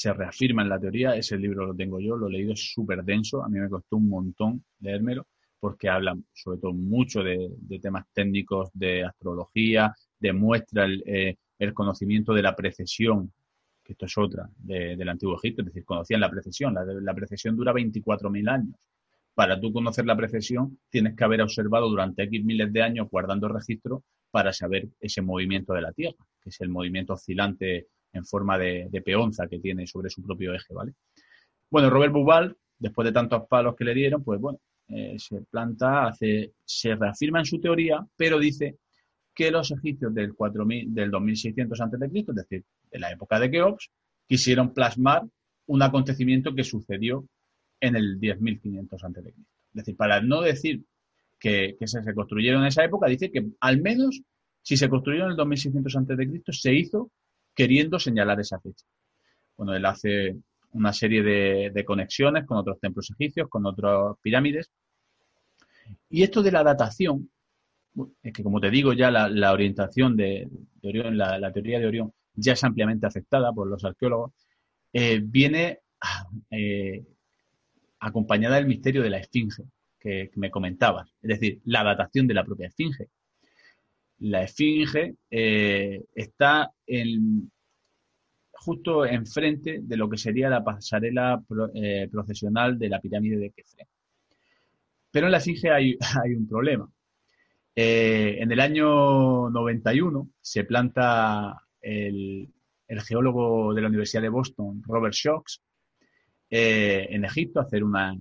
se 0.00 0.14
reafirma 0.14 0.62
en 0.62 0.70
la 0.70 0.80
teoría. 0.80 1.14
Ese 1.14 1.36
libro 1.36 1.66
lo 1.66 1.74
tengo 1.74 2.00
yo, 2.00 2.16
lo 2.16 2.28
he 2.28 2.32
leído, 2.32 2.54
es 2.54 2.72
súper 2.72 3.04
denso. 3.04 3.44
A 3.44 3.50
mí 3.50 3.60
me 3.60 3.68
costó 3.68 3.98
un 3.98 4.08
montón 4.08 4.64
leérmelo 4.80 5.26
porque 5.58 5.90
habla 5.90 6.16
sobre 6.32 6.58
todo 6.58 6.72
mucho 6.72 7.22
de, 7.22 7.50
temas 7.82 8.06
técnicos 8.14 8.70
de 8.72 9.04
astrología, 9.04 9.94
demuestra 10.18 10.86
el, 10.86 11.02
eh, 11.04 11.36
el, 11.58 11.74
conocimiento 11.74 12.32
de 12.32 12.40
la 12.40 12.56
precesión, 12.56 13.30
que 13.84 13.92
esto 13.92 14.06
es 14.06 14.16
otra, 14.16 14.48
del 14.56 15.06
antiguo 15.06 15.36
Egipto, 15.36 15.60
es 15.60 15.66
decir, 15.66 15.84
conocían 15.84 16.22
la 16.22 16.30
precesión. 16.30 16.72
La, 16.72 16.82
la 16.86 17.14
precesión 17.14 17.54
dura 17.54 17.74
24.000 17.74 18.48
años. 18.50 18.76
Para 19.34 19.60
tú 19.60 19.70
conocer 19.70 20.06
la 20.06 20.16
precesión, 20.16 20.78
tienes 20.88 21.14
que 21.14 21.24
haber 21.24 21.42
observado 21.42 21.90
durante 21.90 22.22
X 22.22 22.42
miles 22.42 22.72
de 22.72 22.80
años 22.80 23.06
guardando 23.10 23.48
registro 23.48 24.02
para 24.30 24.54
saber 24.54 24.88
ese 24.98 25.20
movimiento 25.20 25.74
de 25.74 25.82
la 25.82 25.92
Tierra, 25.92 26.24
que 26.40 26.48
es 26.48 26.58
el 26.62 26.70
movimiento 26.70 27.12
oscilante 27.12 27.88
en 28.12 28.24
forma 28.24 28.58
de, 28.58 29.02
peonza 29.04 29.46
que 29.46 29.58
tiene 29.58 29.86
sobre 29.86 30.10
su 30.10 30.22
propio 30.22 30.54
eje, 30.54 30.74
¿vale? 30.74 30.92
Bueno, 31.70 31.90
Robert 31.90 32.12
Bubal, 32.12 32.56
después 32.78 33.06
de 33.06 33.12
tantos 33.12 33.46
palos 33.48 33.76
que 33.76 33.84
le 33.84 33.94
dieron, 33.94 34.24
pues 34.24 34.40
bueno, 34.40 34.60
eh, 34.88 35.16
se 35.18 35.42
planta, 35.42 36.08
hace, 36.08 36.54
se 36.64 36.96
reafirma 36.96 37.38
en 37.38 37.44
su 37.44 37.60
teoría, 37.60 38.04
pero 38.16 38.38
dice 38.38 38.78
que 39.34 39.50
los 39.50 39.70
egipcios 39.70 40.12
del, 40.12 40.34
4000, 40.34 40.92
del 40.92 41.10
2600 41.10 41.80
a.C., 41.80 41.96
es 42.12 42.34
decir, 42.34 42.64
de 42.90 42.98
la 42.98 43.12
época 43.12 43.38
de 43.38 43.50
Keops, 43.50 43.90
quisieron 44.26 44.74
plasmar 44.74 45.22
un 45.66 45.82
acontecimiento 45.82 46.54
que 46.54 46.64
sucedió 46.64 47.24
en 47.80 47.96
el 47.96 48.18
10.500 48.20 48.92
a.C. 48.92 49.28
Es 49.28 49.34
decir, 49.72 49.96
para 49.96 50.20
no 50.20 50.40
decir 50.40 50.82
que, 51.38 51.76
se, 51.80 52.02
se, 52.02 52.14
construyeron 52.14 52.62
en 52.62 52.68
esa 52.68 52.84
época, 52.84 53.08
dice 53.08 53.30
que 53.30 53.46
al 53.60 53.80
menos 53.80 54.20
si 54.62 54.76
se 54.76 54.88
construyeron 54.88 55.28
en 55.28 55.30
el 55.32 55.36
2600 55.36 55.96
a.C., 55.96 56.42
se 56.52 56.74
hizo 56.74 57.10
queriendo 57.60 57.98
señalar 57.98 58.40
esa 58.40 58.58
fecha. 58.58 58.86
Bueno, 59.54 59.74
él 59.74 59.84
hace 59.84 60.34
una 60.72 60.94
serie 60.94 61.22
de, 61.22 61.84
conexiones 61.84 62.46
con 62.46 62.56
otros 62.56 62.80
templos 62.80 63.10
egipcios, 63.10 63.50
con 63.50 63.66
otras 63.66 64.16
pirámides. 64.22 64.70
Y 66.08 66.22
esto 66.22 66.42
de 66.42 66.52
la 66.52 66.64
datación, 66.64 67.28
es 68.22 68.32
que 68.32 68.42
como 68.42 68.62
te 68.62 68.70
digo 68.70 68.94
ya 68.94 69.10
la, 69.10 69.52
orientación 69.52 70.16
de, 70.16 70.48
Orión, 70.82 71.18
la, 71.18 71.52
teoría 71.52 71.78
de 71.78 71.86
Orión 71.86 72.14
ya 72.34 72.54
es 72.54 72.64
ampliamente 72.64 73.06
aceptada 73.06 73.52
por 73.52 73.66
los 73.68 73.84
arqueólogos, 73.84 74.32
eh, 74.94 75.20
viene 75.22 75.80
eh, 76.50 77.04
acompañada 77.98 78.56
del 78.56 78.68
misterio 78.68 79.02
de 79.02 79.10
la 79.10 79.18
esfinge 79.18 79.64
que, 79.98 80.30
me 80.36 80.50
comentabas, 80.50 81.12
es 81.20 81.28
decir, 81.28 81.60
la 81.66 81.84
datación 81.84 82.26
de 82.26 82.32
la 82.32 82.44
propia 82.44 82.68
esfinge 82.68 83.10
la 84.20 84.42
esfinge 84.42 85.14
eh, 85.30 86.04
está 86.14 86.70
justo 88.52 89.06
enfrente 89.06 89.80
de 89.82 89.96
lo 89.96 90.08
que 90.08 90.18
sería 90.18 90.50
la 90.50 90.62
pasarela 90.62 91.42
eh, 91.74 92.08
procesional 92.10 92.78
de 92.78 92.88
la 92.90 93.00
pirámide 93.00 93.38
de 93.38 93.50
Kefren. 93.50 93.86
Pero 95.10 95.26
en 95.26 95.32
la 95.32 95.38
Esfinge 95.38 95.70
hay, 95.70 95.96
un 96.36 96.46
problema. 96.46 96.88
Eh, 97.74 98.36
en 98.40 98.52
el 98.52 98.60
año 98.60 99.48
91 99.48 100.30
se 100.40 100.64
planta 100.64 101.62
el, 101.80 102.52
geólogo 103.06 103.72
de 103.72 103.80
la 103.80 103.88
Universidad 103.88 104.22
de 104.22 104.28
Boston, 104.28 104.82
Robert 104.86 105.14
Shocks, 105.14 105.62
en 106.50 107.24
Egipto 107.24 107.60
a 107.60 107.62
hacer 107.62 107.84
unas 107.84 108.18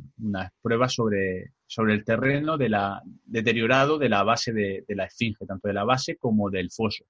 pruebas 0.62 0.94
sobre, 0.94 1.52
sobre 1.70 1.94
el 1.94 2.04
terreno 2.04 2.58
de 2.58 2.68
la, 2.68 3.00
deteriorado 3.26 4.00
de 4.00 4.10
la 4.10 4.24
base 4.24 4.52
de, 4.52 4.84
la 4.88 5.06
esfinge, 5.06 5.46
tanto 5.46 5.68
de 5.68 5.76
la 5.76 5.84
base 5.84 6.16
como 6.16 6.50
del 6.50 6.72
foso. 6.72 7.06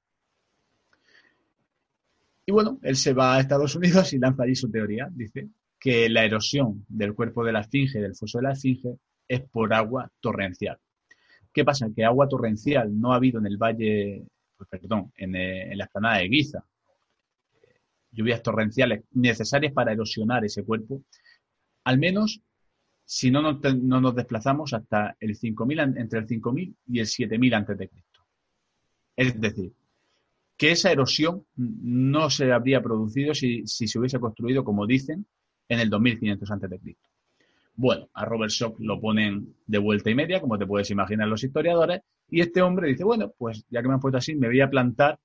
Y 2.46 2.52
bueno, 2.52 2.78
él 2.84 2.98
se 2.98 3.14
va 3.14 3.38
a 3.38 3.40
Estados 3.40 3.76
Unidos 3.76 4.12
y 4.12 4.20
lanza 4.20 4.44
allí 4.44 4.56
su 4.56 4.70
teoría. 4.70 5.08
Dice 5.10 5.48
que 5.80 6.10
la 6.10 6.26
erosión 6.26 6.84
del 6.90 7.14
cuerpo 7.16 7.46
de 7.46 7.54
la 7.54 7.62
esfinge, 7.62 8.02
del 8.02 8.18
foso 8.18 8.40
de 8.40 8.44
la 8.44 8.52
esfinge, 8.52 8.98
es 9.30 9.42
por 9.44 9.74
agua 9.74 10.12
torrencial. 10.20 10.78
¿Qué 11.54 11.64
pasa? 11.64 11.88
Que 11.96 12.04
agua 12.04 12.28
torrencial 12.28 13.00
no 13.00 13.14
ha 13.14 13.16
habido 13.16 13.40
en 13.40 13.46
el 13.46 13.56
valle, 13.56 14.26
pues, 14.58 14.70
perdón, 14.70 15.14
en, 15.16 15.38
eh, 15.38 15.72
en 15.72 15.78
la 15.78 15.86
explanada 15.86 16.18
de 16.18 16.28
Guiza, 16.28 16.66
lluvias 18.12 18.44
torrenciales 18.44 19.06
necesarias 19.14 19.72
para 19.72 19.94
erosionar 19.94 20.44
ese 20.44 20.66
cuerpo, 20.66 21.02
al 21.86 21.98
menos 21.98 22.42
si 23.12 23.32
no 23.32 23.42
nos, 23.42 23.60
no 23.82 24.00
nos 24.00 24.14
desplazamos 24.14 24.72
hasta 24.72 25.18
el 25.20 25.36
5000, 25.36 25.80
entre 25.98 26.20
el 26.20 26.28
5000 26.28 26.76
y 26.90 27.00
el 27.00 27.08
7000 27.08 27.54
antes 27.56 27.76
de 27.80 27.90
Cristo. 27.90 28.20
Es 29.16 29.42
decir, 29.42 29.74
que 30.56 30.70
esa 30.70 30.92
erosión 30.92 31.44
no 31.56 32.30
se 32.30 32.52
habría 32.52 32.84
producido 32.84 33.34
si, 33.34 33.66
se 33.66 33.98
hubiese 33.98 34.20
construido, 34.20 34.64
como 34.64 34.86
dicen, 34.86 35.26
en 35.68 35.80
el 35.80 35.90
2500 35.90 36.52
a.C. 36.52 36.98
Bueno, 37.74 38.10
a 38.14 38.26
Robert 38.26 38.52
Schock 38.52 38.80
lo 38.80 39.02
ponen 39.02 39.56
de 39.66 39.80
vuelta 39.80 40.12
y 40.12 40.16
media, 40.16 40.40
como 40.40 40.60
te 40.60 40.68
puedes 40.68 40.92
imaginar 40.92 41.28
los 41.28 41.44
historiadores, 41.44 42.02
y 42.30 42.42
este 42.42 42.62
hombre 42.62 42.90
dice, 42.90 43.04
bueno, 43.04 43.34
pues 43.36 43.66
ya 43.72 43.82
que 43.82 43.88
me 43.88 43.96
han 43.96 44.00
puesto 44.00 44.20
así, 44.20 44.36
me 44.36 44.50
voy 44.50 44.62
a 44.62 44.70
plantar 44.70 45.18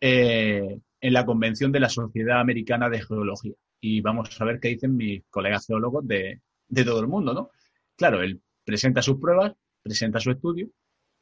eh, 0.00 0.78
en 1.00 1.12
la 1.12 1.26
convención 1.26 1.72
de 1.72 1.80
la 1.80 1.88
Sociedad 1.88 2.38
Americana 2.38 2.88
de 2.88 3.02
Geología. 3.02 3.54
Y 3.80 4.00
vamos 4.00 4.40
a 4.40 4.44
ver 4.44 4.60
qué 4.60 4.68
dicen 4.68 4.96
mis 4.96 5.24
colegas 5.28 5.66
geólogos 5.66 6.06
de, 6.06 6.40
de 6.68 6.84
todo 6.84 7.00
el 7.00 7.08
mundo, 7.08 7.32
¿no? 7.32 7.50
Claro, 7.96 8.22
él 8.22 8.42
presenta 8.64 9.02
sus 9.02 9.18
pruebas, 9.18 9.54
presenta 9.82 10.20
su 10.20 10.30
estudio, 10.30 10.68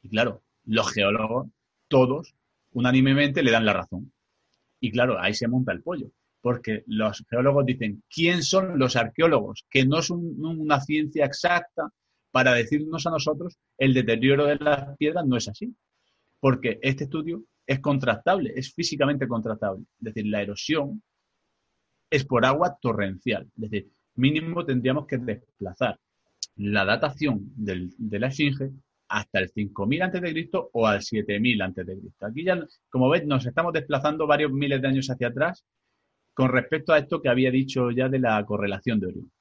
y 0.01 0.09
claro, 0.09 0.43
los 0.65 0.91
geólogos, 0.91 1.47
todos, 1.87 2.35
unánimemente 2.71 3.43
le 3.43 3.51
dan 3.51 3.65
la 3.65 3.73
razón. 3.73 4.11
Y 4.79 4.91
claro, 4.91 5.19
ahí 5.19 5.33
se 5.33 5.47
monta 5.47 5.71
el 5.71 5.81
pollo, 5.81 6.11
porque 6.41 6.83
los 6.87 7.23
geólogos 7.29 7.65
dicen, 7.65 8.03
¿quién 8.09 8.43
son 8.43 8.77
los 8.77 8.95
arqueólogos? 8.95 9.65
Que 9.69 9.85
no 9.85 9.99
es 9.99 10.09
una 10.09 10.81
ciencia 10.81 11.25
exacta 11.25 11.89
para 12.31 12.53
decirnos 12.53 13.07
a 13.07 13.11
nosotros 13.11 13.57
el 13.77 13.93
deterioro 13.93 14.45
de 14.45 14.57
las 14.57 14.97
piedras 14.97 15.25
no 15.25 15.37
es 15.37 15.47
así, 15.47 15.73
porque 16.39 16.79
este 16.81 17.05
estudio 17.05 17.45
es 17.65 17.79
contrastable, 17.79 18.53
es 18.55 18.73
físicamente 18.73 19.27
contrastable. 19.27 19.85
Es 19.99 20.13
decir, 20.13 20.27
la 20.27 20.41
erosión 20.41 21.01
es 22.09 22.25
por 22.25 22.45
agua 22.45 22.77
torrencial, 22.79 23.49
es 23.55 23.69
decir, 23.69 23.91
mínimo 24.15 24.65
tendríamos 24.65 25.05
que 25.07 25.17
desplazar 25.17 25.99
la 26.57 26.85
datación 26.85 27.51
de 27.55 28.19
la 28.19 28.27
esfinge 28.27 28.71
hasta 29.07 29.39
el 29.39 29.49
5000 29.49 30.01
a.C. 30.01 30.49
o 30.51 30.87
al 30.87 31.01
7000 31.01 31.61
a.C. 31.61 31.97
Aquí 32.21 32.43
ya, 32.43 32.65
como 32.89 33.09
ves, 33.09 33.25
nos 33.25 33.45
estamos 33.45 33.73
desplazando 33.73 34.25
varios 34.25 34.51
miles 34.51 34.81
de 34.81 34.87
años 34.87 35.09
hacia 35.09 35.27
atrás 35.27 35.65
con 36.33 36.51
respecto 36.51 36.93
a 36.93 36.99
esto 36.99 37.21
que 37.21 37.29
había 37.29 37.51
dicho 37.51 37.91
ya 37.91 38.09
de 38.09 38.19
la 38.19 38.43
correlación 38.45 38.99
de 38.99 39.07
Orión. 39.07 39.31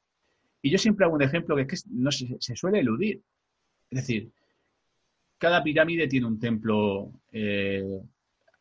Y 0.62 0.70
yo 0.70 0.78
siempre 0.78 1.04
hago 1.04 1.14
un 1.14 1.22
ejemplo 1.22 1.56
que 1.56 1.62
es 1.62 1.68
que 1.68 1.90
no 1.90 2.10
se, 2.10 2.38
suele 2.56 2.80
eludir. 2.80 3.20
Es 3.90 4.00
decir, 4.00 4.30
cada 5.38 5.62
pirámide 5.62 6.08
tiene 6.08 6.26
un 6.26 6.38
templo 6.38 7.12
eh, 7.32 7.84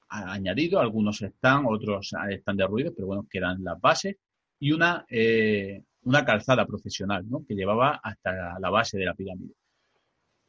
añadido, 0.09 0.79
algunos 0.79 1.21
están, 1.21 1.65
otros 1.65 2.13
están 2.29 2.57
derruidos, 2.57 2.93
pero 2.95 3.07
bueno, 3.07 3.27
quedan 3.29 3.63
las 3.63 3.79
bases, 3.79 4.17
y 4.59 4.71
una, 4.71 5.05
eh, 5.09 5.83
una 6.05 6.25
calzada 6.25 6.65
profesional, 6.65 7.29
¿no? 7.29 7.45
que 7.47 7.55
llevaba 7.55 7.99
hasta 8.03 8.59
la 8.59 8.69
base 8.69 8.97
de 8.97 9.05
la 9.05 9.13
pirámide. 9.13 9.53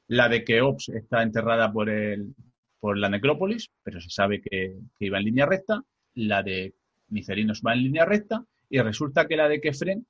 La 0.09 0.29
de 0.29 0.45
Keops 0.45 0.91
está 0.91 1.23
enterrada 1.23 1.73
por, 1.73 1.89
el, 1.89 2.35
por 2.79 2.99
la 2.99 3.09
necrópolis, 3.09 3.71
pero 3.83 4.01
se 4.01 4.11
sabe 4.11 4.41
que, 4.41 4.77
iba 4.99 5.19
en 5.19 5.25
línea 5.25 5.47
recta. 5.47 5.83
La 6.15 6.43
de 6.43 6.75
Micerinos 7.09 7.63
va 7.67 7.73
en 7.73 7.83
línea 7.85 8.05
recta. 8.05 8.45
Y 8.69 8.79
resulta 8.81 9.27
que 9.27 9.37
la 9.37 9.49
de 9.49 9.61
Kefren, 9.61 10.07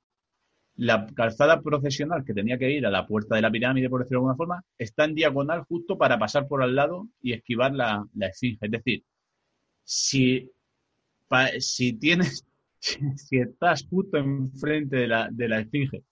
la 0.75 1.07
calzada 1.15 1.61
procesional 1.61 2.25
que 2.25 2.33
tenía 2.33 2.57
que 2.57 2.71
ir 2.71 2.85
a 2.85 2.91
la 2.91 3.07
puerta 3.07 3.35
de 3.35 3.41
la 3.41 3.51
pirámide, 3.51 3.89
por 3.89 4.01
decirlo 4.01 4.19
de 4.19 4.21
alguna 4.23 4.35
forma, 4.35 4.63
está 4.77 5.05
en 5.05 5.15
diagonal 5.15 5.63
justo 5.63 5.97
para 5.97 6.19
pasar 6.19 6.47
por 6.47 6.61
al 6.61 6.75
lado 6.75 7.07
y 7.21 7.33
esquivar 7.33 7.73
la, 7.73 8.05
esfinge. 8.19 8.65
Es 8.65 8.71
decir, 8.71 9.03
si, 9.83 10.51
si 11.59 11.93
tienes, 11.93 12.45
si 13.15 13.37
estás 13.37 13.85
justo 13.89 14.17
enfrente 14.17 14.97
de 14.97 15.07
la, 15.07 15.29
de 15.31 15.49
la 15.49 15.59
esfinge 15.59 16.03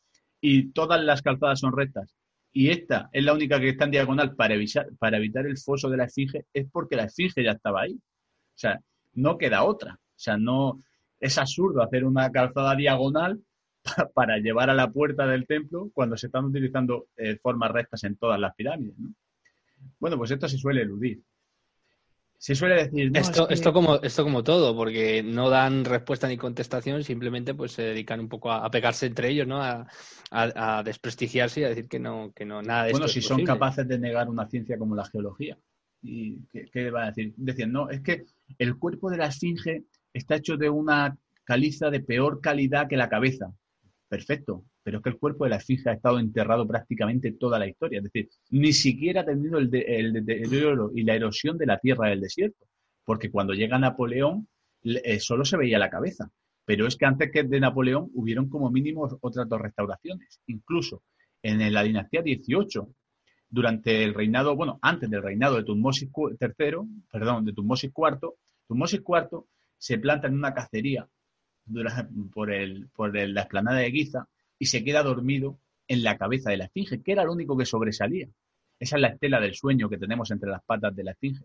y 0.41 0.71
todas 0.71 1.03
las 1.03 1.21
calzadas 1.21 1.59
son 1.59 1.75
rectas 1.75 2.15
y 2.51 2.69
esta 2.69 3.09
es 3.11 3.23
la 3.23 3.33
única 3.33 3.59
que 3.59 3.69
está 3.69 3.85
en 3.85 3.91
diagonal 3.91 4.35
para 4.35 4.53
evitar, 4.53 4.87
para 4.99 5.17
evitar 5.17 5.47
el 5.47 5.57
foso 5.57 5.89
de 5.89 5.97
la 5.97 6.05
esfinge, 6.05 6.45
es 6.53 6.67
porque 6.71 6.95
la 6.95 7.05
esfinge 7.05 7.43
ya 7.43 7.51
estaba 7.51 7.81
ahí. 7.81 7.95
O 7.95 8.57
sea, 8.57 8.79
no 9.13 9.39
queda 9.39 9.63
otra. 9.63 9.95
O 9.95 10.19
sea, 10.19 10.37
no 10.37 10.83
es 11.19 11.39
absurdo 11.39 11.81
hacer 11.81 12.05
una 12.05 12.31
calzada 12.31 12.75
diagonal 12.75 13.41
para 14.13 14.37
llevar 14.37 14.69
a 14.69 14.75
la 14.75 14.91
puerta 14.91 15.25
del 15.25 15.47
templo 15.47 15.89
cuando 15.95 16.15
se 16.15 16.27
están 16.27 16.45
utilizando 16.45 17.07
eh, 17.17 17.37
formas 17.41 17.71
rectas 17.71 18.03
en 18.03 18.17
todas 18.17 18.39
las 18.39 18.53
pirámides. 18.53 18.95
Bueno, 19.99 20.17
pues 20.17 20.29
esto 20.29 20.47
se 20.47 20.59
suele 20.59 20.83
eludir 20.83 21.23
se 22.43 22.55
suele 22.55 22.75
decir. 22.75 23.09
esto, 23.15 23.47
esto, 23.47 23.71
como, 23.71 24.01
esto 24.01 24.21
como 24.25 24.43
todo, 24.43 24.75
porque 24.75 25.23
no 25.23 25.49
dan 25.49 25.85
respuesta 25.85 26.27
ni 26.27 26.35
contestación, 26.35 27.01
simplemente 27.01 27.53
pues 27.53 27.71
se 27.71 27.83
dedican 27.83 28.19
un 28.19 28.27
poco 28.27 28.51
a, 28.51 28.69
pegarse 28.69 29.05
entre 29.05 29.29
ellos, 29.29 29.47
¿no? 29.47 29.61
A, 29.61 30.83
desprestigiarse 30.83 31.61
y 31.61 31.63
a 31.63 31.69
decir 31.69 31.87
que 31.87 31.99
no, 31.99 32.33
que 32.35 32.43
no, 32.43 32.61
nada 32.61 32.83
de 32.83 32.91
Bueno, 32.91 33.07
si 33.07 33.21
son 33.21 33.45
capaces 33.45 33.87
de 33.87 33.97
negar 33.97 34.27
una 34.27 34.45
ciencia 34.49 34.77
como 34.77 34.93
la 34.93 35.05
geología. 35.05 35.57
¿Y 36.01 36.41
qué, 36.51 36.65
qué 36.69 36.91
va 36.91 37.03
a 37.03 37.11
decir? 37.11 37.33
Decían, 37.37 37.71
no, 37.71 37.89
es 37.89 38.01
que 38.01 38.25
el 38.57 38.77
cuerpo 38.77 39.09
de 39.09 39.19
la 39.19 39.27
esfinge 39.27 39.85
está 40.11 40.35
hecho 40.35 40.57
de 40.57 40.69
una 40.69 41.17
caliza 41.45 41.89
de 41.91 42.01
peor 42.01 42.41
calidad 42.41 42.89
que 42.89 42.97
la 42.97 43.07
cabeza. 43.07 43.53
Perfecto, 44.09 44.65
pero 44.83 44.97
es 44.97 45.03
que 45.03 45.09
el 45.09 45.17
cuerpo 45.17 45.45
de 45.45 45.51
la 45.51 45.55
esfinge 45.55 45.89
ha 45.89 45.93
estado 45.93 46.19
enterrado 46.19 46.67
prácticamente 46.67 47.31
toda 47.31 47.57
la 47.57 47.67
historia. 47.67 47.99
Es 47.99 48.03
decir, 48.03 48.29
ni 48.49 48.73
siquiera 48.73 49.21
ha 49.21 49.25
tenido 49.25 49.57
el, 49.57 49.69
deterioro 49.69 50.91
y 50.93 51.03
la 51.03 51.15
erosión 51.15 51.57
de 51.57 51.65
la 51.65 51.79
tierra 51.79 52.09
del 52.09 52.21
desierto. 52.21 52.65
Porque 53.05 53.31
cuando 53.31 53.53
llega 53.53 53.79
Napoleón, 53.79 54.47
eh, 54.83 55.19
solo 55.19 55.45
se 55.45 55.57
veía 55.57 55.79
la 55.79 55.89
cabeza. 55.89 56.29
Pero 56.65 56.85
es 56.85 56.97
que 56.97 57.05
antes 57.05 57.31
que 57.31 57.43
de 57.43 57.59
Napoleón 57.59 58.09
hubieron 58.13 58.49
como 58.49 58.69
mínimo 58.69 59.09
otras 59.21 59.47
dos 59.47 59.61
restauraciones. 59.61 60.41
Incluso 60.47 61.03
en 61.41 61.73
la 61.73 61.83
dinastía 61.83 62.21
18, 62.21 62.87
durante 63.49 64.03
el 64.03 64.13
reinado, 64.13 64.55
bueno, 64.55 64.79
antes 64.81 65.09
del 65.09 65.23
reinado 65.23 65.57
de 65.57 65.63
Tutmosis 65.63 66.09
III, 66.09 66.77
perdón, 67.11 67.45
de 67.45 67.53
Tutmosis 67.53 67.91
IV, 67.95 68.33
Tutmosis 68.67 69.01
IV 69.05 69.45
se 69.77 69.97
planta 69.97 70.27
en 70.27 70.35
una 70.35 70.53
cacería 70.53 71.07
por, 72.33 72.51
el, 72.51 72.89
por 72.89 73.15
la 73.15 73.41
explanada 73.41 73.79
de 73.79 73.91
Giza 73.91 74.27
y 74.63 74.65
se 74.65 74.81
queda 74.81 75.03
dormido 75.03 75.59
en 75.89 76.03
la 76.03 76.17
cabeza 76.17 76.49
de 76.49 76.55
la 76.55 76.63
esfinge, 76.63 77.03
que 77.03 77.11
era 77.11 77.25
lo 77.25 77.33
único 77.33 77.57
que 77.57 77.65
sobresalía. 77.65 78.29
Esa 78.79 78.95
es 78.95 79.01
la 79.01 79.09
estela 79.09 79.41
del 79.41 79.55
sueño 79.55 79.89
que 79.89 79.97
tenemos 79.97 80.31
entre 80.31 80.49
las 80.49 80.63
patas 80.63 80.95
de 80.95 81.03
la 81.03 81.11
esfinge. 81.11 81.43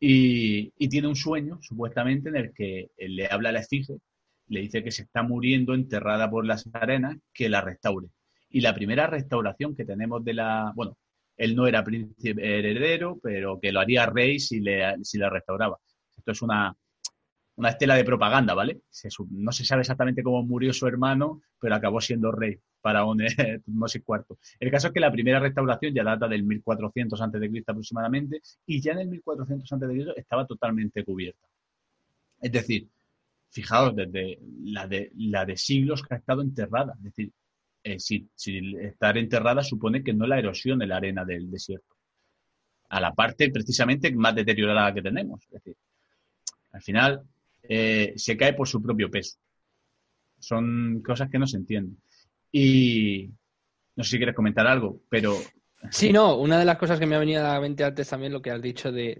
Y, 0.00 0.72
tiene 0.88 1.06
un 1.06 1.14
sueño, 1.14 1.60
supuestamente, 1.62 2.30
en 2.30 2.36
el 2.36 2.52
que 2.52 2.90
le 2.98 3.28
habla 3.28 3.50
a 3.50 3.52
la 3.52 3.60
esfinge, 3.60 3.98
le 4.48 4.62
dice 4.62 4.82
que 4.82 4.90
se 4.90 5.02
está 5.02 5.22
muriendo 5.22 5.74
enterrada 5.74 6.28
por 6.28 6.44
las 6.44 6.68
arenas, 6.72 7.18
que 7.32 7.48
la 7.48 7.60
restaure. 7.60 8.08
Y 8.50 8.62
la 8.62 8.74
primera 8.74 9.06
restauración 9.06 9.76
que 9.76 9.84
tenemos 9.84 10.24
de 10.24 10.34
la, 10.34 10.72
bueno, 10.74 10.98
él 11.36 11.54
no 11.54 11.68
era 11.68 11.84
príncipe 11.84 12.58
heredero, 12.58 13.16
pero 13.22 13.60
que 13.60 13.70
lo 13.70 13.78
haría 13.78 14.06
rey 14.06 14.40
si 14.40 14.60
si 15.02 15.18
le 15.18 15.30
restauraba. 15.30 15.78
Esto 16.16 16.32
es 16.32 16.42
una, 16.42 16.76
una 17.56 17.70
estela 17.70 17.94
de 17.94 18.04
propaganda, 18.04 18.54
¿vale? 18.54 18.82
no 19.30 19.52
se 19.52 19.64
sabe 19.64 19.82
exactamente 19.82 20.22
cómo 20.22 20.42
murió 20.42 20.72
su 20.72 20.86
hermano, 20.86 21.42
pero 21.60 21.74
acabó 21.74 22.00
siendo 22.00 22.32
rey 22.32 22.58
para 22.80 23.04
Tutmosis 23.64 24.02
IV. 24.06 24.36
El 24.58 24.70
caso 24.70 24.88
es 24.88 24.92
que 24.92 25.00
la 25.00 25.12
primera 25.12 25.38
restauración 25.38 25.94
ya 25.94 26.02
data 26.02 26.26
del 26.28 26.42
1400 26.42 27.20
a.C. 27.20 27.64
aproximadamente 27.66 28.40
y 28.66 28.80
ya 28.80 28.92
en 28.92 28.98
el 29.00 29.08
1400 29.08 29.72
a.C. 29.72 30.12
estaba 30.16 30.46
totalmente 30.46 31.04
cubierta. 31.04 31.46
Es 32.40 32.52
decir, 32.52 32.88
fijaos, 33.50 33.94
desde 33.94 34.38
la 34.64 34.86
de, 34.86 35.56
siglos 35.56 36.02
que 36.02 36.14
ha 36.14 36.18
estado 36.18 36.42
enterrada. 36.42 36.94
Es 36.98 37.04
decir, 37.04 37.32
eh, 37.84 38.00
si, 38.00 38.28
estar 38.80 39.16
enterrada 39.16 39.62
supone 39.62 40.02
que 40.02 40.12
no 40.12 40.26
la 40.26 40.38
erosión 40.38 40.80
de 40.80 40.86
la 40.86 40.96
arena 40.96 41.24
del 41.24 41.50
desierto. 41.50 41.94
A 42.88 43.00
la 43.00 43.14
parte 43.14 43.50
precisamente 43.50 44.12
más 44.12 44.34
deteriorada 44.34 44.92
que 44.92 45.02
tenemos. 45.02 45.44
Es 45.44 45.52
decir, 45.52 45.76
al 46.72 46.82
final 46.82 47.24
eh, 47.68 48.12
se 48.16 48.36
cae 48.36 48.54
por 48.54 48.68
su 48.68 48.82
propio 48.82 49.10
peso. 49.10 49.38
Son 50.38 51.02
cosas 51.02 51.30
que 51.30 51.38
no 51.38 51.46
se 51.46 51.56
entienden. 51.56 51.98
Y 52.52 53.30
no 53.96 54.04
sé 54.04 54.10
si 54.10 54.16
quieres 54.18 54.34
comentar 54.34 54.66
algo, 54.66 55.00
pero 55.08 55.36
Sí, 55.90 56.12
no, 56.12 56.36
una 56.36 56.58
de 56.58 56.64
las 56.64 56.78
cosas 56.78 56.98
que 56.98 57.06
me 57.06 57.14
ha 57.14 57.18
venido 57.18 57.44
a 57.44 57.54
la 57.54 57.60
mente 57.60 57.84
antes 57.84 58.08
también 58.08 58.32
lo 58.32 58.40
que 58.40 58.50
has 58.50 58.60
dicho 58.62 58.90
de, 58.90 59.16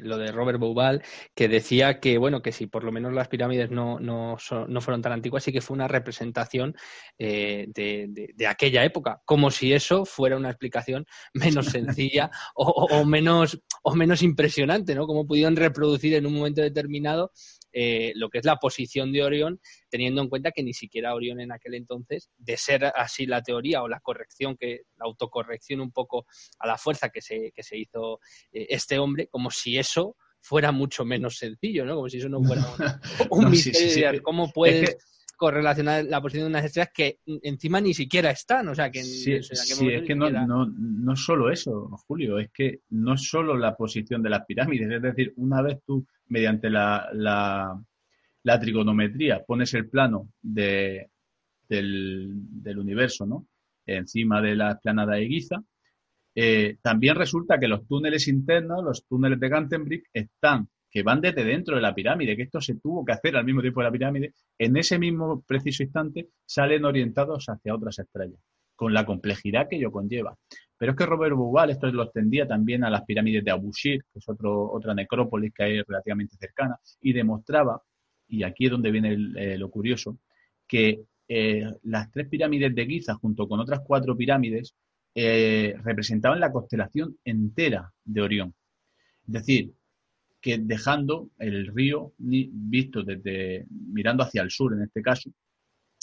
lo 0.00 0.18
de 0.18 0.32
Robert 0.32 0.58
Boubal, 0.58 1.02
que 1.34 1.48
decía 1.48 2.00
que, 2.00 2.16
bueno, 2.18 2.42
que 2.42 2.52
si 2.52 2.66
por 2.66 2.84
lo 2.84 2.92
menos 2.92 3.12
las 3.12 3.28
pirámides 3.28 3.70
no, 3.70 3.98
no, 3.98 4.36
no 4.68 4.80
fueron 4.80 5.02
tan 5.02 5.12
antiguas, 5.12 5.42
sí 5.42 5.52
que 5.52 5.60
fue 5.60 5.74
una 5.74 5.88
representación 5.88 6.76
eh, 7.18 7.66
de, 7.74 8.46
aquella 8.46 8.84
época, 8.84 9.20
como 9.24 9.50
si 9.50 9.72
eso 9.72 10.04
fuera 10.04 10.36
una 10.36 10.50
explicación 10.50 11.06
menos 11.34 11.66
sencilla 11.66 12.30
o, 12.54 13.04
menos, 13.04 13.60
o 13.82 13.94
menos 13.94 14.22
impresionante, 14.22 14.94
¿no? 14.94 15.06
Como 15.06 15.26
pudieron 15.26 15.56
reproducir 15.56 16.14
en 16.14 16.26
un 16.26 16.34
momento 16.34 16.62
determinado 16.62 17.32
eh, 17.72 18.12
lo 18.16 18.28
que 18.28 18.38
es 18.38 18.44
la 18.44 18.56
posición 18.56 19.12
de 19.12 19.22
Orión, 19.22 19.60
teniendo 19.88 20.22
en 20.22 20.28
cuenta 20.28 20.52
que 20.52 20.62
ni 20.62 20.74
siquiera 20.74 21.14
Orión 21.14 21.40
en 21.40 21.52
aquel 21.52 21.74
entonces, 21.74 22.30
de 22.36 22.56
ser 22.56 22.84
así 22.94 23.26
la 23.26 23.42
teoría 23.42 23.82
o 23.82 23.88
la 23.88 24.00
corrección, 24.00 24.56
que 24.56 24.82
la 24.96 25.06
autocorrección 25.06 25.80
un 25.80 25.92
poco 25.92 26.26
a 26.58 26.66
la 26.66 26.76
fuerza 26.78 27.10
que 27.10 27.20
se, 27.20 27.52
que 27.54 27.62
se 27.62 27.78
hizo 27.78 28.20
eh, 28.52 28.66
este 28.70 28.98
hombre, 28.98 29.28
como 29.28 29.50
si 29.50 29.78
eso 29.78 30.16
fuera 30.42 30.72
mucho 30.72 31.04
menos 31.04 31.36
sencillo, 31.36 31.84
¿no? 31.84 31.96
Como 31.96 32.08
si 32.08 32.18
eso 32.18 32.28
no 32.28 32.42
fuera 32.42 32.62
un, 33.30 33.50
misterio. 33.50 34.22
¿Cómo 34.22 34.50
puedes 34.50 34.96
correlacionar 35.40 36.04
la 36.04 36.20
posición 36.20 36.44
de 36.44 36.50
unas 36.50 36.66
estrellas 36.66 36.92
que 36.92 37.18
encima 37.42 37.80
ni 37.80 37.94
siquiera 37.94 38.30
están? 38.30 38.68
O 38.68 38.74
sea, 38.74 38.90
que, 38.90 39.02
sí, 39.02 39.32
es 39.32 40.04
que 40.06 40.14
no, 40.14 40.28
no, 40.28 40.66
no 40.66 41.16
solo 41.16 41.50
eso, 41.50 41.88
Julio, 42.06 42.38
es 42.38 42.50
que 42.52 42.80
no 42.90 43.14
es 43.14 43.26
solo 43.26 43.56
la 43.56 43.74
posición 43.74 44.22
de 44.22 44.28
las 44.28 44.44
pirámides, 44.44 44.90
es 44.92 45.00
decir, 45.00 45.32
una 45.36 45.62
vez 45.62 45.78
tú 45.86 46.06
mediante 46.26 46.68
la, 46.68 47.08
la, 47.14 48.60
trigonometría 48.60 49.42
pones 49.42 49.72
el 49.72 49.88
plano 49.88 50.28
de, 50.42 51.08
del, 51.66 52.78
universo 52.78 53.24
¿no? 53.24 53.46
encima 53.86 54.42
de 54.42 54.56
la 54.56 54.78
planada 54.78 55.14
de 55.14 55.26
Giza, 55.26 55.64
eh, 56.34 56.76
también 56.82 57.16
resulta 57.16 57.58
que 57.58 57.66
los 57.66 57.88
túneles 57.88 58.28
internos, 58.28 58.84
los 58.84 59.06
túneles 59.06 59.40
de 59.40 59.48
Gantenbrück, 59.48 60.04
están, 60.12 60.68
que 60.90 61.02
van 61.02 61.20
desde 61.20 61.44
dentro 61.44 61.76
de 61.76 61.82
la 61.82 61.94
pirámide, 61.94 62.36
que 62.36 62.42
esto 62.42 62.60
se 62.60 62.74
tuvo 62.76 63.04
que 63.04 63.12
hacer 63.12 63.36
al 63.36 63.44
mismo 63.44 63.60
tiempo 63.60 63.80
de 63.80 63.84
la 63.84 63.92
pirámide, 63.92 64.34
en 64.58 64.76
ese 64.76 64.98
mismo 64.98 65.42
preciso 65.42 65.82
instante 65.82 66.28
salen 66.44 66.84
orientados 66.84 67.46
hacia 67.48 67.74
otras 67.74 67.98
estrellas, 67.98 68.40
con 68.74 68.92
la 68.92 69.06
complejidad 69.06 69.68
que 69.68 69.76
ello 69.76 69.92
conlleva. 69.92 70.36
Pero 70.76 70.92
es 70.92 70.98
que 70.98 71.06
Robert 71.06 71.36
Bouval 71.36 71.70
esto 71.70 71.86
lo 71.92 72.04
extendía 72.04 72.48
también 72.48 72.82
a 72.84 72.90
las 72.90 73.04
pirámides 73.04 73.44
de 73.44 73.50
Abu 73.50 73.70
Shir, 73.72 74.02
que 74.12 74.18
es 74.18 74.24
otra 74.28 74.94
necrópolis 74.94 75.52
que 75.54 75.62
hay 75.62 75.82
relativamente 75.82 76.36
cercana, 76.36 76.76
y 77.00 77.12
demostraba, 77.12 77.80
y 78.26 78.42
aquí 78.42 78.64
es 78.64 78.70
donde 78.70 78.90
viene 78.90 79.16
eh, 79.36 79.58
lo 79.58 79.70
curioso, 79.70 80.18
que 80.66 81.02
eh, 81.28 81.64
las 81.84 82.10
tres 82.10 82.28
pirámides 82.28 82.74
de 82.74 82.86
Giza, 82.86 83.14
junto 83.14 83.46
con 83.46 83.60
otras 83.60 83.80
cuatro 83.86 84.16
pirámides, 84.16 84.74
eh, 85.14 85.74
representaban 85.84 86.40
la 86.40 86.50
constelación 86.50 87.16
entera 87.24 87.92
de 88.04 88.20
Orión. 88.20 88.54
Es 89.26 89.32
decir, 89.32 89.72
que 90.40 90.58
dejando 90.58 91.30
el 91.38 91.66
río 91.66 92.12
visto 92.18 93.02
desde 93.02 93.66
mirando 93.70 94.22
hacia 94.22 94.42
el 94.42 94.50
sur 94.50 94.72
en 94.72 94.82
este 94.82 95.02
caso, 95.02 95.30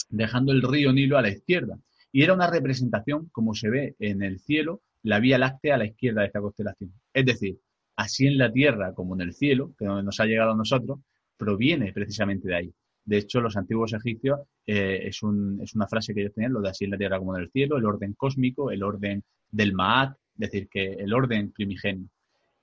dejando 0.08 0.52
el 0.52 0.62
río 0.62 0.92
Nilo 0.92 1.18
a 1.18 1.22
la 1.22 1.30
izquierda 1.30 1.78
y 2.12 2.22
era 2.22 2.34
una 2.34 2.50
representación, 2.50 3.28
como 3.32 3.54
se 3.54 3.68
ve 3.68 3.96
en 3.98 4.22
el 4.22 4.40
cielo, 4.40 4.82
la 5.02 5.20
Vía 5.20 5.38
Láctea 5.38 5.74
a 5.74 5.78
la 5.78 5.86
izquierda 5.86 6.22
de 6.22 6.28
esta 6.28 6.40
constelación. 6.40 6.92
Es 7.12 7.26
decir, 7.26 7.58
así 7.96 8.26
en 8.26 8.38
la 8.38 8.52
Tierra 8.52 8.94
como 8.94 9.14
en 9.14 9.20
el 9.22 9.34
cielo, 9.34 9.74
que 9.78 9.84
nos 9.84 10.18
ha 10.20 10.24
llegado 10.24 10.52
a 10.52 10.56
nosotros, 10.56 11.00
proviene 11.36 11.92
precisamente 11.92 12.48
de 12.48 12.54
ahí. 12.54 12.74
De 13.04 13.18
hecho, 13.18 13.40
los 13.40 13.56
antiguos 13.56 13.92
egipcios 13.94 14.40
eh, 14.66 15.00
es, 15.04 15.22
una 15.22 15.86
frase 15.88 16.12
que 16.12 16.20
ellos 16.20 16.34
tenían, 16.34 16.52
lo 16.52 16.60
de 16.60 16.70
así 16.70 16.84
en 16.84 16.90
la 16.90 16.98
Tierra 16.98 17.18
como 17.18 17.36
en 17.36 17.42
el 17.42 17.50
cielo, 17.50 17.78
el 17.78 17.86
orden 17.86 18.14
cósmico, 18.14 18.70
el 18.70 18.82
orden 18.82 19.22
del 19.50 19.72
Maat, 19.72 20.12
es 20.34 20.50
decir, 20.50 20.68
que 20.68 20.92
el 20.92 21.12
orden 21.14 21.52
primigenio. 21.52 22.08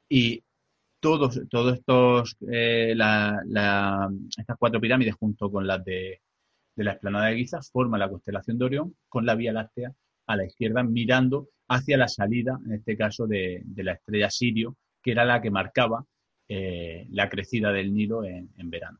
Y 0.08 0.44
todos, 1.10 1.42
todos 1.50 1.78
estos, 1.78 2.36
eh, 2.52 2.92
estas 2.92 4.58
cuatro 4.58 4.82
pirámides 4.82 5.16
junto 5.16 5.52
con 5.52 5.68
las 5.68 5.84
de 5.86 6.20
de 6.76 6.84
la 6.84 6.92
explanada 6.92 7.28
de 7.28 7.38
Giza 7.38 7.62
forma 7.62 7.98
la 7.98 8.10
constelación 8.10 8.58
de 8.58 8.66
Orión 8.66 8.96
con 9.08 9.26
la 9.26 9.36
Vía 9.36 9.54
Láctea 9.54 9.94
a 10.28 10.36
la 10.36 10.46
izquierda 10.46 10.84
mirando 10.84 11.50
hacia 11.68 11.98
la 11.98 12.08
salida, 12.08 12.60
en 12.66 12.74
este 12.74 12.98
caso, 12.98 13.28
de, 13.28 13.64
la 13.76 13.94
estrella 13.94 14.30
Sirio, 14.30 14.76
que 15.02 15.12
era 15.12 15.26
la 15.26 15.42
que 15.42 15.52
marcaba 15.52 16.06
eh, 16.48 17.08
la 17.10 17.30
crecida 17.30 17.72
del 17.72 17.94
Nilo 17.94 18.24
en, 18.24 18.50
verano. 18.70 19.00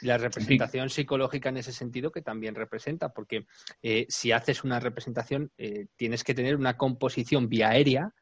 La 0.00 0.18
representación 0.18 0.90
psicológica 0.90 1.50
en 1.50 1.58
ese 1.58 1.72
sentido 1.72 2.10
que 2.10 2.22
también 2.22 2.54
representa, 2.54 3.10
porque 3.10 3.46
eh, 3.82 4.06
si 4.08 4.32
haces 4.32 4.64
una 4.64 4.80
representación 4.80 5.50
eh, 5.58 5.86
tienes 5.96 6.24
que 6.24 6.34
tener 6.34 6.56
una 6.56 6.76
composición 6.76 7.48
vía 7.48 7.70
aérea 7.70 8.12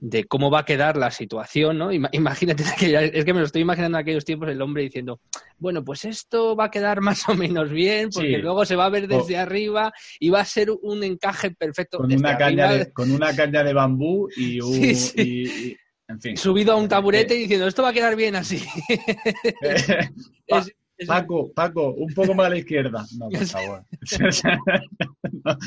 de 0.00 0.24
cómo 0.24 0.50
va 0.50 0.60
a 0.60 0.64
quedar 0.64 0.96
la 0.96 1.10
situación, 1.10 1.78
¿no? 1.78 1.90
Imagínate, 2.12 2.62
es 2.62 3.24
que 3.24 3.34
me 3.34 3.40
lo 3.40 3.46
estoy 3.46 3.62
imaginando 3.62 3.98
en 3.98 4.02
aquellos 4.02 4.24
tiempos 4.24 4.48
el 4.48 4.62
hombre 4.62 4.84
diciendo, 4.84 5.20
bueno, 5.58 5.84
pues 5.84 6.04
esto 6.04 6.56
va 6.56 6.66
a 6.66 6.70
quedar 6.70 7.00
más 7.02 7.28
o 7.28 7.34
menos 7.34 7.70
bien, 7.70 8.10
porque 8.10 8.38
luego 8.38 8.64
se 8.64 8.76
va 8.76 8.86
a 8.86 8.90
ver 8.90 9.08
desde 9.08 9.36
arriba 9.36 9.92
y 10.18 10.30
va 10.30 10.40
a 10.40 10.44
ser 10.44 10.70
un 10.70 11.02
encaje 11.04 11.50
perfecto. 11.50 11.98
Con, 11.98 12.12
una 12.12 12.36
caña, 12.36 12.72
de, 12.72 12.92
con 12.92 13.10
una 13.10 13.34
caña 13.34 13.62
de 13.64 13.72
bambú 13.72 14.28
y 14.36 14.60
un... 14.60 15.76
en 16.08 16.20
fin. 16.20 16.36
Subido 16.36 16.72
a 16.72 16.76
un 16.76 16.88
taburete 16.88 17.34
eh, 17.34 17.38
diciendo, 17.38 17.66
esto 17.66 17.82
va 17.82 17.90
a 17.90 17.92
quedar 17.92 18.16
bien 18.16 18.36
así. 18.36 18.62
Paco, 21.06 21.52
Paco, 21.52 21.92
un 21.92 22.12
poco 22.12 22.34
más 22.34 22.46
a 22.46 22.50
la 22.50 22.58
izquierda. 22.58 23.04
No, 23.16 23.28
por 23.28 23.46
favor. 23.46 23.84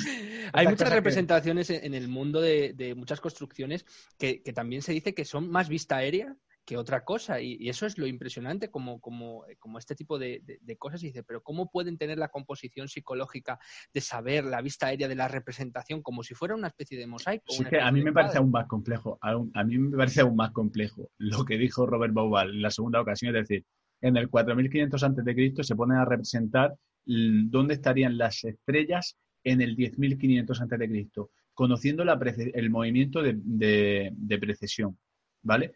Hay 0.53 0.67
muchas 0.67 0.91
representaciones 0.91 1.69
en 1.69 1.93
el 1.93 2.07
mundo 2.07 2.41
de, 2.41 2.93
muchas 2.95 3.21
construcciones 3.21 3.85
que, 4.17 4.41
también 4.53 4.81
se 4.81 4.93
dice 4.93 5.13
que 5.13 5.25
son 5.25 5.49
más 5.49 5.69
vista 5.69 5.97
aérea 5.97 6.35
que 6.65 6.77
otra 6.77 7.03
cosa. 7.03 7.41
Y, 7.41 7.69
eso 7.69 7.85
es 7.85 7.97
lo 7.97 8.05
impresionante, 8.07 8.69
como, 8.69 8.99
como, 8.99 9.45
como 9.59 9.79
este 9.79 9.95
tipo 9.95 10.19
de, 10.19 10.43
cosas. 10.77 11.01
Y 11.03 11.07
dice, 11.07 11.23
pero 11.23 11.41
¿cómo 11.41 11.71
pueden 11.71 11.97
tener 11.97 12.17
la 12.17 12.29
composición 12.29 12.87
psicológica 12.87 13.59
de 13.93 14.01
saber 14.01 14.43
la 14.45 14.61
vista 14.61 14.87
aérea 14.87 15.07
de 15.07 15.15
la 15.15 15.27
representación 15.27 16.01
como 16.01 16.23
si 16.23 16.33
fuera 16.35 16.55
una 16.55 16.67
especie 16.67 16.97
de 16.97 17.07
mosaico? 17.07 17.53
que 17.69 17.79
a 17.79 17.91
mí 17.91 18.03
me 18.03 18.11
parece 18.11 18.37
aún 18.37 18.51
más 18.51 18.67
complejo. 18.67 19.17
A, 19.21 19.63
mí 19.63 19.77
me 19.77 19.97
parece 19.97 20.21
aún 20.21 20.35
más 20.35 20.51
complejo 20.51 21.09
lo 21.17 21.45
que 21.45 21.57
dijo 21.57 21.85
Robert 21.85 22.13
Bauval 22.13 22.49
en 22.49 22.61
la 22.61 22.71
segunda 22.71 22.99
ocasión, 23.01 23.35
es 23.35 23.47
decir, 23.47 23.65
en 24.01 24.17
el 24.17 24.29
4500 24.29 25.03
a.C. 25.03 25.63
se 25.63 25.75
pone 25.75 25.95
a 25.95 26.05
representar 26.05 26.75
dónde 27.05 27.75
estarían 27.75 28.17
las 28.17 28.43
estrellas 28.43 29.17
en 29.43 29.61
el 29.61 29.75
10.500 29.75 30.61
a.C., 30.61 31.27
conociendo 31.53 32.03
el 32.03 32.69
movimiento 32.69 33.21
de, 33.21 34.39
precesión, 34.39 34.97
¿vale? 35.43 35.73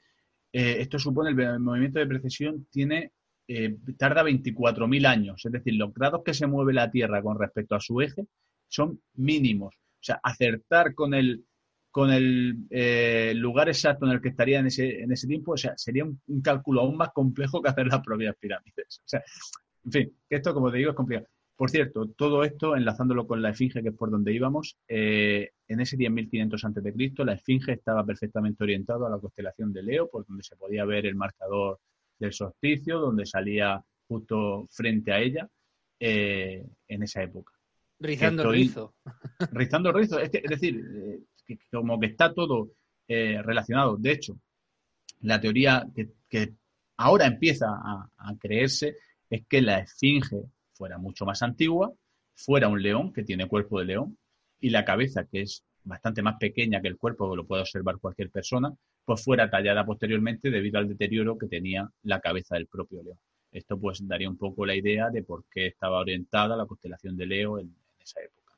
Eh, 0.52 0.78
esto 0.80 0.98
supone, 0.98 1.30
el, 1.30 1.60
movimiento 1.60 2.00
de 2.00 2.08
precesión 2.08 2.66
tiene, 2.72 3.12
eh, 3.48 3.76
tarda 3.98 4.24
24.000 4.24 5.06
años, 5.06 5.46
es 5.46 5.52
decir, 5.52 5.74
los 5.76 5.94
grados 5.94 6.24
que 6.24 6.34
se 6.34 6.48
mueve 6.48 6.74
la 6.74 6.90
Tierra 6.90 7.22
con 7.22 7.38
respecto 7.38 7.76
a 7.76 7.80
su 7.80 8.02
eje 8.02 8.26
son 8.68 9.02
mínimos. 9.16 9.76
O 9.76 10.06
sea, 10.06 10.20
acertar 10.24 10.94
con 10.94 11.14
el, 11.14 11.46
con 11.96 12.12
el 12.12 12.68
eh, 12.72 13.32
lugar 13.38 13.70
exacto 13.70 14.06
en 14.06 14.12
el 14.12 14.22
que 14.22 14.28
estaría 14.28 14.60
en 14.60 14.68
ese, 14.68 15.00
en 15.02 15.14
ese 15.14 15.28
tiempo, 15.28 15.54
o 15.54 15.58
sea, 15.58 15.78
sería 15.78 16.04
un, 16.04 16.42
cálculo 16.44 16.82
aún 16.82 16.98
más 16.98 17.14
complejo 17.14 17.62
que 17.62 17.70
hacer 17.70 17.88
las 17.88 18.02
propias 18.02 18.36
pirámides. 18.38 19.00
O 19.00 19.08
sea, 19.08 19.24
en 19.86 19.92
fin, 19.94 20.18
esto, 20.30 20.54
como 20.54 20.70
te 20.70 20.80
digo, 20.80 20.90
es 20.90 20.96
complicado. 20.98 21.30
Por 21.56 21.70
cierto, 21.70 22.10
todo 22.10 22.44
esto, 22.44 22.76
enlazándolo 22.76 23.26
con 23.26 23.42
la 23.42 23.52
Esfinge, 23.52 23.82
que 23.82 23.88
es 23.88 23.96
por 23.96 24.12
donde 24.12 24.34
íbamos, 24.34 24.78
eh, 24.90 25.52
en 25.70 25.80
ese 25.80 25.96
10.500 25.96 26.66
a.C., 26.66 27.24
la 27.24 27.32
Esfinge 27.32 27.72
estaba 27.72 28.06
perfectamente 28.06 28.66
orientado 28.66 29.08
a 29.08 29.10
la 29.10 29.18
constelación 29.18 29.72
de 29.72 29.84
Leo, 29.84 30.10
por 30.10 30.28
donde 30.28 30.44
se 30.44 30.58
podía 30.58 30.84
ver 30.84 31.06
el 31.06 31.16
marcador 31.16 31.80
del 32.20 32.34
solsticio, 32.34 33.00
donde 33.00 33.26
salía 33.26 33.82
justo 34.06 34.68
frente 34.70 35.14
a 35.14 35.22
ella 35.22 35.48
eh, 35.98 36.62
en 36.90 37.04
esa 37.04 37.24
época. 37.24 37.54
Rizando 38.00 38.44
el 38.44 38.52
rizo. 38.52 38.96
Rizando 39.54 39.90
el 39.92 39.96
rizo. 39.96 40.20
Es, 40.20 40.30
decir, 40.32 41.24
como 41.72 42.00
que 42.00 42.08
está 42.08 42.34
todo 42.34 42.70
eh, 43.08 43.42
relacionado. 43.42 43.98
De 43.98 44.12
hecho, 44.12 44.38
la 45.22 45.40
teoría 45.40 45.88
que, 46.30 46.54
ahora 46.98 47.26
empieza 47.26 47.68
a, 47.68 48.10
creerse 48.40 48.96
es 49.30 49.46
que 49.48 49.62
la 49.62 49.80
esfinge 49.80 50.44
fuera 50.74 50.98
mucho 50.98 51.26
más 51.26 51.42
antigua, 51.42 51.92
fuera 52.36 52.68
un 52.68 52.82
león 52.82 53.14
que 53.14 53.24
tiene 53.24 53.48
cuerpo 53.48 53.80
de 53.80 53.86
león 53.86 54.18
y 54.60 54.70
la 54.70 54.86
cabeza, 54.86 55.26
que 55.26 55.42
es 55.42 55.64
bastante 55.84 56.22
más 56.22 56.38
pequeña 56.38 56.82
que 56.82 56.88
el 56.88 56.98
cuerpo, 56.98 57.36
lo 57.36 57.46
puede 57.46 57.62
observar 57.62 57.98
cualquier 58.00 58.30
persona, 58.30 58.74
pues 59.06 59.24
fuera 59.24 59.50
tallada 59.50 59.86
posteriormente 59.86 60.50
debido 60.50 60.80
al 60.80 60.90
deterioro 60.90 61.38
que 61.38 61.48
tenía 61.48 61.90
la 62.04 62.20
cabeza 62.20 62.56
del 62.56 62.68
propio 62.68 63.04
león. 63.04 63.20
Esto 63.52 63.80
pues 63.80 64.06
daría 64.06 64.30
un 64.30 64.38
poco 64.38 64.66
la 64.66 64.76
idea 64.76 65.10
de 65.10 65.24
por 65.24 65.46
qué 65.46 65.68
estaba 65.68 66.00
orientada 66.00 66.58
la 66.58 66.66
constelación 66.66 67.16
de 67.16 67.26
Leo 67.26 67.60
en, 67.60 67.74
esa 68.00 68.20
época. 68.22 68.54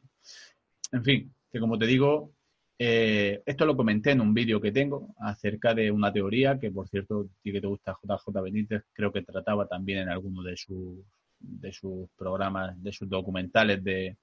En 0.91 1.03
fin, 1.03 1.33
que 1.51 1.59
como 1.59 1.77
te 1.77 1.85
digo, 1.85 2.31
eh, 2.79 3.41
esto 3.45 3.65
lo 3.65 3.75
comenté 3.75 4.11
en 4.11 4.21
un 4.21 4.33
vídeo 4.33 4.61
que 4.61 4.71
tengo 4.71 5.15
acerca 5.19 5.73
de 5.73 5.89
una 5.91 6.13
teoría 6.13 6.59
que, 6.59 6.71
por 6.71 6.87
cierto, 6.87 7.29
que 7.43 7.59
te 7.59 7.67
gusta 7.67 7.97
JJ 8.03 8.41
Benítez, 8.41 8.83
creo 8.93 9.11
que 9.11 9.23
trataba 9.23 9.67
también 9.67 9.99
en 9.99 10.09
alguno 10.09 10.43
de 10.43 10.55
sus, 10.55 10.99
de 11.39 11.71
sus 11.73 12.07
programas, 12.15 12.81
de 12.81 12.91
sus 12.91 13.09
documentales 13.09 13.83
de, 13.83 14.17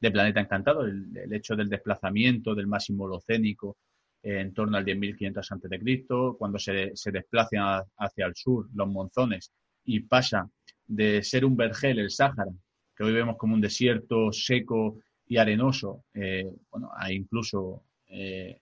Planeta 0.00 0.40
Encantado, 0.40 0.86
el, 0.86 1.30
hecho 1.30 1.54
del 1.54 1.68
desplazamiento 1.68 2.54
del 2.54 2.66
máximo 2.66 3.04
holocénico 3.04 3.76
en 4.22 4.54
torno 4.54 4.78
al 4.78 4.84
10.500 4.86 5.38
a.C., 5.38 6.36
cuando 6.38 6.58
se, 6.58 6.92
se 6.94 7.10
desplazan 7.10 7.82
hacia 7.98 8.26
el 8.26 8.34
sur 8.34 8.66
los 8.74 8.88
monzones 8.88 9.52
y 9.84 10.00
pasa 10.00 10.48
de 10.86 11.22
ser 11.22 11.44
un 11.44 11.54
vergel, 11.54 11.98
el 11.98 12.10
Sáhara, 12.10 12.50
que 12.96 13.04
hoy 13.04 13.12
vemos 13.12 13.36
como 13.36 13.54
un 13.54 13.60
desierto 13.60 14.32
seco 14.32 15.00
y 15.26 15.36
arenoso, 15.36 16.04
eh, 16.14 16.50
bueno, 16.70 16.90
hay 16.96 17.16
incluso 17.16 17.84
eh, 18.10 18.60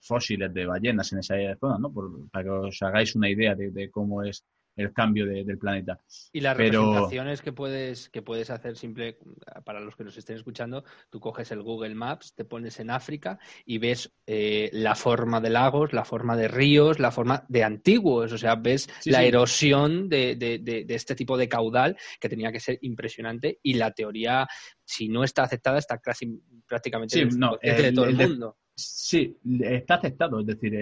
fósiles 0.00 0.52
de 0.52 0.66
ballenas 0.66 1.12
en 1.12 1.18
esa 1.18 1.34
zona, 1.58 1.78
¿no? 1.78 1.92
para 2.30 2.44
que 2.44 2.50
os 2.50 2.82
hagáis 2.82 3.14
una 3.14 3.28
idea 3.28 3.54
de 3.54 3.90
cómo 3.90 4.22
es 4.22 4.44
el 4.78 4.92
cambio 4.92 5.26
del 5.26 5.58
planeta. 5.58 6.00
Y 6.32 6.40
las 6.40 6.56
representaciones 6.56 7.42
que 7.42 7.52
puedes, 7.52 8.08
que 8.08 8.22
puedes 8.22 8.48
hacer 8.48 8.76
simple, 8.76 9.18
para 9.64 9.80
los 9.80 9.96
que 9.96 10.04
nos 10.04 10.16
estén 10.16 10.36
escuchando, 10.36 10.84
tú 11.10 11.18
coges 11.18 11.50
el 11.50 11.62
Google 11.62 11.94
Maps, 11.96 12.34
te 12.34 12.44
pones 12.44 12.78
en 12.78 12.90
África 12.90 13.38
y 13.66 13.78
ves 13.78 14.12
eh, 14.26 14.70
la 14.72 14.94
forma 14.94 15.40
de 15.40 15.50
lagos, 15.50 15.92
la 15.92 16.04
forma 16.04 16.36
de 16.36 16.46
ríos, 16.46 17.00
la 17.00 17.10
forma 17.10 17.44
de 17.48 17.64
antiguos, 17.64 18.32
o 18.32 18.38
sea, 18.38 18.54
ves 18.54 18.88
la 19.04 19.24
erosión 19.24 20.08
de, 20.08 20.36
de, 20.36 20.86
este 20.88 21.16
tipo 21.16 21.36
de 21.36 21.48
caudal 21.48 21.96
que 22.20 22.28
tenía 22.28 22.52
que 22.52 22.60
ser 22.60 22.78
impresionante 22.82 23.58
y 23.62 23.74
la 23.74 23.90
teoría, 23.90 24.46
si 24.84 25.08
no 25.08 25.24
está 25.24 25.42
aceptada, 25.42 25.78
está 25.78 25.98
casi 25.98 26.40
prácticamente 26.66 27.18
de 27.18 27.92
todo 27.92 28.04
el, 28.04 28.16
mundo. 28.16 28.56
Sí, 28.80 29.36
está 29.60 29.96
aceptado, 29.96 30.38
es 30.38 30.46
decir, 30.46 30.72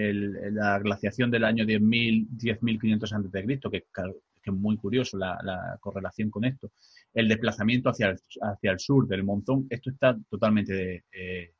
la 0.51 0.77
glaciación 0.77 1.31
del 1.31 1.43
año 1.43 1.65
10.000, 1.65 2.27
10.500 2.29 3.11
a.C., 3.11 3.59
que, 3.71 3.85
que 3.89 4.51
es 4.51 4.53
muy 4.55 4.77
curioso 4.77 5.17
la, 5.17 5.77
correlación 5.79 6.29
con 6.29 6.45
esto, 6.45 6.71
el 7.11 7.27
desplazamiento 7.27 7.89
hacia 7.89 8.09
el, 8.09 8.19
hacia 8.41 8.71
el 8.71 8.79
sur 8.79 9.07
del 9.07 9.23
monzón, 9.23 9.65
esto 9.71 9.89
está 9.89 10.15
totalmente 10.29 11.05
eh, 11.11 11.53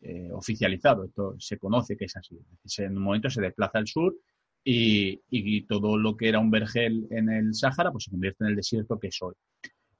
eh, 0.00 0.30
oficializado, 0.32 1.04
esto 1.04 1.36
se 1.38 1.58
conoce 1.58 1.94
que 1.94 2.06
es 2.06 2.16
así. 2.16 2.38
En 2.78 2.96
un 2.96 3.02
momento 3.02 3.28
se 3.28 3.42
desplaza 3.42 3.76
al 3.76 3.86
sur 3.86 4.16
y, 4.64 5.20
y, 5.28 5.66
todo 5.66 5.98
lo 5.98 6.16
que 6.16 6.30
era 6.30 6.38
un 6.38 6.50
vergel 6.50 7.06
en 7.10 7.28
el 7.28 7.54
Sáhara 7.54 7.92
pues 7.92 8.04
se 8.04 8.10
convierte 8.10 8.44
en 8.44 8.50
el 8.50 8.56
desierto 8.56 8.98
que 8.98 9.08
es 9.08 9.18
hoy. 9.20 9.34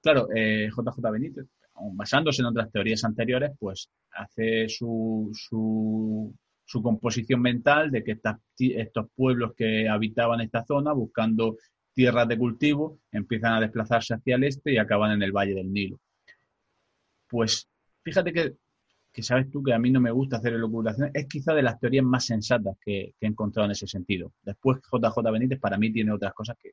Claro, 0.00 0.28
eh, 0.34 0.70
JJ 0.74 1.10
Benítez 1.12 1.46
basándose 1.74 2.42
en 2.42 2.46
otras 2.46 2.70
teorías 2.70 3.04
anteriores, 3.04 3.52
pues 3.58 3.90
hace 4.12 4.68
su, 4.68 5.30
su, 5.32 6.34
composición 6.82 7.42
mental 7.42 7.90
de 7.90 8.02
que 8.02 8.18
estos 8.58 9.06
pueblos 9.14 9.52
que 9.56 9.88
habitaban 9.88 10.40
esta 10.40 10.64
zona, 10.64 10.92
buscando 10.92 11.56
tierras 11.92 12.28
de 12.28 12.38
cultivo, 12.38 12.98
empiezan 13.10 13.54
a 13.54 13.60
desplazarse 13.60 14.14
hacia 14.14 14.36
el 14.36 14.44
este 14.44 14.72
y 14.72 14.78
acaban 14.78 15.12
en 15.12 15.22
el 15.22 15.32
Valle 15.32 15.54
del 15.54 15.72
Nilo. 15.72 15.98
Pues 17.28 17.68
fíjate 18.02 18.32
que, 18.32 18.56
que 19.12 19.22
sabes 19.22 19.50
tú 19.50 19.62
que 19.62 19.74
a 19.74 19.78
mí 19.78 19.90
no 19.90 20.00
me 20.00 20.10
gusta 20.10 20.38
hacer 20.38 20.54
elucubraciones, 20.54 21.12
es 21.14 21.26
quizá 21.26 21.54
de 21.54 21.62
las 21.62 21.78
teorías 21.78 22.04
más 22.04 22.24
sensatas 22.24 22.76
que, 22.80 23.14
he 23.20 23.26
encontrado 23.26 23.66
en 23.66 23.72
ese 23.72 23.86
sentido. 23.86 24.32
Después 24.42 24.78
JJ 24.90 25.30
Benítez 25.30 25.60
para 25.60 25.76
mí 25.76 25.92
tiene 25.92 26.12
otras 26.12 26.32
cosas 26.32 26.56
que 26.58 26.70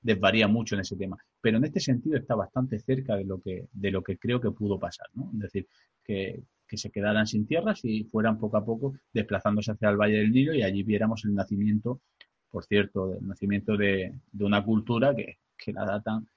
desvaría 0.00 0.48
mucho 0.48 0.74
en 0.74 0.82
ese 0.82 0.96
tema. 0.96 1.16
Pero 1.40 1.58
en 1.58 1.64
este 1.64 1.80
sentido 1.80 2.16
está 2.16 2.34
bastante 2.34 2.78
cerca 2.78 3.16
de 3.16 3.24
lo 3.24 3.40
que, 3.40 3.68
de 3.72 3.90
lo 3.90 4.02
que 4.02 4.18
creo 4.18 4.40
que 4.40 4.50
pudo 4.50 4.78
pasar, 4.78 5.06
¿no? 5.14 5.30
Es 5.34 5.40
decir, 5.40 5.66
que, 6.04 6.42
se 6.68 6.90
quedaran 6.90 7.26
sin 7.26 7.46
tierras 7.46 7.80
y 7.84 8.04
fueran 8.04 8.38
poco 8.38 8.56
a 8.56 8.64
poco 8.64 8.94
desplazándose 9.12 9.70
hacia 9.70 9.88
el 9.88 9.96
Valle 9.96 10.18
del 10.18 10.32
Nilo 10.32 10.52
y 10.52 10.62
allí 10.62 10.82
viéramos 10.82 11.24
el 11.24 11.34
nacimiento, 11.34 12.00
por 12.50 12.64
cierto, 12.64 13.14
el 13.14 13.26
nacimiento 13.26 13.76
de, 13.76 14.12
una 14.40 14.64
cultura 14.64 15.14
que, 15.14 15.38
la 15.72 15.84
datan, 15.84 16.28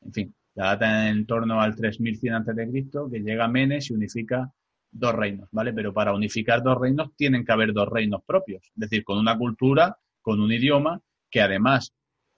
en 0.00 0.12
fin, 0.12 0.34
la 0.54 0.66
datan 0.68 1.08
en 1.08 1.26
torno 1.26 1.60
al 1.60 1.76
3100 1.76 2.34
a.C., 2.34 2.88
que 3.12 3.20
llega 3.20 3.44
a 3.44 3.48
Menes 3.48 3.90
y 3.90 3.94
unifica 3.94 4.52
dos 4.90 5.14
reinos, 5.14 5.48
¿vale? 5.52 5.72
Pero 5.72 5.92
para 5.92 6.14
unificar 6.14 6.62
dos 6.62 6.78
reinos 6.80 7.14
tienen 7.16 7.44
que 7.44 7.52
haber 7.52 7.72
dos 7.72 7.88
reinos 7.88 8.22
propios, 8.24 8.62
es 8.64 8.72
decir, 8.76 9.04
con 9.04 9.18
una 9.18 9.36
cultura, 9.36 9.98
con 10.22 10.40
un 10.40 10.50
idioma, 10.50 11.00
que 11.30 11.42
además 11.42 11.92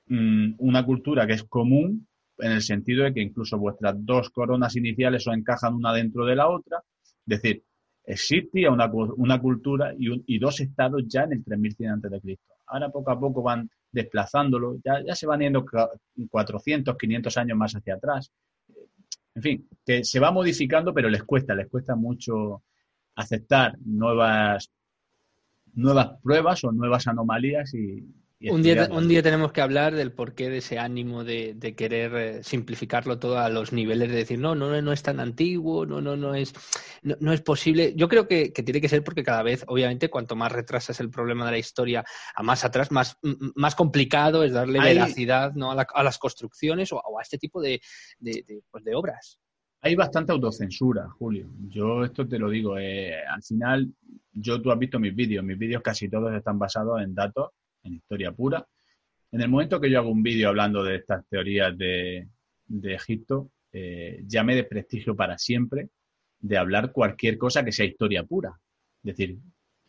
Mm, 0.08 0.54
una 0.58 0.84
cultura 0.84 1.26
que 1.26 1.32
es 1.32 1.44
común 1.44 2.06
en 2.38 2.52
el 2.52 2.62
sentido 2.62 3.04
de 3.04 3.12
que 3.14 3.20
incluso 3.20 3.58
vuestras 3.58 3.94
dos 3.98 4.30
coronas 4.30 4.76
iniciales 4.76 5.26
o 5.26 5.32
encajan 5.32 5.74
una 5.74 5.92
dentro 5.92 6.24
de 6.24 6.36
la 6.36 6.48
otra. 6.48 6.78
Es 7.26 7.42
decir, 7.42 7.64
existía 8.04 8.70
una, 8.70 8.90
una 8.92 9.40
cultura 9.40 9.94
y, 9.98 10.38
dos 10.38 10.60
estados 10.60 11.02
ya 11.08 11.24
en 11.24 11.32
el 11.32 11.44
3100 11.44 11.92
a.C. 11.92 12.38
Ahora 12.66 12.90
poco 12.90 13.10
a 13.10 13.18
poco 13.18 13.42
van 13.42 13.68
desplazándolo, 13.90 14.76
ya, 14.84 15.02
ya 15.04 15.14
se 15.14 15.26
van 15.26 15.40
yendo 15.40 15.64
400, 16.30 16.96
500 16.96 17.36
años 17.38 17.58
más 17.58 17.74
hacia 17.74 17.94
atrás. 17.94 18.30
En 19.34 19.42
fin, 19.42 19.68
que 19.84 20.04
se 20.04 20.20
va 20.20 20.30
modificando, 20.30 20.94
pero 20.94 21.08
les 21.08 21.24
cuesta, 21.24 21.54
les 21.54 21.68
cuesta 21.68 21.96
mucho 21.96 22.62
aceptar 23.16 23.76
nuevas, 23.84 24.70
nuevas 25.74 26.20
pruebas 26.22 26.64
o 26.64 26.72
nuevas 26.72 27.06
anomalías 27.06 27.74
y, 27.74 28.04
un 28.40 28.62
día, 28.62 28.88
un 28.90 29.08
día 29.08 29.22
tenemos 29.22 29.52
que 29.52 29.62
hablar 29.62 29.94
del 29.94 30.12
porqué 30.12 30.50
de 30.50 30.58
ese 30.58 30.78
ánimo 30.78 31.24
de, 31.24 31.74
querer 31.76 32.14
eh, 32.16 32.44
simplificarlo 32.44 33.18
todo 33.18 33.38
a 33.38 33.48
los 33.48 33.72
niveles 33.72 34.10
de 34.10 34.16
decir, 34.16 34.38
no, 34.38 34.54
no, 34.54 34.80
no 34.82 34.92
es 34.92 35.02
tan 35.02 35.20
antiguo, 35.20 35.86
no, 35.86 36.02
no, 36.02 36.16
no 36.16 36.34
es, 36.34 36.52
no, 37.02 37.32
es 37.32 37.40
posible. 37.40 37.94
Yo 37.96 38.08
creo 38.08 38.28
que, 38.28 38.50
tiene 38.50 38.80
que 38.80 38.90
ser 38.90 39.02
porque 39.02 39.22
cada 39.22 39.42
vez, 39.42 39.64
obviamente, 39.68 40.10
cuanto 40.10 40.36
más 40.36 40.52
retrasas 40.52 41.00
el 41.00 41.10
problema 41.10 41.46
de 41.46 41.52
la 41.52 41.58
historia 41.58 42.04
a 42.34 42.42
más 42.42 42.64
atrás, 42.64 42.90
más, 42.90 43.16
más 43.54 43.74
complicado 43.74 44.44
es 44.44 44.52
darle 44.52 44.80
veracidad 44.80 45.54
¿no? 45.54 45.70
a, 45.72 46.02
las 46.02 46.18
construcciones 46.18 46.92
o, 46.92 46.98
a 46.98 47.22
este 47.22 47.38
tipo 47.38 47.60
de, 47.60 47.80
pues 48.70 48.84
de, 48.84 48.94
obras. 48.94 49.40
Hay 49.80 49.94
bastante 49.94 50.32
autocensura, 50.32 51.08
Julio. 51.18 51.48
Yo 51.68 52.04
esto 52.04 52.26
te 52.26 52.38
lo 52.38 52.50
digo. 52.50 52.76
Eh, 52.76 53.14
al 53.24 53.42
final, 53.42 53.90
yo 54.32 54.60
tú 54.60 54.70
has 54.72 54.78
visto 54.78 54.98
mis 54.98 55.14
vídeos. 55.14 55.44
Mis 55.44 55.58
vídeos 55.58 55.82
casi 55.82 56.08
todos 56.08 56.34
están 56.34 56.58
basados 56.58 57.00
en 57.00 57.14
datos 57.14 57.50
en 57.86 57.94
historia 57.94 58.32
pura. 58.32 58.66
En 59.32 59.40
el 59.40 59.48
momento 59.48 59.80
que 59.80 59.90
yo 59.90 59.98
hago 59.98 60.10
un 60.10 60.22
vídeo 60.22 60.48
hablando 60.48 60.82
de 60.82 60.96
estas 60.96 61.26
teorías 61.28 61.76
de, 61.76 62.28
Egipto, 62.82 63.50
eh, 63.72 64.22
ya 64.26 64.42
me 64.42 64.54
desprestigio 64.54 65.14
para 65.14 65.38
siempre 65.38 65.90
de 66.40 66.56
hablar 66.56 66.92
cualquier 66.92 67.38
cosa 67.38 67.64
que 67.64 67.72
sea 67.72 67.86
historia 67.86 68.24
pura. 68.24 68.50
Es 69.02 69.16
decir, 69.16 69.38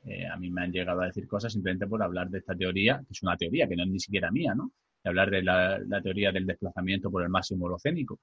eh, 0.06 0.26
a 0.26 0.38
mí 0.38 0.50
me 0.50 0.62
han 0.62 0.72
llegado 0.72 1.02
a 1.02 1.08
decir 1.08 1.28
cosas 1.28 1.52
simplemente 1.52 1.88
por 1.88 2.02
hablar 2.02 2.30
de 2.30 2.40
esta 2.40 2.56
teoría, 2.56 3.00
que 3.00 3.14
es 3.14 3.24
una 3.24 3.36
teoría 3.36 3.68
que 3.68 3.76
no 3.76 3.84
es 3.84 3.90
ni 3.90 4.00
siquiera 4.00 4.32
mía, 4.32 4.54
¿no? 4.56 4.72
De 5.04 5.10
hablar 5.10 5.30
de 5.30 5.44
la, 5.44 6.02
teoría 6.02 6.32
del 6.32 6.46
desplazamiento 6.46 7.12
por 7.12 7.24
el 7.24 7.30
máximo 7.30 7.66
holocénico. 7.66 8.20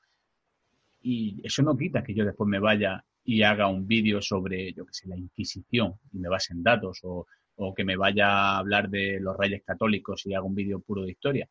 Y 1.02 1.40
eso 1.44 1.62
no 1.62 1.76
quita 1.76 2.02
que 2.02 2.14
yo 2.14 2.24
después 2.24 2.48
me 2.48 2.58
vaya 2.58 3.04
y 3.24 3.42
haga 3.42 3.68
un 3.68 3.86
vídeo 3.86 4.22
sobre, 4.22 4.72
yo 4.72 4.86
qué 4.86 4.92
sé, 4.94 5.08
la 5.08 5.16
Inquisición 5.16 5.94
y 6.12 6.18
me 6.18 6.28
base 6.28 6.54
en 6.54 6.62
datos 6.62 7.00
o, 7.02 7.26
o 7.56 7.74
que 7.74 7.84
me 7.84 7.96
vaya 7.96 8.28
a 8.28 8.58
hablar 8.58 8.88
de 8.88 9.18
los 9.20 9.36
reyes 9.36 9.62
católicos 9.64 10.26
y 10.26 10.34
haga 10.34 10.44
un 10.44 10.54
vídeo 10.54 10.80
puro 10.80 11.02
de 11.02 11.12
historia. 11.12 11.48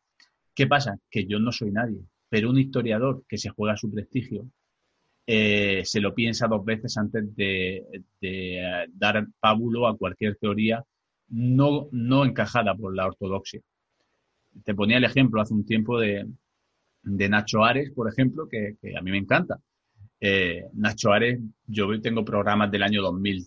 ¿Qué 0.54 0.66
pasa? 0.66 0.98
Que 1.10 1.26
yo 1.26 1.38
no 1.38 1.52
soy 1.52 1.70
nadie, 1.70 2.00
pero 2.28 2.50
un 2.50 2.58
historiador 2.58 3.24
que 3.28 3.38
se 3.38 3.50
juega 3.50 3.76
su 3.76 3.90
prestigio 3.90 4.46
eh, 5.26 5.82
se 5.84 6.00
lo 6.00 6.14
piensa 6.14 6.46
dos 6.48 6.64
veces 6.64 6.96
antes 6.98 7.34
de, 7.34 7.82
eh, 8.20 8.86
dar 8.92 9.26
pábulo 9.40 9.86
a 9.86 9.96
cualquier 9.96 10.36
teoría 10.36 10.84
no, 11.28 11.88
no 11.92 12.24
encajada 12.24 12.74
por 12.74 12.94
la 12.94 13.06
ortodoxia. 13.06 13.60
Te 14.64 14.74
ponía 14.74 14.98
el 14.98 15.04
ejemplo 15.04 15.40
hace 15.40 15.54
un 15.54 15.64
tiempo 15.64 15.98
de, 15.98 16.26
Nacho 17.02 17.64
Ares, 17.64 17.90
por 17.90 18.08
ejemplo, 18.10 18.48
que, 18.48 18.76
a 18.96 19.00
mí 19.00 19.10
me 19.10 19.18
encanta. 19.18 19.58
Eh, 20.20 20.66
Nacho 20.74 21.12
Ares, 21.12 21.40
yo 21.66 22.00
tengo 22.00 22.24
programas 22.24 22.70
del 22.70 22.82
año 22.82 23.02
2000, 23.02 23.46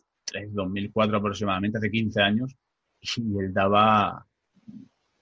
2004 0.49 1.17
aproximadamente, 1.17 1.78
hace 1.78 1.91
15 1.91 2.21
años, 2.21 2.55
y 3.01 3.38
él 3.39 3.53
daba 3.53 4.25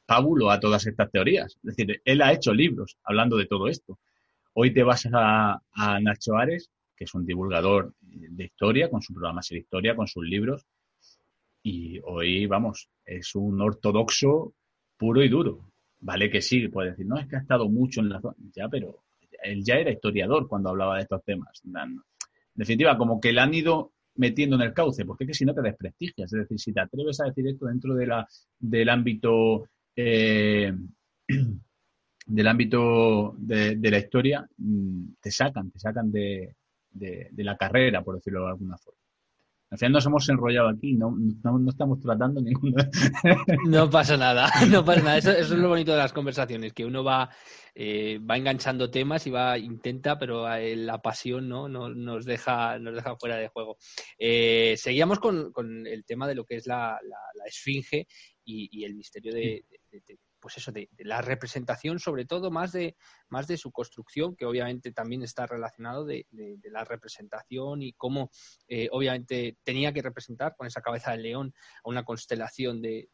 pábulo 0.06 0.52
a 0.52 0.60
todas 0.60 0.86
estas 0.86 1.12
teorías. 1.12 1.58
Es 1.64 1.76
decir, 1.76 2.02
él 2.04 2.22
ha 2.22 2.34
hecho 2.34 2.54
libros 2.54 2.98
hablando 3.04 3.38
de 3.38 3.48
todo 3.48 3.68
esto. 3.68 4.00
Hoy 4.54 4.74
te 4.74 4.84
vas 4.84 5.08
a, 5.12 5.60
Nacho 6.02 6.36
Ares, 6.38 6.70
que 6.96 7.04
es 7.04 7.14
un 7.14 7.26
divulgador 7.26 7.94
de 8.00 8.46
historia, 8.46 8.90
con 8.90 9.02
su 9.02 9.14
programa 9.14 9.42
de 9.50 9.58
historia, 9.58 9.96
con 9.96 10.08
sus 10.08 10.24
libros, 10.24 10.66
y 11.62 12.00
hoy, 12.04 12.46
vamos, 12.46 12.90
es 13.04 13.34
un 13.34 13.60
ortodoxo 13.60 14.54
puro 14.98 15.24
y 15.24 15.30
duro. 15.30 15.72
Vale 16.00 16.30
que 16.30 16.40
sí, 16.40 16.68
puede 16.68 16.92
decir, 16.92 17.08
no, 17.08 17.18
es 17.18 17.28
que 17.28 17.38
ha 17.38 17.40
estado 17.40 17.68
mucho 17.68 18.02
en 18.02 18.10
la 18.10 18.22
zona. 18.22 18.36
Ya, 18.54 18.70
pero 18.70 19.04
él 19.44 19.64
ya 19.64 19.76
era 19.76 19.92
historiador 19.92 20.48
cuando 20.48 20.70
hablaba 20.70 20.98
de 20.98 21.02
estos 21.02 21.24
temas. 21.24 21.64
En 21.66 22.04
definitiva, 22.54 22.96
como 22.98 23.20
que 23.20 23.34
le 23.34 23.42
han 23.42 23.54
ido 23.56 23.94
metiendo 24.16 24.56
en 24.56 24.62
el 24.62 24.74
cauce, 24.74 25.06
porque 25.06 25.24
es 25.24 25.30
que 25.30 25.34
si 25.34 25.46
no 25.46 25.54
te 25.54 25.62
desprestigias. 25.62 26.32
Es 26.32 26.40
decir, 26.40 26.60
si 26.60 26.74
te 26.74 26.82
atreves 26.82 27.20
a 27.22 27.26
decir 27.26 27.48
esto 27.48 27.66
dentro 27.66 27.96
de 27.96 28.08
la, 28.08 28.28
del 28.60 28.90
ámbito 28.90 29.68
eh, 29.96 30.74
del 32.28 32.48
ámbito 32.48 33.36
de, 33.38 33.78
la 33.82 33.98
historia, 33.98 34.48
mm, 34.58 35.14
te 35.22 35.32
sacan, 35.32 35.72
te 35.72 35.80
sacan 35.80 36.12
de, 36.12 36.56
la 37.38 37.58
carrera, 37.58 38.04
por 38.04 38.16
decirlo 38.16 38.46
de 38.46 38.50
alguna 38.50 38.78
forma. 38.78 39.00
Al 39.76 39.80
final 39.80 39.92
nos 39.92 40.06
hemos 40.06 40.30
enrollado 40.30 40.70
aquí, 40.70 40.94
no, 40.94 41.14
no, 41.44 41.70
estamos 41.70 42.00
tratando 42.00 42.40
ninguno. 42.40 42.78
no 43.68 43.90
pasa 43.90 44.16
nada, 44.16 44.50
no 44.72 44.86
pasa 44.86 45.02
nada. 45.02 45.18
Eso, 45.18 45.32
es 45.32 45.50
lo 45.50 45.68
bonito 45.68 45.92
de 45.92 45.98
las 45.98 46.14
conversaciones, 46.14 46.72
que 46.72 46.86
uno 46.86 47.04
va, 47.04 47.30
eh, 47.74 48.18
va 48.20 48.38
enganchando 48.38 48.90
temas 48.90 49.28
y 49.28 49.32
va, 49.32 49.58
intenta, 49.58 50.18
pero 50.18 50.50
eh, 50.50 50.78
la 50.78 51.02
pasión 51.02 51.50
no, 51.50 51.68
no 51.68 51.90
nos, 51.90 52.24
deja, 52.24 52.80
nos 52.80 52.96
deja 52.96 53.18
fuera 53.18 53.36
de 53.36 53.50
juego. 53.50 53.76
Eh, 54.18 54.76
seguíamos 54.78 55.20
con, 55.20 55.52
con, 55.52 55.86
el 55.86 56.06
tema 56.06 56.26
de 56.26 56.36
lo 56.36 56.46
que 56.46 56.56
es 56.56 56.68
la, 56.68 56.98
la, 57.04 57.46
esfinge 57.46 58.08
y, 58.46 58.86
el 58.86 58.96
misterio 58.96 59.34
de, 59.34 59.66
pues 60.46 60.58
eso, 60.58 60.72
de, 60.72 60.88
la 61.00 61.24
representación, 61.24 61.98
sobre 61.98 62.26
todo 62.26 62.52
más 62.52 62.72
de, 62.72 62.96
más 63.30 63.48
de 63.48 63.58
su 63.58 63.72
construcción, 63.72 64.36
que 64.36 64.46
obviamente 64.46 64.92
también 64.92 65.24
está 65.24 65.48
relacionado 65.48 66.06
de, 66.06 66.28
la 66.66 66.84
representación 66.84 67.82
y 67.82 67.94
cómo 67.94 68.30
eh, 68.68 68.88
obviamente 68.92 69.58
tenía 69.64 69.92
que 69.92 70.04
representar 70.04 70.56
con 70.56 70.68
esa 70.68 70.82
cabeza 70.82 71.14
de 71.14 71.18
león 71.18 71.52
a 71.84 71.90
una 71.90 72.04
constelación 72.04 72.80
de, 72.80 73.10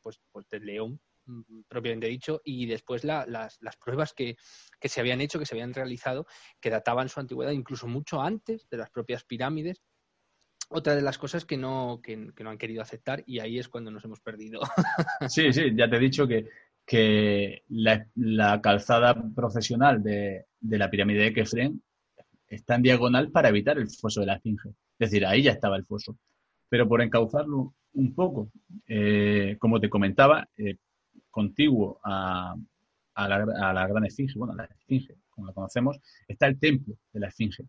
pues, 0.00 0.20
pues 0.30 0.48
del 0.48 0.64
león 0.64 1.00
mm, 1.24 1.62
propiamente 1.66 2.06
dicho, 2.06 2.40
y 2.44 2.66
después 2.66 3.02
las, 3.02 3.26
las, 3.26 3.76
pruebas 3.84 4.14
que, 4.14 4.36
que, 4.78 4.88
se 4.88 5.00
habían 5.00 5.20
hecho, 5.20 5.40
que 5.40 5.46
se 5.46 5.56
habían 5.56 5.74
realizado, 5.74 6.24
que 6.60 6.70
databan 6.70 7.08
su 7.08 7.18
antigüedad 7.18 7.50
incluso 7.50 7.88
mucho 7.88 8.20
antes 8.22 8.68
de 8.70 8.76
las 8.76 8.90
propias 8.90 9.24
pirámides, 9.24 9.82
otra 10.70 10.94
de 10.94 11.02
las 11.02 11.18
cosas 11.18 11.44
que 11.44 11.56
no, 11.56 12.00
que, 12.02 12.16
no 12.16 12.50
han 12.50 12.58
querido 12.58 12.80
aceptar 12.80 13.22
y 13.26 13.40
ahí 13.40 13.58
es 13.58 13.68
cuando 13.68 13.90
nos 13.90 14.04
hemos 14.04 14.20
perdido. 14.20 14.60
Sí, 15.28 15.52
sí, 15.52 15.72
ya 15.74 15.90
te 15.90 15.96
he 15.96 16.00
dicho 16.00 16.26
que, 16.26 16.46
que 16.86 17.64
la, 17.68 18.60
calzada 18.62 19.14
profesional 19.34 20.02
de, 20.02 20.46
la 20.60 20.90
pirámide 20.90 21.24
de 21.24 21.32
Kefren 21.32 21.82
está 22.46 22.76
en 22.76 22.82
diagonal 22.82 23.30
para 23.30 23.48
evitar 23.48 23.78
el 23.78 23.90
foso 23.90 24.20
de 24.20 24.26
la 24.26 24.36
esfinge. 24.36 24.70
Es 24.98 25.10
decir, 25.10 25.26
ahí 25.26 25.42
ya 25.42 25.52
estaba 25.52 25.76
el 25.76 25.84
foso. 25.84 26.16
Pero 26.68 26.88
por 26.88 27.02
encauzarlo 27.02 27.74
un 27.94 28.14
poco, 28.14 28.50
eh, 28.86 29.56
como 29.58 29.80
te 29.80 29.90
comentaba, 29.90 30.48
eh, 30.56 30.76
contiguo 31.30 32.00
a, 32.04 32.54
la, 33.16 33.46
a, 33.60 33.72
la, 33.72 33.86
gran 33.88 34.04
esfinge, 34.04 34.38
bueno, 34.38 34.54
la 34.54 34.64
esfinge, 34.64 35.16
como 35.30 35.48
la 35.48 35.52
conocemos, 35.52 35.98
está 36.28 36.46
el 36.46 36.58
templo 36.60 36.94
de 37.12 37.20
la 37.20 37.28
esfinge. 37.28 37.64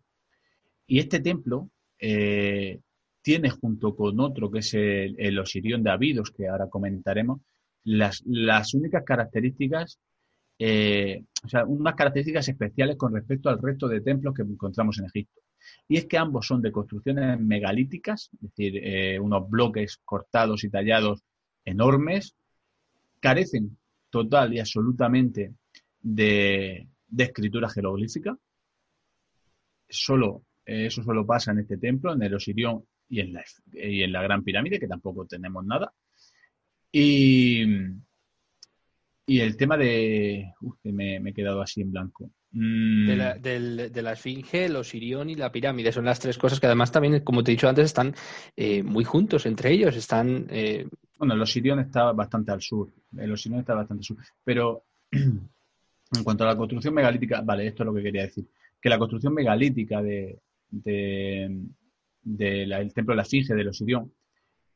Y 0.86 1.00
este 1.00 1.20
templo 1.20 1.68
eh, 2.04 2.80
tiene 3.22 3.50
junto 3.50 3.94
con 3.94 4.18
otro 4.20 4.50
que 4.50 4.58
es 4.58 4.74
el, 4.74 5.38
Osirión 5.38 5.82
de 5.82 5.90
Abidos, 5.90 6.30
que 6.30 6.48
ahora 6.48 6.68
comentaremos, 6.68 7.40
las, 7.84 8.22
las 8.26 8.74
únicas 8.74 9.04
características, 9.04 9.98
eh, 10.58 11.24
o 11.44 11.48
sea, 11.48 11.64
unas 11.64 11.94
características 11.94 12.48
especiales 12.48 12.96
con 12.96 13.14
respecto 13.14 13.48
al 13.48 13.60
resto 13.60 13.88
de 13.88 14.00
templos 14.00 14.34
que 14.34 14.42
encontramos 14.42 14.98
en 14.98 15.06
Egipto. 15.06 15.40
Y 15.88 15.96
es 15.96 16.06
que 16.06 16.18
ambos 16.18 16.46
son 16.46 16.60
de 16.60 16.72
construcciones 16.72 17.38
megalíticas, 17.40 18.30
es 18.34 18.40
decir, 18.40 18.80
eh, 18.82 19.18
unos 19.20 19.48
bloques 19.48 20.00
cortados 20.04 20.64
y 20.64 20.70
tallados 20.70 21.22
enormes, 21.64 22.34
carecen 23.20 23.78
total 24.10 24.52
y 24.52 24.58
absolutamente 24.58 25.54
de, 26.00 26.88
de 27.06 27.24
escritura 27.24 27.68
jeroglífica. 27.68 28.36
Solo, 29.88 30.42
eh, 30.66 30.86
eso 30.86 31.04
solo 31.04 31.24
pasa 31.24 31.52
en 31.52 31.60
este 31.60 31.76
templo, 31.76 32.12
en 32.12 32.22
el 32.22 32.34
Osirión 32.34 32.84
y 33.08 33.20
en 33.20 33.32
la, 33.32 33.44
y 33.72 34.02
en 34.02 34.12
la 34.12 34.22
Gran 34.22 34.42
Pirámide, 34.42 34.80
que 34.80 34.88
tampoco 34.88 35.26
tenemos 35.26 35.64
nada. 35.64 35.92
Y, 36.90 37.64
y 39.26 39.40
el 39.40 39.56
tema 39.56 39.76
de... 39.76 40.52
Uf, 40.60 40.76
me, 40.84 41.16
he 41.16 41.32
quedado 41.32 41.62
así 41.62 41.80
en 41.80 41.90
blanco. 41.90 42.30
Mm. 42.52 43.06
De, 43.06 43.16
la, 43.16 43.34
de, 43.34 44.02
la, 44.02 44.12
Esfinge, 44.12 44.66
el 44.66 44.76
Osirión 44.76 45.30
y 45.30 45.34
la 45.34 45.50
pirámide. 45.50 45.92
Son 45.92 46.04
las 46.04 46.20
tres 46.20 46.36
cosas 46.36 46.60
que 46.60 46.66
además 46.66 46.92
también, 46.92 47.20
como 47.20 47.42
te 47.42 47.50
he 47.50 47.54
dicho 47.54 47.68
antes, 47.68 47.86
están 47.86 48.14
eh, 48.56 48.82
muy 48.82 49.04
juntos 49.04 49.46
entre 49.46 49.72
ellos. 49.72 49.96
Están. 49.96 50.46
Eh... 50.50 50.86
Bueno, 51.18 51.34
el 51.34 51.42
Osirión 51.42 51.80
está 51.80 52.12
bastante 52.12 52.52
al 52.52 52.60
sur. 52.60 52.90
El 53.16 53.32
Osirión 53.32 53.60
está 53.60 53.74
bastante 53.74 54.00
al 54.00 54.04
sur. 54.04 54.16
Pero 54.44 54.84
en 55.10 56.24
cuanto 56.24 56.44
a 56.44 56.48
la 56.48 56.56
construcción 56.56 56.92
megalítica, 56.92 57.40
vale, 57.40 57.66
esto 57.66 57.82
es 57.82 57.86
lo 57.86 57.94
que 57.94 58.02
quería 58.02 58.22
decir. 58.22 58.44
Que 58.80 58.88
la 58.88 58.98
construcción 58.98 59.32
megalítica 59.32 60.02
de, 60.02 60.38
del 62.22 62.92
templo 62.92 63.12
de 63.12 63.16
la 63.16 63.22
Esfinge, 63.22 63.54
de 63.54 63.64
los 63.64 63.76
Osirión, 63.76 64.12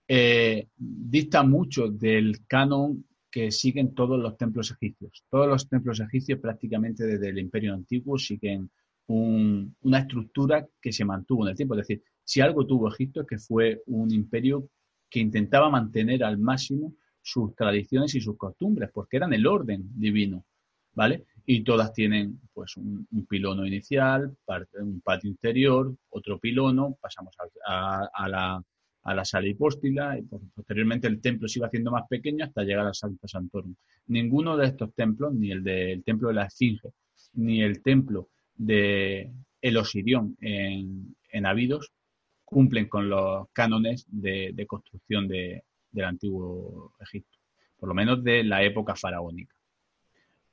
eh, 0.09 0.68
dista 0.76 1.42
mucho 1.42 1.88
del 1.88 2.47
canon 2.47 3.05
que 3.30 3.51
siguen 3.51 3.94
todos 3.94 4.18
los 4.18 4.36
templos 4.36 4.70
egipcios. 4.70 5.24
Todos 5.28 5.49
los 5.49 5.68
templos 5.68 6.01
egipcios 6.01 6.40
prácticamente 6.40 7.05
desde 7.05 7.28
el 7.28 7.38
imperio 7.38 7.74
antiguo 7.74 8.18
siguen 8.18 8.70
una 9.09 9.99
estructura 9.99 10.66
que 10.80 10.92
se 10.92 11.05
mantuvo 11.05 11.44
en 11.44 11.51
el 11.51 11.57
tiempo. 11.57 11.74
Es 11.74 11.86
decir, 11.86 12.03
si 12.24 12.40
algo 12.40 12.66
tuvo 12.66 12.88
Egipto 12.88 13.20
es 13.20 13.26
que 13.26 13.38
fue 13.38 13.82
un 13.86 14.12
imperio 14.12 14.68
que 15.09 15.20
intentaba 15.20 15.70
mantener 15.70 16.24
al 16.24 16.38
máximo 16.38 16.94
sus 17.22 17.55
tradiciones 17.55 18.14
y 18.14 18.20
sus 18.20 18.36
costumbres, 18.36 18.90
porque 18.92 19.16
eran 19.16 19.32
el 19.32 19.47
orden 19.47 19.90
divino, 19.94 20.44
¿vale? 20.94 21.26
Y 21.47 21.62
todas 21.62 21.92
tienen 21.92 22.40
pues 22.53 22.76
un, 22.76 23.07
pilono 23.28 23.64
inicial, 23.64 24.36
un 24.80 25.01
patio 25.01 25.30
interior, 25.30 25.94
otro 26.11 26.38
pilono, 26.38 26.99
pasamos 27.01 27.34
a, 27.64 28.28
la, 28.28 28.62
a 29.03 29.14
la 29.14 29.24
sala 29.24 29.47
hipóstila 29.47 30.18
y 30.18 30.22
posteriormente 30.22 31.07
el 31.07 31.20
templo 31.20 31.47
se 31.47 31.61
iba 31.61 31.68
haciendo 31.68 31.92
más 31.92 32.09
pequeño 32.09 32.44
hasta 32.44 32.64
llegar 32.64 32.86
a 32.86 32.94
Santa 32.94 33.28
Santorum. 33.28 33.74
Ninguno 34.09 34.57
de 34.57 34.66
estos 34.66 34.92
templos, 34.94 35.32
ni 35.32 35.53
el 35.53 35.62
del 35.62 36.03
templo 36.03 36.28
de 36.28 36.34
la 36.34 36.47
Esfinge, 36.47 36.90
ni 37.34 37.62
el 37.62 37.80
templo 37.82 38.28
de 38.57 39.32
el 39.61 39.76
Osirión 39.76 40.36
en, 40.40 41.14
en 41.30 41.47
Abidos, 41.47 41.92
cumplen 42.44 42.88
con 42.88 43.09
los 43.09 43.49
cánones 43.53 44.07
de, 44.09 44.64
construcción 44.66 45.28
de, 45.28 45.64
del 45.90 46.05
antiguo 46.05 46.92
Egipto, 47.01 47.38
por 47.76 47.88
lo 47.88 47.94
menos 47.94 48.22
de 48.22 48.44
la 48.44 48.62
época 48.62 48.94
faraónica. 48.94 49.55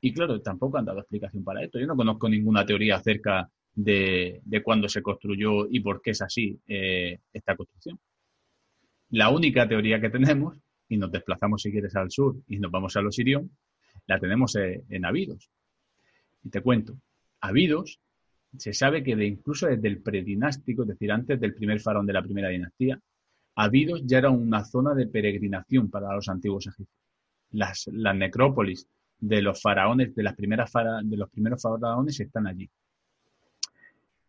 Y 0.05 0.11
claro, 0.13 0.41
tampoco 0.41 0.77
han 0.77 0.83
dado 0.83 0.99
explicación 0.99 1.45
para 1.45 1.63
esto. 1.63 1.79
Yo 1.79 1.87
no 1.87 1.95
conozco 1.95 2.27
ninguna 2.27 2.65
teoría 2.65 2.97
acerca 2.97 3.49
de, 3.73 4.41
cuándo 4.61 4.89
se 4.89 5.01
construyó 5.01 5.65
y 5.69 5.79
por 5.79 6.01
qué 6.01 6.11
es 6.11 6.21
así 6.21 6.59
eh, 6.67 7.19
esta 7.31 7.55
construcción. 7.55 7.97
La 9.11 9.29
única 9.29 9.65
teoría 9.65 10.01
que 10.01 10.09
tenemos, 10.09 10.57
y 10.89 10.97
nos 10.97 11.09
desplazamos 11.09 11.61
si 11.61 11.71
quieres 11.71 11.95
al 11.95 12.11
sur 12.11 12.35
y 12.49 12.59
nos 12.59 12.69
vamos 12.69 12.97
a 12.97 13.01
los 13.01 13.15
Sirión, 13.15 13.49
la 14.05 14.19
tenemos 14.19 14.57
eh, 14.57 14.83
en 14.89 15.05
Abidos. 15.05 15.49
Y 16.43 16.49
te 16.49 16.59
cuento, 16.59 16.97
Abidos 17.39 18.01
se 18.57 18.73
sabe 18.73 19.05
que 19.05 19.15
de, 19.15 19.25
incluso 19.25 19.67
desde 19.67 19.87
el 19.87 20.01
predinástico, 20.01 20.81
es 20.81 20.89
decir, 20.89 21.13
antes 21.13 21.39
del 21.39 21.55
primer 21.55 21.79
faraón 21.79 22.05
de 22.05 22.13
la 22.13 22.23
primera 22.23 22.49
dinastía, 22.49 22.99
Abidos 23.55 24.01
ya 24.03 24.17
era 24.17 24.31
una 24.31 24.65
zona 24.65 24.93
de 24.95 25.07
peregrinación 25.07 25.89
para 25.89 26.13
los 26.13 26.27
antiguos 26.27 26.67
egipcios. 26.67 26.99
Las, 27.51 27.87
las 27.87 28.17
necrópolis 28.17 28.85
de 29.23 29.41
los 29.41 29.61
faraones, 29.61 30.13
de, 30.13 30.21
las 30.21 30.35
primeras 30.35 30.71
de 31.03 31.15
los 31.15 31.29
primeros 31.29 31.61
faraones 31.61 32.19
están 32.19 32.45
allí. 32.45 32.69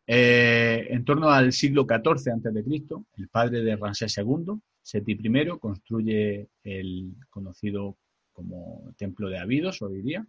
Eh, 0.06 0.86
en 0.88 1.04
torno 1.04 1.30
al 1.30 1.52
siglo 1.52 1.84
XIV 1.84 2.32
a.C., 2.32 2.84
el 3.16 3.28
padre 3.28 3.62
de 3.62 3.74
Ramsés 3.74 4.16
II, 4.18 4.54
Seti 4.80 5.12
I, 5.12 5.58
construye 5.58 6.48
el 6.62 7.12
conocido 7.28 7.96
como 8.32 8.94
Templo 8.96 9.28
de 9.28 9.38
Abidos, 9.38 9.82
hoy 9.82 10.00
día. 10.00 10.24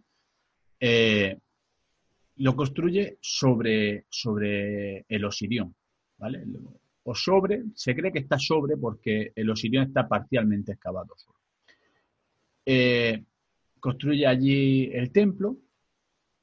Eh, 0.80 1.38
lo 2.38 2.56
construye 2.56 3.18
sobre, 3.20 4.06
sobre 4.08 5.04
el 5.08 5.24
Osirión, 5.24 5.76
¿vale? 6.18 6.42
O 7.04 7.14
sobre, 7.14 7.62
se 7.74 7.94
cree 7.94 8.12
que 8.12 8.18
está 8.18 8.36
sobre 8.36 8.76
porque 8.76 9.30
el 9.36 9.48
Osirión 9.48 9.84
está 9.84 10.08
parcialmente 10.08 10.72
excavado. 10.72 11.14
Construye 13.86 14.26
allí 14.26 14.90
el 14.92 15.12
templo 15.12 15.58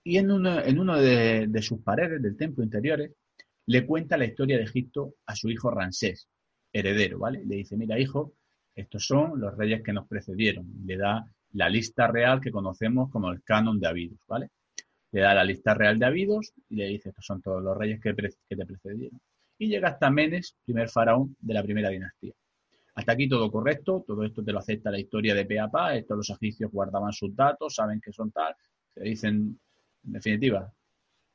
y 0.01 0.15
en 0.15 0.31
uno, 0.31 0.97
de, 0.97 1.61
sus 1.61 1.81
paredes 1.81 2.21
del 2.21 2.37
templo 2.37 2.63
interiores 2.63 3.11
le 3.65 3.85
cuenta 3.85 4.15
la 4.15 4.23
historia 4.23 4.55
de 4.55 4.63
Egipto 4.63 5.15
a 5.25 5.35
su 5.35 5.49
hijo 5.49 5.69
Ramsés, 5.69 6.29
heredero, 6.71 7.19
¿vale? 7.19 7.43
Le 7.45 7.57
dice, 7.57 7.75
mira 7.75 7.99
hijo, 7.99 8.31
estos 8.73 9.05
son 9.05 9.41
los 9.41 9.57
reyes 9.57 9.83
que 9.83 9.91
nos 9.91 10.07
precedieron. 10.07 10.71
Le 10.85 10.95
da 10.95 11.25
la 11.51 11.67
lista 11.67 12.07
real 12.07 12.39
que 12.39 12.49
conocemos 12.49 13.11
como 13.11 13.29
el 13.29 13.43
canon 13.43 13.77
de 13.77 13.87
Abidos, 13.89 14.21
¿vale? 14.25 14.47
Le 15.11 15.19
da 15.19 15.33
la 15.33 15.43
lista 15.43 15.73
real 15.73 15.99
de 15.99 16.05
Abidos 16.05 16.53
y 16.69 16.77
le 16.77 16.87
dice, 16.87 17.09
estos 17.09 17.25
son 17.25 17.41
todos 17.41 17.61
los 17.61 17.77
reyes 17.77 17.99
que, 17.99 18.15
que 18.15 18.55
te 18.55 18.65
precedieron. 18.65 19.19
Y 19.57 19.67
llega 19.67 19.89
hasta 19.89 20.09
Menes, 20.09 20.55
primer 20.63 20.87
faraón 20.87 21.35
de 21.41 21.53
la 21.53 21.61
primera 21.61 21.89
dinastía. 21.89 22.31
Hasta 22.95 23.13
aquí 23.13 23.27
todo 23.27 23.51
correcto, 23.51 24.03
todo 24.05 24.23
esto 24.23 24.43
te 24.43 24.51
lo 24.51 24.59
acepta 24.59 24.91
la 24.91 24.99
historia 24.99 25.33
de 25.33 25.45
Peapa, 25.45 25.95
esto 25.95 26.15
los 26.15 26.29
egipcios 26.29 26.71
guardaban 26.71 27.11
sus 27.11 27.35
datos, 27.35 27.75
saben 27.75 27.99
que 27.99 28.11
son 28.11 28.31
tal, 28.31 28.55
se 28.93 29.03
dicen, 29.03 29.59
en 30.05 30.11
definitiva, 30.11 30.71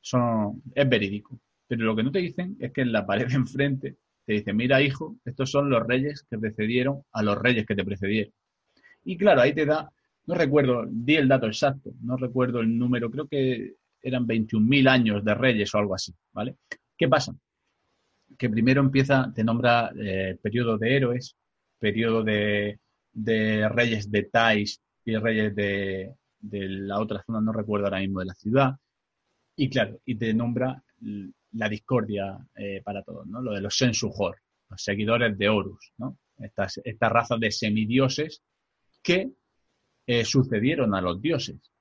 son, 0.00 0.62
es 0.74 0.88
verídico. 0.88 1.40
Pero 1.66 1.84
lo 1.84 1.96
que 1.96 2.02
no 2.04 2.12
te 2.12 2.20
dicen 2.20 2.56
es 2.60 2.72
que 2.72 2.82
en 2.82 2.92
la 2.92 3.04
pared 3.04 3.26
de 3.26 3.34
enfrente 3.34 3.96
te 4.24 4.34
dicen, 4.34 4.56
mira 4.56 4.80
hijo, 4.80 5.16
estos 5.24 5.50
son 5.50 5.68
los 5.68 5.84
reyes 5.86 6.24
que 6.30 6.38
precedieron 6.38 7.02
a 7.12 7.22
los 7.22 7.36
reyes 7.36 7.66
que 7.66 7.74
te 7.74 7.84
precedieron. 7.84 8.32
Y 9.04 9.16
claro, 9.16 9.40
ahí 9.40 9.52
te 9.52 9.66
da, 9.66 9.90
no 10.26 10.34
recuerdo, 10.34 10.84
di 10.88 11.16
el 11.16 11.28
dato 11.28 11.46
exacto, 11.46 11.92
no 12.02 12.16
recuerdo 12.16 12.60
el 12.60 12.78
número, 12.78 13.10
creo 13.10 13.26
que 13.26 13.74
eran 14.00 14.26
21.000 14.26 14.88
años 14.88 15.24
de 15.24 15.34
reyes 15.34 15.74
o 15.74 15.78
algo 15.78 15.94
así, 15.94 16.14
¿vale? 16.32 16.56
¿Qué 16.96 17.08
pasa? 17.08 17.34
que 18.36 18.50
primero 18.50 18.80
empieza, 18.80 19.32
te 19.34 19.44
nombra 19.44 19.92
eh, 19.98 20.38
periodo 20.42 20.76
de 20.76 20.96
héroes, 20.96 21.36
periodo 21.78 22.22
de, 22.22 22.78
reyes 23.70 24.10
de 24.10 24.22
Tais 24.24 24.80
y 25.04 25.16
reyes 25.16 25.54
de, 25.54 26.14
la 26.40 27.00
otra 27.00 27.22
zona, 27.24 27.40
no 27.40 27.52
recuerdo 27.52 27.86
ahora 27.86 28.00
mismo, 28.00 28.20
de 28.20 28.26
la 28.26 28.34
ciudad. 28.34 28.76
Y 29.56 29.68
claro, 29.68 30.00
y 30.04 30.16
te 30.16 30.32
nombra 30.34 30.82
la 31.52 31.68
discordia 31.68 32.38
eh, 32.54 32.80
para 32.84 33.02
todos, 33.02 33.26
¿no? 33.26 33.40
Lo 33.40 33.52
de 33.52 33.60
los 33.60 33.76
Sensujor, 33.76 34.36
los 34.68 34.82
seguidores 34.82 35.36
de 35.36 35.48
Horus, 35.48 35.92
¿no? 35.98 36.18
Esta 36.38 37.08
raza 37.08 37.36
de 37.36 37.50
semidioses 37.50 38.42
que 39.02 39.32
eh, 40.06 40.24
sucedieron 40.24 40.94
a 40.94 41.00
los 41.00 41.20
dioses. 41.20 41.72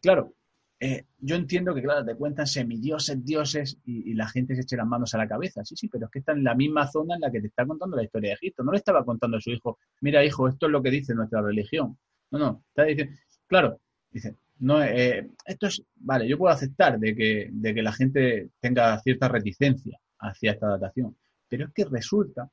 Claro, 0.00 0.34
eh, 0.78 1.04
yo 1.18 1.36
entiendo 1.36 1.74
que, 1.74 1.82
claro, 1.82 2.04
te 2.04 2.14
cuentan 2.14 2.46
semidioses, 2.46 3.24
dioses 3.24 3.78
y, 3.84 4.12
la 4.14 4.28
gente 4.28 4.54
se 4.54 4.62
eche 4.62 4.76
las 4.76 4.86
manos 4.86 5.14
a 5.14 5.18
la 5.18 5.28
cabeza. 5.28 5.64
Sí, 5.64 5.74
sí, 5.76 5.88
pero 5.88 6.06
es 6.06 6.10
que 6.10 6.18
está 6.18 6.32
en 6.32 6.44
la 6.44 6.54
misma 6.54 6.86
zona 6.86 7.14
en 7.14 7.22
la 7.22 7.30
que 7.30 7.40
te 7.40 7.46
está 7.46 7.66
contando 7.66 7.96
la 7.96 8.04
historia 8.04 8.30
de 8.30 8.34
Egipto. 8.34 8.62
No 8.62 8.72
le 8.72 8.78
estaba 8.78 9.04
contando 9.04 9.38
a 9.38 9.40
su 9.40 9.50
hijo, 9.50 9.78
mira, 10.00 10.24
hijo, 10.24 10.48
esto 10.48 10.66
es 10.66 10.72
lo 10.72 10.82
que 10.82 10.90
dice 10.90 11.14
nuestra 11.14 11.40
religión. 11.40 11.98
No, 12.30 12.38
no, 12.38 12.64
está 12.68 12.84
diciendo, 12.84 13.16
claro, 13.46 13.80
dice, 14.10 14.36
no, 14.58 14.82
eh, 14.82 15.30
esto 15.44 15.66
es, 15.66 15.82
vale, 15.96 16.28
yo 16.28 16.38
puedo 16.38 16.52
aceptar 16.52 16.98
de 16.98 17.14
que, 17.14 17.48
de 17.52 17.74
que 17.74 17.82
la 17.82 17.92
gente 17.92 18.50
tenga 18.60 18.98
cierta 19.00 19.28
reticencia 19.28 19.98
hacia 20.18 20.52
esta 20.52 20.68
datación, 20.68 21.16
pero 21.48 21.66
es 21.66 21.72
que 21.72 21.84
resulta 21.84 22.50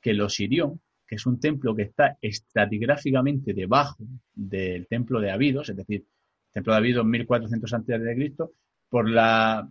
que 0.00 0.10
el 0.10 0.20
Osirión, 0.20 0.80
que 1.06 1.16
es 1.16 1.26
un 1.26 1.38
templo 1.38 1.74
que 1.74 1.82
está 1.82 2.18
estratigráficamente 2.20 3.54
debajo 3.54 4.04
del 4.34 4.86
templo 4.86 5.20
de 5.20 5.30
Abidos, 5.30 5.68
es 5.68 5.76
decir, 5.76 6.04
Templo 6.54 6.72
de 6.72 6.80
David 6.80 7.02
1400 7.02 7.74
a.C., 7.74 8.34
por 8.88 9.10
la, 9.10 9.68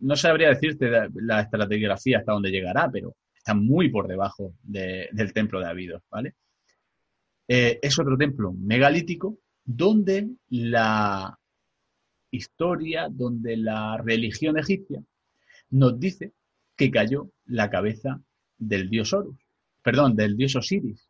no 0.00 0.16
sabría 0.16 0.48
decirte 0.48 0.90
la, 1.14 1.40
estratigrafía 1.40 2.18
hasta 2.18 2.32
dónde 2.32 2.50
llegará, 2.50 2.90
pero 2.90 3.14
está 3.36 3.54
muy 3.54 3.90
por 3.90 4.08
debajo 4.08 4.54
del 4.62 5.32
Templo 5.34 5.60
de 5.60 5.66
Abidos, 5.66 6.02
¿vale? 6.10 6.34
Eh, 7.46 7.78
es 7.82 7.98
otro 7.98 8.16
templo 8.16 8.54
megalítico 8.54 9.38
donde 9.66 10.30
la 10.48 11.38
historia, 12.30 13.08
donde 13.10 13.58
la 13.58 13.98
religión 13.98 14.58
egipcia 14.58 15.04
nos 15.70 16.00
dice 16.00 16.32
que 16.74 16.90
cayó 16.90 17.30
la 17.44 17.68
cabeza 17.68 18.18
del 18.56 18.88
dios 18.88 19.12
Horus, 19.12 19.36
perdón, 19.82 20.16
del 20.16 20.38
dios 20.38 20.56
Osiris. 20.56 21.06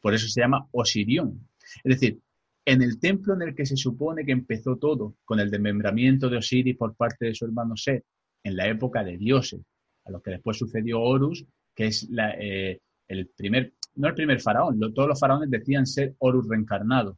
Por 0.00 0.14
eso 0.14 0.28
se 0.28 0.40
llama 0.40 0.68
Osirión. 0.70 1.48
Es 1.82 1.98
decir, 2.00 2.20
en 2.66 2.82
el 2.82 2.98
templo 2.98 3.34
en 3.34 3.42
el 3.42 3.54
que 3.54 3.64
se 3.64 3.76
supone 3.76 4.26
que 4.26 4.32
empezó 4.32 4.76
todo, 4.76 5.14
con 5.24 5.38
el 5.38 5.50
desmembramiento 5.50 6.28
de 6.28 6.38
Osiris 6.38 6.76
por 6.76 6.96
parte 6.96 7.26
de 7.26 7.34
su 7.34 7.44
hermano 7.44 7.76
Set, 7.76 8.04
en 8.42 8.56
la 8.56 8.66
época 8.68 9.04
de 9.04 9.16
dioses, 9.16 9.60
a 10.04 10.10
lo 10.10 10.20
que 10.20 10.32
después 10.32 10.58
sucedió 10.58 11.00
Horus, 11.00 11.46
que 11.74 11.86
es 11.86 12.08
eh, 12.40 12.80
el 13.06 13.28
primer, 13.28 13.72
no 13.94 14.08
el 14.08 14.14
primer 14.14 14.40
faraón, 14.40 14.80
todos 14.92 15.08
los 15.08 15.18
faraones 15.18 15.48
decían 15.48 15.86
ser 15.86 16.16
Horus 16.18 16.48
reencarnado. 16.48 17.16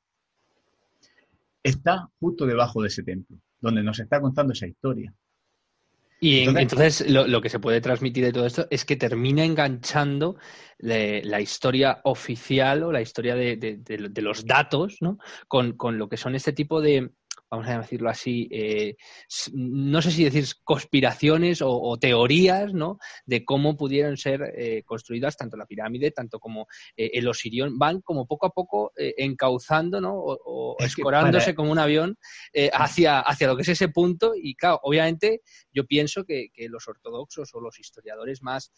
Está 1.62 2.08
justo 2.20 2.46
debajo 2.46 2.82
de 2.82 2.88
ese 2.88 3.02
templo, 3.02 3.38
donde 3.58 3.82
nos 3.82 3.98
está 3.98 4.20
contando 4.20 4.52
esa 4.52 4.66
historia. 4.66 5.14
Y 6.20 6.40
entonces, 6.40 7.08
lo, 7.08 7.40
que 7.40 7.48
se 7.48 7.60
puede 7.60 7.80
transmitir 7.80 8.24
de 8.24 8.32
todo 8.32 8.46
esto 8.46 8.66
es 8.70 8.84
que 8.84 8.96
termina 8.96 9.44
enganchando 9.44 10.36
la 10.78 11.40
historia 11.40 12.00
oficial 12.04 12.82
o 12.82 12.92
la 12.92 13.00
historia 13.00 13.36
de, 13.36 14.12
los 14.16 14.44
datos 14.44 14.98
¿no? 15.00 15.18
con, 15.46 15.76
lo 15.98 16.08
que 16.08 16.16
son 16.16 16.34
este 16.34 16.52
tipo 16.52 16.80
de, 16.80 17.10
vamos 17.50 17.66
a 17.68 17.78
decirlo 17.78 18.10
así, 18.10 18.48
eh, 18.50 18.96
no 19.52 20.02
sé 20.02 20.10
si 20.10 20.24
decir 20.24 20.44
conspiraciones 20.64 21.60
o, 21.62 21.96
teorías, 21.98 22.74
¿no? 22.74 22.98
De 23.24 23.44
cómo 23.44 23.76
pudieron 23.76 24.16
ser 24.16 24.54
eh, 24.56 24.82
construidas 24.84 25.36
tanto 25.36 25.56
la 25.56 25.66
pirámide, 25.66 26.10
tanto 26.10 26.38
como 26.38 26.66
eh, 26.96 27.10
el 27.14 27.26
Osirión, 27.26 27.78
van 27.78 28.00
como 28.02 28.26
poco 28.26 28.46
a 28.46 28.50
poco 28.50 28.92
encauzando, 28.96 30.00
¿no? 30.00 30.14
O, 30.14 30.76
escorándose 30.78 31.54
como 31.54 31.72
un 31.72 31.78
avión 31.78 32.18
hacia, 32.72 33.20
hacia 33.20 33.46
lo 33.46 33.56
que 33.56 33.62
es 33.62 33.68
ese 33.68 33.88
punto 33.88 34.32
y, 34.36 34.54
claro, 34.54 34.80
obviamente 34.82 35.42
yo 35.72 35.86
pienso 35.86 36.24
que, 36.24 36.48
los 36.68 36.86
ortodoxos 36.86 37.54
o 37.54 37.60
los 37.60 37.78
historiadores 37.78 38.42
más 38.42 38.72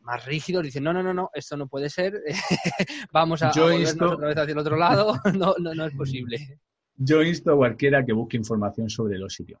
más 0.00 0.24
rígidos 0.24 0.62
dicen 0.62 0.84
no 0.84 0.92
no 0.92 1.02
no 1.02 1.12
no 1.12 1.30
esto 1.34 1.56
no 1.56 1.68
puede 1.68 1.90
ser 1.90 2.22
vamos 3.12 3.42
a, 3.42 3.50
volvernos 3.50 4.12
otra 4.12 4.28
vez 4.28 4.38
hacia 4.38 4.52
el 4.52 4.58
otro 4.58 4.76
lado 4.76 5.20
no 5.34 5.54
no 5.58 5.74
no 5.74 5.86
es 5.86 5.94
posible 5.94 6.60
yo 6.98 7.22
insto 7.22 7.52
a 7.52 7.56
cualquiera 7.56 8.04
que 8.04 8.12
busque 8.12 8.36
información 8.36 8.90
sobre 8.90 9.16
el 9.16 9.22
Osirión. 9.22 9.60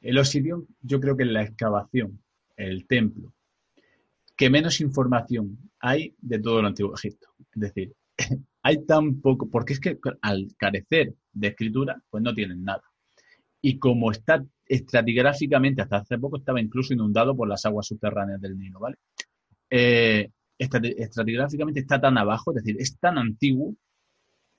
El 0.00 0.18
Osirión, 0.18 0.66
yo 0.80 0.98
creo 0.98 1.16
que 1.16 1.24
en 1.24 1.34
la 1.34 1.42
excavación, 1.42 2.22
el 2.56 2.86
templo, 2.86 3.34
que 4.34 4.48
menos 4.48 4.80
información 4.80 5.58
hay 5.78 6.14
de 6.18 6.38
todo 6.38 6.60
el 6.60 6.66
antiguo 6.66 6.94
Egipto. 6.94 7.28
Es 7.54 7.60
decir, 7.60 7.92
hay 8.62 8.84
tan 8.86 9.20
poco, 9.20 9.48
porque 9.50 9.74
es 9.74 9.80
que 9.80 9.98
al 10.22 10.48
carecer 10.56 11.14
de 11.32 11.48
escritura, 11.48 12.02
pues 12.08 12.22
no 12.22 12.32
tienen 12.32 12.64
nada. 12.64 12.82
Y 13.60 13.78
como 13.78 14.10
está 14.10 14.42
estratigráficamente, 14.64 15.82
hasta 15.82 15.98
hace 15.98 16.18
poco 16.18 16.38
estaba 16.38 16.60
incluso 16.60 16.94
inundado 16.94 17.36
por 17.36 17.46
las 17.46 17.66
aguas 17.66 17.86
subterráneas 17.86 18.40
del 18.40 18.58
Nilo, 18.58 18.80
¿vale? 18.80 18.96
Eh, 19.68 20.30
estratigráficamente 20.58 21.80
está 21.80 22.00
tan 22.00 22.16
abajo, 22.16 22.52
es 22.52 22.64
decir, 22.64 22.76
es 22.80 22.98
tan 22.98 23.18
antiguo 23.18 23.74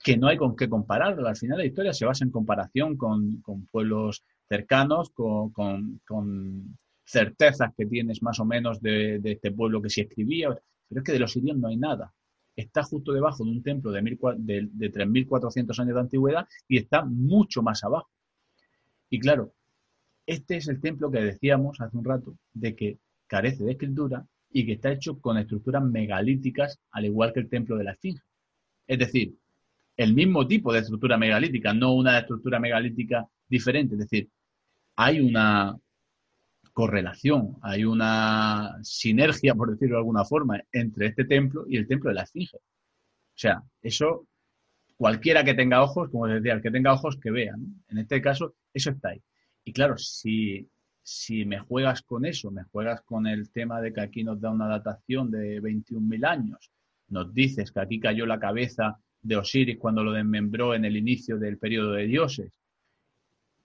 que 0.03 0.17
no 0.17 0.27
hay 0.27 0.37
con 0.37 0.55
qué 0.55 0.67
compararlo. 0.69 1.27
Al 1.27 1.35
final 1.35 1.59
la 1.59 1.65
historia 1.65 1.93
se 1.93 2.05
basa 2.05 2.25
en 2.25 2.31
comparación 2.31 2.97
con, 2.97 3.41
pueblos 3.71 4.23
cercanos, 4.47 5.11
con, 5.11 6.77
certezas 7.05 7.73
que 7.75 7.85
tienes 7.85 8.21
más 8.23 8.39
o 8.39 8.45
menos 8.45 8.81
de, 8.81 9.19
este 9.23 9.51
pueblo 9.51 9.81
que 9.81 9.89
se 9.89 10.01
escribía, 10.01 10.49
pero 10.87 11.01
es 11.01 11.05
que 11.05 11.11
de 11.11 11.19
los 11.19 11.31
sirios 11.31 11.57
no 11.57 11.67
hay 11.67 11.77
nada. 11.77 12.13
Está 12.55 12.83
justo 12.83 13.13
debajo 13.13 13.43
de 13.43 13.51
un 13.51 13.63
templo 13.63 13.91
de, 13.91 14.01
de, 14.01 14.69
de 14.71 14.91
3.400 14.91 15.79
años 15.79 15.95
de 15.95 15.99
antigüedad 15.99 16.47
y 16.67 16.77
está 16.77 17.03
mucho 17.03 17.61
más 17.61 17.83
abajo. 17.83 18.09
Y 19.09 19.19
claro, 19.19 19.53
este 20.25 20.57
es 20.57 20.67
el 20.67 20.79
templo 20.79 21.11
que 21.11 21.19
decíamos 21.19 21.79
hace 21.81 21.97
un 21.97 22.05
rato, 22.05 22.37
de 22.53 22.75
que 22.75 22.99
carece 23.27 23.63
de 23.63 23.71
escritura 23.71 24.25
y 24.49 24.65
que 24.65 24.73
está 24.73 24.91
hecho 24.91 25.19
con 25.19 25.37
estructuras 25.37 25.83
megalíticas, 25.83 26.79
al 26.91 27.05
igual 27.05 27.33
que 27.33 27.41
el 27.41 27.49
templo 27.49 27.77
de 27.77 27.85
la 27.85 27.91
Esfinge. 27.91 28.21
Es 28.87 28.99
decir, 28.99 29.37
el 30.01 30.13
mismo 30.13 30.47
tipo 30.47 30.73
de 30.73 30.79
estructura 30.79 31.17
megalítica, 31.17 31.73
no 31.73 31.93
una 31.93 32.19
estructura 32.19 32.59
megalítica 32.59 33.27
diferente. 33.47 33.95
Es 33.95 34.01
decir, 34.01 34.29
hay 34.95 35.19
una 35.19 35.77
correlación, 36.73 37.57
hay 37.61 37.85
una 37.85 38.77
sinergia, 38.81 39.53
por 39.55 39.71
decirlo 39.71 39.95
de 39.95 39.99
alguna 39.99 40.25
forma, 40.25 40.59
entre 40.71 41.07
este 41.07 41.25
templo 41.25 41.65
y 41.67 41.77
el 41.77 41.87
templo 41.87 42.09
de 42.09 42.15
la 42.15 42.23
Esfinge. 42.23 42.57
O 42.57 42.61
sea, 43.35 43.61
eso 43.81 44.27
cualquiera 44.95 45.43
que 45.43 45.53
tenga 45.53 45.83
ojos, 45.83 46.09
como 46.09 46.27
decía, 46.27 46.53
el 46.53 46.61
que 46.61 46.71
tenga 46.71 46.93
ojos 46.93 47.17
que 47.17 47.31
vea. 47.31 47.55
En 47.89 47.97
este 47.97 48.21
caso, 48.21 48.55
eso 48.73 48.91
está 48.91 49.09
ahí. 49.09 49.21
Y 49.63 49.73
claro, 49.73 49.97
si, 49.97 50.67
si 51.03 51.45
me 51.45 51.59
juegas 51.59 52.01
con 52.01 52.25
eso, 52.25 52.51
me 52.51 52.63
juegas 52.65 53.01
con 53.01 53.27
el 53.27 53.51
tema 53.51 53.81
de 53.81 53.93
que 53.93 54.01
aquí 54.01 54.23
nos 54.23 54.39
da 54.39 54.49
una 54.49 54.67
datación 54.67 55.29
de 55.29 55.61
21.000 55.61 56.25
años, 56.25 56.71
nos 57.09 57.33
dices 57.33 57.71
que 57.71 57.79
aquí 57.79 57.99
cayó 57.99 58.25
la 58.25 58.39
cabeza 58.39 58.99
de 59.21 59.35
Osiris 59.35 59.77
cuando 59.77 60.03
lo 60.03 60.11
desmembró 60.11 60.73
en 60.73 60.85
el 60.85 60.97
inicio 60.97 61.37
del 61.37 61.57
periodo 61.57 61.93
de 61.93 62.07
dioses. 62.07 62.51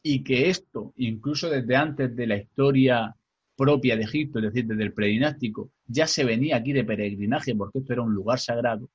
Y 0.02 0.22
que 0.22 0.48
esto, 0.48 0.92
incluso 0.96 1.50
desde 1.50 1.74
antes 1.74 2.14
de 2.14 2.26
la 2.26 2.36
historia 2.36 3.14
propia 3.57 3.96
de 3.96 4.02
Egipto, 4.02 4.38
es 4.38 4.44
decir, 4.46 4.66
desde 4.66 4.82
el 4.82 4.92
predinástico, 4.92 5.70
ya 5.86 6.07
se 6.07 6.24
venía 6.24 6.57
aquí 6.57 6.72
de 6.72 6.84
peregrinaje 6.84 7.54
porque 7.54 7.78
esto 7.78 7.92
era 7.92 8.02
un 8.02 8.14
lugar 8.14 8.38
sagrado. 8.38 8.88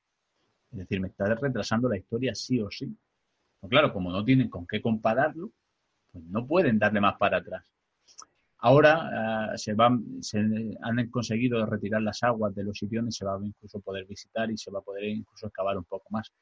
Es 0.70 0.78
decir, 0.78 1.00
me 1.00 1.08
está 1.08 1.26
retrasando 1.34 1.88
la 1.88 1.98
historia 1.98 2.34
sí 2.34 2.60
o 2.60 2.70
sí. 2.70 2.96
Pues 3.60 3.70
claro, 3.70 3.92
como 3.92 4.10
no 4.10 4.24
tienen 4.24 4.48
con 4.48 4.66
qué 4.66 4.80
compararlo, 4.80 5.50
pues 6.12 6.24
no 6.24 6.46
pueden 6.46 6.78
darle 6.78 7.00
más 7.00 7.16
para 7.18 7.38
atrás. 7.38 7.64
Ahora 8.58 9.50
ah, 9.52 9.58
se, 9.58 9.74
van, 9.74 10.22
se 10.22 10.38
han 10.38 11.10
conseguido 11.10 11.66
retirar 11.66 12.00
las 12.00 12.22
aguas 12.22 12.54
de 12.54 12.62
los 12.62 12.78
sitios 12.78 13.04
se 13.14 13.24
va 13.24 13.34
a 13.34 13.44
incluso 13.44 13.80
poder 13.80 14.06
visitar 14.06 14.50
y 14.50 14.56
se 14.56 14.70
va 14.70 14.78
a 14.78 14.82
poder 14.82 15.04
incluso 15.04 15.48
excavar 15.48 15.76
un 15.76 15.84
poco 15.84 16.04
más 16.10 16.32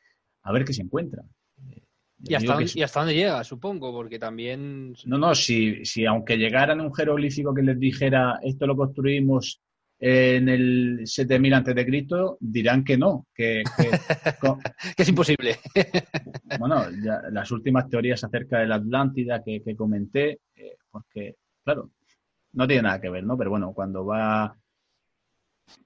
a 0.43 0.53
ver 0.53 0.65
qué 0.65 0.73
se 0.73 0.83
encuentra. 0.83 1.23
Eh, 1.69 1.83
¿Y 2.25 2.35
hasta, 2.35 3.01
dónde, 3.01 3.15
llega, 3.15 3.43
supongo? 3.45 3.93
Porque 3.93 4.19
también... 4.19 4.95
No, 5.07 5.19
no, 5.19 5.35
si, 5.35 5.85
si 5.85 6.05
aunque 6.07 6.37
llegaran 6.37 6.81
un 6.81 6.95
jeroglífico 6.95 7.55
que 7.55 7.63
les 7.63 7.79
dijera 7.79 8.39
esto 8.43 8.67
lo 8.67 8.77
construimos 8.77 9.61
en 10.03 10.49
el 10.49 11.03
7000 11.05 11.55
antes 11.55 11.75
de 11.75 11.87
Cristo, 11.87 12.39
dirán 12.41 12.85
que 12.85 12.97
no, 12.97 13.27
que, 13.35 13.63
que, 13.77 13.91
es 14.97 15.09
imposible. 15.09 15.57
bueno, 16.59 16.87
las 17.31 17.51
últimas 17.51 17.89
teorías 17.89 18.25
acerca 18.25 18.61
de 18.61 18.67
la 18.67 18.77
Atlántida 18.77 19.43
que, 19.45 19.63
comenté, 19.77 20.41
eh, 20.57 20.77
porque, 20.91 21.37
claro, 21.63 21.91
no 22.53 22.67
tiene 22.67 22.83
nada 22.83 23.01
que 23.01 23.11
ver, 23.11 23.25
¿no? 23.25 23.37
Pero 23.37 23.51
bueno, 23.51 23.75
cuando 23.75 24.07
va 24.07 24.57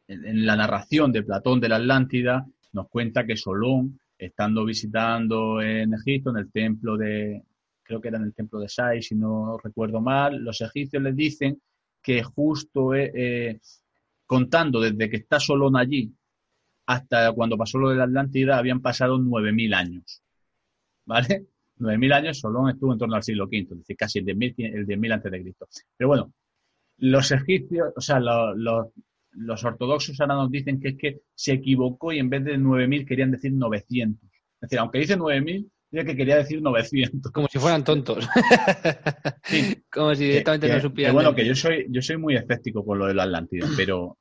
en 0.07 0.47
la 0.47 0.57
narración 0.57 1.11
de 1.11 1.25
Platón 1.25 1.61
de 1.61 1.69
la 1.69 1.77
Atlántida, 1.77 2.47
nos 2.73 2.89
cuenta 2.89 3.27
que 3.27 3.37
Solón 3.37 3.99
estando 4.27 4.64
visitando 4.64 5.61
en 5.61 5.95
Egipto, 5.95 6.31
en 6.31 6.37
el 6.39 6.51
templo 6.51 6.97
de, 6.97 7.43
creo 7.83 8.01
que 8.01 8.09
era 8.09 8.18
en 8.18 8.25
el 8.25 8.35
templo 8.35 8.59
de 8.59 8.68
Sai, 8.68 9.03
si 9.03 9.14
no 9.14 9.59
recuerdo 9.62 10.01
mal, 10.01 10.39
los 10.43 10.61
egipcios 10.61 11.03
les 11.03 11.16
dicen 11.16 11.61
que 12.03 12.22
justo 12.22 12.95
eh, 12.95 13.12
eh, 13.14 13.61
contando 14.27 14.81
desde 14.81 15.09
que 15.09 15.16
está 15.18 15.41
Solón 15.41 15.77
allí 15.77 16.12
hasta 16.87 17.33
cuando 17.33 17.57
pasó 17.57 17.79
lo 17.79 17.91
de 17.91 17.97
la 17.97 18.05
Atlántida 18.05 18.59
habían 18.59 18.81
pasado 18.81 19.18
9.000 19.18 19.75
años. 19.75 20.22
¿Vale? 21.07 21.47
9.000 21.79 22.12
años, 22.14 22.39
Solón 22.41 22.70
estuvo 22.70 22.93
en 22.93 22.99
torno 22.99 23.16
al 23.16 23.22
siglo 23.22 23.45
V, 23.45 23.59
es 23.59 23.79
decir, 23.79 23.97
casi 23.97 24.18
el 24.20 24.27
10.000 24.27 25.05
el 25.05 25.12
antes 25.12 25.33
de 25.33 25.43
Cristo. 25.43 25.66
Pero 25.97 26.09
bueno, 26.09 26.33
los 26.99 27.31
egipcios, 27.33 27.89
o 27.97 28.01
sea, 28.01 28.20
los, 28.20 28.89
ortodoxos 29.64 30.20
ahora 30.20 30.35
nos 30.35 30.51
dicen 30.51 30.80
que 30.80 30.89
es 30.89 30.97
que 30.97 31.20
se 31.35 31.53
equivocó 31.53 32.12
y 32.12 32.18
en 32.18 32.30
vez 32.30 32.45
de 32.45 32.59
9.000 32.59 33.07
querían 33.07 33.30
decir 33.30 33.53
900. 33.53 34.22
Es 34.24 34.61
decir, 34.61 34.78
aunque 34.78 34.99
dice 34.99 35.16
9.000, 35.16 35.70
dice 35.91 36.07
que 36.07 36.16
quería 36.16 36.37
decir 36.37 36.62
900. 36.62 37.32
Como 37.32 37.49
si 37.49 37.59
fueran 37.59 37.85
tontos. 37.85 38.28
Como 39.91 40.14
si 40.14 40.24
directamente 40.24 40.68
no 40.68 40.80
supieran. 40.80 41.14
bueno, 41.14 41.35
que 41.35 41.47
yo 41.47 41.55
soy, 41.55 41.87
yo 41.91 42.03
soy 42.03 42.16
muy 42.16 42.37
escéptico 42.37 42.85
con 42.85 42.99
lo 42.99 43.07
de 43.07 43.14
la 43.14 43.24
Atlántida, 43.24 43.66
pero 43.76 44.18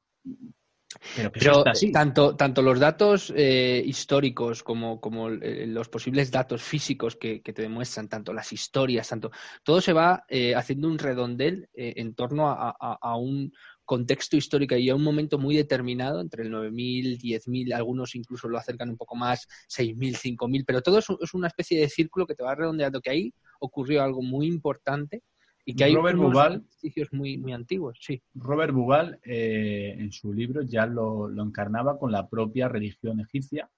pero, 1.34 1.64
tanto, 1.92 2.36
tanto 2.36 2.62
los 2.62 2.80
datos 2.80 3.34
eh, 3.36 3.82
históricos 3.86 4.64
como, 4.64 5.00
como 5.00 5.30
eh, 5.30 5.66
los 5.68 5.90
posibles 5.90 6.32
datos 6.32 6.62
físicos 6.62 7.16
que, 7.16 7.40
te 7.40 7.62
demuestran, 7.62 8.08
tanto 8.08 8.34
las 8.34 8.52
historias, 8.54 9.10
tanto 9.10 9.32
todo 9.64 9.82
se 9.82 9.94
va 9.94 10.24
eh, 10.28 10.56
haciendo 10.56 10.88
un 10.88 10.98
redondel 10.98 11.70
en 11.74 12.14
torno 12.16 12.50
a, 12.50 13.18
un 13.18 13.52
contexto 13.86 14.38
histórico 14.38 14.76
y 14.76 14.90
a 14.90 14.96
un 14.96 15.04
momento 15.04 15.38
muy 15.38 15.56
determinado, 15.56 16.22
entre 16.22 16.44
el 16.44 16.52
9.000, 16.52 17.20
10.000, 17.20 17.74
algunos 17.74 18.16
incluso 18.16 18.48
lo 18.48 18.58
acercan 18.58 18.90
un 18.90 18.98
poco 18.98 19.16
más, 19.16 19.48
6.000, 19.70 20.38
5.000, 20.38 20.64
pero 20.66 20.82
todo 20.82 21.00
es, 21.00 21.08
es 21.22 21.34
una 21.34 21.48
especie 21.48 21.80
de 21.80 21.90
círculo 21.90 22.26
que 22.26 22.36
te 22.36 22.44
va 22.44 22.56
redondeando, 22.56 23.02
que 23.02 23.10
ahí 23.10 23.34
ocurrió 23.60 24.04
algo 24.04 24.22
muy 24.22 24.48
importante 24.48 25.24
y 25.66 25.76
que 25.76 25.86
hay 25.86 25.96
Robert 25.96 26.18
Bugal, 26.18 26.66
muy, 27.12 27.38
muy 27.38 27.54
antiguos, 27.54 27.98
sí. 28.02 28.22
Robert 28.34 28.74
Bugal 28.74 29.20
eh, 29.24 29.96
en 29.98 30.12
su 30.12 30.34
libro 30.34 30.62
ya 30.62 30.86
lo, 30.86 31.30
encarnaba 31.42 31.98
con 31.98 32.12
la 32.12 32.28
propia 32.28 32.68
religión 32.68 33.22
egipcia. 33.22 33.70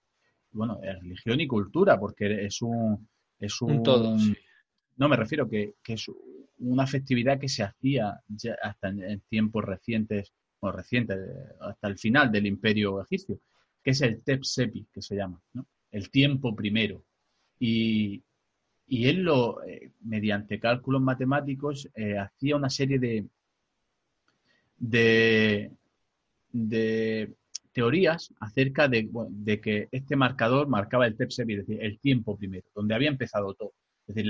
Bueno, 0.51 0.80
religión 0.82 1.39
y 1.41 1.47
cultura, 1.47 1.99
porque 1.99 2.45
es 2.45 2.62
un... 2.62 3.08
Es 3.38 3.62
un, 3.62 3.84
todo, 3.84 4.16
No, 4.95 5.10
me 5.10 5.18
refiero 5.18 5.47
que, 5.47 5.76
que, 5.84 5.93
es 5.93 6.08
una 6.60 6.88
festividad 6.88 7.39
que 7.39 7.49
se 7.49 7.64
hacía 7.64 8.20
ya 8.28 8.56
hasta 8.62 8.89
en, 8.89 9.22
tiempos 9.30 9.64
recientes, 9.64 10.34
o 10.60 10.72
recientes, 10.72 11.18
hasta 11.62 11.88
el 11.88 11.97
final 11.97 12.32
del 12.32 12.47
imperio 12.47 13.01
egipcio, 13.01 13.39
que 13.84 13.91
es 13.91 14.01
el 14.01 14.22
Tep 14.24 14.43
Sepi, 14.43 14.88
que 14.91 15.01
se 15.01 15.16
llama, 15.16 15.41
¿no? 15.53 15.66
El 15.91 16.10
tiempo 16.10 16.56
primero. 16.56 17.03
Y, 17.60 18.24
y 18.88 19.08
él 19.08 19.24
lo, 19.24 19.64
eh, 19.64 19.91
mediante 20.01 20.60
cálculos 20.60 21.01
matemáticos, 21.01 21.89
eh, 21.95 22.18
hacía 22.18 22.56
una 22.56 22.70
serie 22.70 22.99
de, 22.99 23.26
de, 24.78 25.72
teorías 27.74 28.34
acerca 28.39 28.88
de, 28.88 29.10
que 29.62 29.88
este 29.91 30.16
marcador 30.16 30.68
marcaba 30.68 31.08
el 31.08 31.18
TEPSEP, 31.18 31.49
es 31.49 31.58
decir, 31.58 31.84
el 31.84 31.99
tiempo 31.99 32.38
primero, 32.38 32.68
donde 32.76 32.95
había 32.95 33.10
empezado 33.10 33.53
todo. 33.53 33.74
Es 34.08 34.16
decir, 34.16 34.30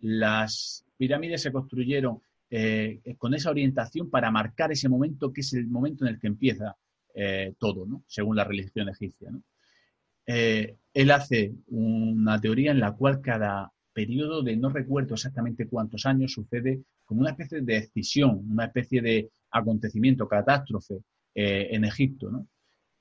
las, 0.00 0.84
pirámides 1.02 1.42
se 1.42 1.50
construyeron 1.50 2.20
eh, 2.50 3.00
con 3.18 3.34
esa 3.34 3.50
orientación 3.50 4.08
para 4.08 4.30
marcar 4.30 4.70
ese 4.70 4.88
momento 4.88 5.32
que 5.32 5.40
es 5.40 5.52
el 5.54 5.66
momento 5.66 6.04
en 6.04 6.14
el 6.14 6.20
que 6.20 6.28
empieza 6.28 6.76
todo, 7.58 7.84
¿no? 7.84 8.04
según 8.06 8.36
la 8.36 8.44
religión 8.44 8.88
egipcia. 8.88 9.30
¿no? 9.30 9.42
Eh, 10.26 10.76
él 10.94 11.10
hace 11.10 11.52
una 11.68 12.40
teoría 12.40 12.70
en 12.70 12.80
la 12.80 12.92
cual 12.92 13.20
cada 13.20 13.72
periodo 13.92 14.42
de 14.42 14.56
no 14.56 14.68
recuerdo 14.68 15.14
exactamente 15.14 15.66
cuántos 15.66 16.06
años 16.06 16.32
sucede 16.32 16.82
como 17.04 17.20
una 17.20 17.30
especie 17.30 17.60
de 17.60 17.80
decisión, 17.80 18.46
una 18.50 18.66
especie 18.66 19.02
de 19.02 19.30
acontecimiento, 19.50 20.28
catástrofe 20.28 21.00
eh, 21.34 21.68
en 21.72 21.84
Egipto. 21.84 22.30
¿no? 22.30 22.46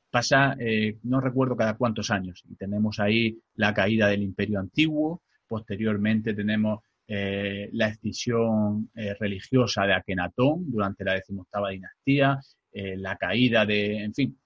Pasa, 0.10 0.56
eh, 0.60 0.98
no 1.04 1.22
recuerdo 1.22 1.56
cada 1.56 1.76
cuántos 1.76 2.10
años, 2.12 2.44
y 2.50 2.56
tenemos 2.56 3.00
ahí 3.00 3.38
la 3.56 3.74
caída 3.74 4.08
del 4.08 4.24
imperio 4.24 4.60
antiguo, 4.60 5.22
posteriormente 5.48 6.34
tenemos 6.34 6.80
la 7.08 7.88
escisión 7.88 8.90
religiosa 9.20 9.86
de 9.86 9.94
Akenatón 9.94 10.72
durante 10.72 11.04
la 11.04 11.16
decimoctava 11.16 11.70
dinastía, 11.70 12.40
la 12.74 13.18
caída 13.18 13.66
de, 13.66 14.04
en 14.04 14.14
fin, 14.14 14.42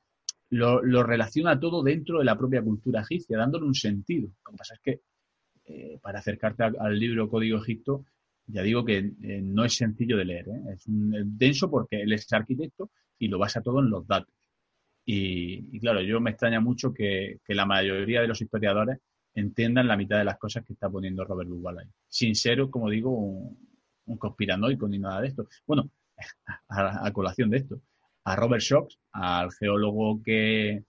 lo, 0.49 1.03
relaciona 1.03 1.59
todo 1.59 1.83
dentro 1.83 2.19
de 2.19 2.25
la 2.25 2.37
propia 2.37 2.61
cultura 2.61 3.01
egipcia, 3.01 3.37
dándole 3.37 3.65
un 3.65 3.75
sentido. 3.75 4.29
Lo 4.45 4.51
que 4.51 4.57
pasa 4.57 4.75
es 4.75 4.79
que 4.81 5.01
eh, 5.65 5.99
para 6.01 6.19
acercarte 6.19 6.63
al, 6.63 6.99
libro 6.99 7.29
Código 7.29 7.57
Egipto, 7.57 8.05
ya 8.47 8.61
digo 8.61 8.85
que 8.85 8.97
eh, 8.97 9.41
no 9.41 9.65
es 9.65 9.75
sencillo 9.75 10.17
de 10.17 10.25
leer. 10.25 10.47
¿eh? 10.49 10.73
Es, 10.73 10.83
denso 10.87 11.69
porque 11.69 12.01
él 12.01 12.13
es 12.13 12.31
arquitecto 12.31 12.91
y 13.17 13.27
lo 13.27 13.39
basa 13.39 13.61
todo 13.61 13.79
en 13.79 13.89
los 13.89 14.07
datos. 14.07 14.33
Y, 15.07 15.79
claro, 15.79 16.01
yo 16.01 16.19
me 16.19 16.31
extraña 16.31 16.59
mucho 16.59 16.91
que, 16.91 17.39
la 17.47 17.65
mayoría 17.67 18.21
de 18.21 18.27
los 18.27 18.41
historiadores 18.41 18.99
entiendan 19.35 19.87
la 19.87 19.97
mitad 19.97 20.17
de 20.17 20.25
las 20.25 20.37
cosas 20.37 20.65
que 20.65 20.73
está 20.73 20.89
poniendo 20.89 21.23
Robert 21.23 21.49
Duval 21.49 21.79
ahí. 21.79 21.87
Sin 22.07 22.35
ser, 22.35 22.69
como 22.69 22.89
digo, 22.89 23.11
un, 23.11 24.17
conspiranoico 24.17 24.87
ni 24.87 24.99
nada 24.99 25.21
de 25.21 25.27
esto. 25.27 25.47
Bueno, 25.67 25.89
a 26.69 27.11
colación 27.11 27.49
de 27.49 27.57
esto 27.57 27.81
a 28.25 28.35
Robert 28.35 28.61
Shocks, 28.61 28.99
al 29.13 29.51
geólogo 29.51 30.21
que, 30.23 30.83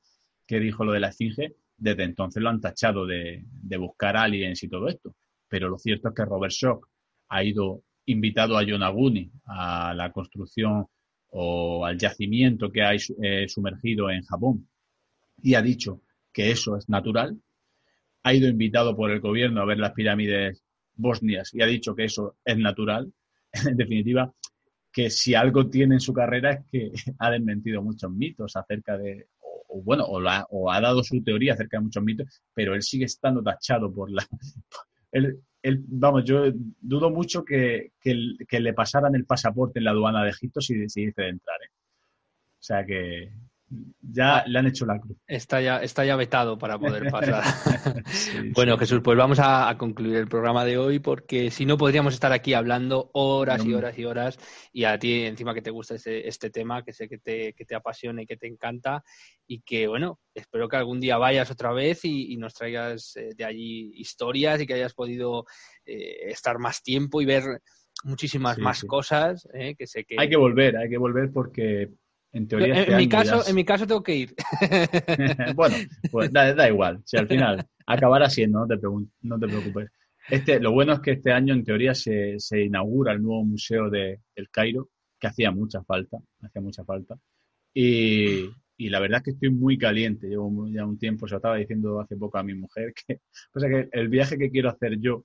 dijo 0.48 0.84
lo 0.84 0.92
de 0.92 1.00
la 1.00 1.08
esfinge, 1.08 1.54
desde 1.76 2.04
entonces 2.04 2.42
lo 2.42 2.48
han 2.48 2.60
tachado 2.60 3.06
de, 3.06 3.44
buscar 3.78 4.16
aliens 4.16 4.62
y 4.62 4.68
todo 4.68 4.88
esto. 4.88 5.14
Pero 5.48 5.68
lo 5.68 5.78
cierto 5.78 6.08
es 6.08 6.14
que 6.14 6.24
Robert 6.24 6.52
Shock 6.52 6.88
ha 7.28 7.44
ido 7.44 7.82
invitado 8.06 8.56
a 8.56 8.62
Yonaguni 8.62 9.30
a 9.44 9.92
la 9.94 10.10
construcción 10.12 10.86
o 11.28 11.84
al 11.84 11.98
yacimiento 11.98 12.72
que 12.72 12.82
hay 12.82 12.98
eh, 13.22 13.46
sumergido 13.48 14.10
en 14.10 14.22
Japón 14.22 14.68
y 15.42 15.54
ha 15.54 15.62
dicho 15.62 16.00
que 16.32 16.50
eso 16.50 16.76
es 16.76 16.88
natural. 16.88 17.38
Ha 18.26 18.34
ido 18.34 18.48
invitado 18.48 18.96
por 18.96 19.12
el 19.12 19.20
gobierno 19.20 19.62
a 19.62 19.64
ver 19.64 19.78
las 19.78 19.92
pirámides 19.92 20.60
bosnias 20.96 21.54
y 21.54 21.62
ha 21.62 21.66
dicho 21.66 21.94
que 21.94 22.06
eso 22.06 22.36
es 22.44 22.58
natural. 22.58 23.12
En 23.70 23.76
definitiva, 23.76 24.34
que 24.92 25.10
si 25.10 25.34
algo 25.36 25.70
tiene 25.70 25.94
en 25.94 26.00
su 26.00 26.12
carrera 26.12 26.50
es 26.50 26.64
que 26.72 26.90
ha 27.20 27.30
desmentido 27.30 27.82
muchos 27.82 28.10
mitos 28.10 28.56
acerca 28.56 28.98
de, 28.98 29.28
o, 29.68 29.80
bueno, 29.80 30.04
o, 30.04 30.72
ha 30.72 30.80
dado 30.80 31.04
su 31.04 31.22
teoría 31.22 31.52
acerca 31.52 31.76
de 31.76 31.84
muchos 31.84 32.02
mitos, 32.02 32.42
pero 32.52 32.74
él 32.74 32.82
sigue 32.82 33.04
estando 33.04 33.42
tachado 33.44 33.92
por 33.94 34.10
la... 34.10 34.26
Él, 35.62 35.84
vamos, 35.86 36.24
yo 36.24 36.50
dudo 36.80 37.10
mucho 37.10 37.44
que, 37.44 37.92
le 38.02 38.74
pasaran 38.74 39.14
el 39.14 39.24
pasaporte 39.24 39.78
en 39.78 39.84
la 39.84 39.92
aduana 39.92 40.24
de 40.24 40.30
Egipto 40.30 40.60
si 40.60 40.74
decidiese 40.74 41.22
de 41.22 41.28
entrar. 41.28 41.56
¿eh? 41.62 41.70
O 42.58 42.62
sea 42.62 42.84
que, 42.84 43.30
ya 44.00 44.44
le 44.46 44.58
han 44.58 44.66
hecho 44.66 44.86
la 44.86 45.00
cruz. 45.00 45.16
Está 45.26 45.60
ya, 45.60 45.78
está 45.78 46.04
ya 46.04 46.14
vetado 46.16 46.56
para 46.56 46.78
poder 46.78 47.10
pasar. 47.10 47.42
bueno, 48.54 48.78
Jesús, 48.78 49.00
pues 49.02 49.18
vamos 49.18 49.38
a, 49.40 49.74
concluir 49.78 50.16
el 50.16 50.28
programa 50.28 50.64
de 50.64 50.78
hoy 50.78 51.00
porque 51.00 51.50
si 51.50 51.66
no 51.66 51.76
podríamos 51.76 52.14
estar 52.14 52.32
aquí 52.32 52.54
hablando 52.54 53.10
horas 53.12 53.64
y 53.64 53.74
horas 53.74 53.98
y 53.98 54.04
horas 54.04 54.38
y 54.72 54.84
a 54.84 54.98
ti 54.98 55.22
encima 55.24 55.54
que 55.54 55.62
te 55.62 55.70
gusta 55.70 55.96
este, 55.96 56.28
este 56.28 56.50
tema, 56.50 56.82
que 56.84 56.92
sé 56.92 57.08
que 57.08 57.18
te, 57.18 57.52
que 57.52 57.64
te, 57.64 57.74
apasiona 57.74 58.22
y 58.22 58.26
que 58.26 58.36
te 58.36 58.46
encanta 58.46 59.02
y 59.46 59.60
que, 59.60 59.86
bueno, 59.88 60.20
espero 60.34 60.68
que 60.68 60.76
algún 60.76 61.00
día 61.00 61.18
vayas 61.18 61.50
otra 61.50 61.72
vez 61.72 62.04
y, 62.04 62.36
nos 62.36 62.54
traigas 62.54 63.16
eh, 63.16 63.30
de 63.34 63.44
allí 63.44 63.92
historias 63.94 64.60
y 64.60 64.66
que 64.66 64.74
hayas 64.74 64.94
podido 64.94 65.46
eh, 65.84 66.30
estar 66.30 66.58
más 66.58 66.82
tiempo 66.82 67.20
y 67.20 67.24
ver 67.24 67.60
muchísimas 68.04 68.58
más 68.58 68.84
cosas. 68.84 69.48
Eh, 69.54 69.74
que 69.74 69.86
sé 69.86 70.04
que... 70.04 70.16
Hay 70.18 70.28
que 70.28 70.36
volver, 70.36 70.76
hay 70.76 70.88
que 70.88 70.98
volver 70.98 71.30
porque 71.32 71.90
en 72.36 72.46
teoría, 72.46 72.74
en, 72.74 72.80
este 72.80 72.96
mi 72.96 73.08
caso, 73.08 73.48
en 73.48 73.54
mi 73.54 73.64
caso 73.64 73.86
tengo 73.86 74.02
que 74.02 74.14
ir. 74.14 74.34
bueno, 75.54 75.74
pues 76.10 76.30
da, 76.30 76.68
igual. 76.68 77.00
Si 77.06 77.16
al 77.16 77.26
final 77.26 77.66
acabará 77.86 78.28
siendo, 78.28 78.60
no 78.60 78.66
te, 78.66 78.76
no 79.22 79.38
te 79.38 79.46
preocupes. 79.46 79.90
Este, 80.28 80.60
lo 80.60 80.72
bueno 80.72 80.92
es 80.92 81.00
que 81.00 81.12
este 81.12 81.32
año, 81.32 81.54
en 81.54 81.64
teoría, 81.64 81.94
se, 81.94 82.38
se 82.38 82.62
inaugura 82.62 83.14
el 83.14 83.22
nuevo 83.22 83.42
museo 83.42 83.88
de 83.88 84.20
El 84.34 84.50
Cairo, 84.50 84.90
que 85.18 85.28
hacía 85.28 85.50
mucha 85.50 85.82
falta, 85.82 86.18
hacía 86.42 86.60
mucha 86.60 86.84
falta. 86.84 87.16
Y, 87.72 88.50
y, 88.76 88.90
la 88.90 89.00
verdad 89.00 89.18
es 89.18 89.24
que 89.24 89.30
estoy 89.30 89.50
muy 89.50 89.78
caliente. 89.78 90.28
Llevo 90.28 90.68
ya 90.68 90.84
un 90.84 90.98
tiempo, 90.98 91.26
se 91.26 91.32
lo 91.32 91.38
estaba 91.38 91.56
diciendo 91.56 92.00
hace 92.00 92.16
poco 92.16 92.36
a 92.36 92.42
mi 92.42 92.54
mujer, 92.54 92.92
que, 92.92 93.20
o 93.54 93.60
sea 93.60 93.70
que 93.70 93.88
el 93.92 94.08
viaje 94.08 94.36
que 94.36 94.50
quiero 94.50 94.68
hacer 94.68 94.98
yo 94.98 95.24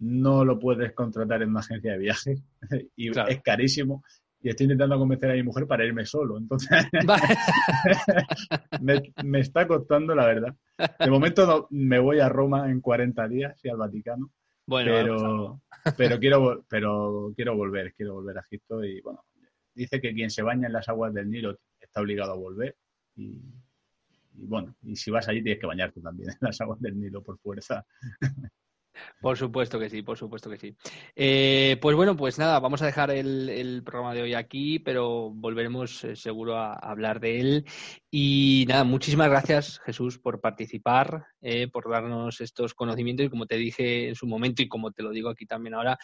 no 0.00 0.44
lo 0.44 0.58
puedes 0.58 0.92
contratar 0.92 1.42
en 1.42 1.50
una 1.50 1.60
agencia 1.60 1.92
de 1.92 1.98
viajes 1.98 2.42
y 2.96 3.08
es 3.08 3.42
carísimo 3.42 4.02
y 4.42 4.48
estoy 4.48 4.64
intentando 4.64 4.98
convencer 4.98 5.30
a 5.30 5.34
mi 5.34 5.42
mujer 5.42 5.66
para 5.66 5.84
irme 5.84 6.04
solo. 6.04 6.36
Entonces, 6.36 6.70
me, 8.80 9.40
está 9.40 9.66
costando, 9.66 10.14
la 10.14 10.26
verdad. 10.26 10.54
De 10.98 11.10
momento 11.10 11.46
no, 11.46 11.66
me 11.70 11.98
voy 11.98 12.18
a 12.20 12.28
Roma 12.28 12.70
en 12.70 12.80
40 12.80 13.28
días 13.28 13.64
y 13.64 13.68
al 13.68 13.76
Vaticano. 13.76 14.30
Bueno, 14.66 14.92
pero, 14.92 15.60
pero, 15.96 16.18
quiero, 16.18 16.64
pero 16.68 17.32
quiero 17.36 17.56
volver, 17.56 17.94
quiero 17.94 18.14
volver 18.14 18.38
a 18.38 18.40
Egipto 18.40 18.84
y 18.84 19.00
bueno, 19.00 19.24
dice 19.74 20.00
que 20.00 20.12
quien 20.12 20.30
se 20.30 20.42
baña 20.42 20.66
en 20.66 20.72
las 20.72 20.88
aguas 20.88 21.14
del 21.14 21.30
Nilo 21.30 21.58
está 21.80 22.00
obligado 22.00 22.32
a 22.32 22.36
volver 22.36 22.76
y, 23.16 23.40
y 24.34 24.46
bueno, 24.46 24.74
y 24.82 24.96
si 24.96 25.10
vas 25.10 25.28
allí 25.28 25.42
tienes 25.42 25.60
que 25.60 25.66
bañarte 25.66 26.00
también 26.00 26.30
en 26.30 26.38
las 26.40 26.60
aguas 26.60 26.80
del 26.80 26.98
Nilo 26.98 27.22
por 27.22 27.38
fuerza. 27.38 27.84
Por 29.20 29.36
supuesto 29.36 29.78
que 29.78 29.88
sí, 29.90 30.02
por 30.02 30.18
supuesto 30.18 30.50
que 30.50 30.58
sí. 30.58 30.76
Eh, 31.14 31.78
pues 31.80 31.96
bueno, 31.96 32.16
pues 32.16 32.38
nada, 32.38 32.58
vamos 32.60 32.82
a 32.82 32.86
dejar 32.86 33.10
el, 33.10 33.82
programa 33.84 34.14
de 34.14 34.22
hoy 34.22 34.34
aquí, 34.34 34.78
pero 34.78 35.30
volveremos 35.30 36.04
eh, 36.04 36.16
seguro 36.16 36.56
a, 36.56 36.74
hablar 36.74 37.20
de 37.20 37.40
él. 37.40 37.64
Y 38.10 38.64
nada, 38.68 38.84
muchísimas 38.84 39.28
gracias 39.28 39.80
Jesús 39.84 40.18
por 40.18 40.40
participar, 40.40 41.26
eh, 41.42 41.68
por 41.68 41.90
darnos 41.90 42.40
estos 42.40 42.74
conocimientos 42.74 43.26
y 43.26 43.28
como 43.28 43.46
te 43.46 43.56
dije 43.56 44.08
en 44.08 44.14
su 44.14 44.26
momento 44.26 44.62
y 44.62 44.68
como 44.68 44.92
te 44.92 45.02
lo 45.02 45.10
digo 45.10 45.28
aquí 45.28 45.44
también 45.46 45.74
ahora, 45.74 45.98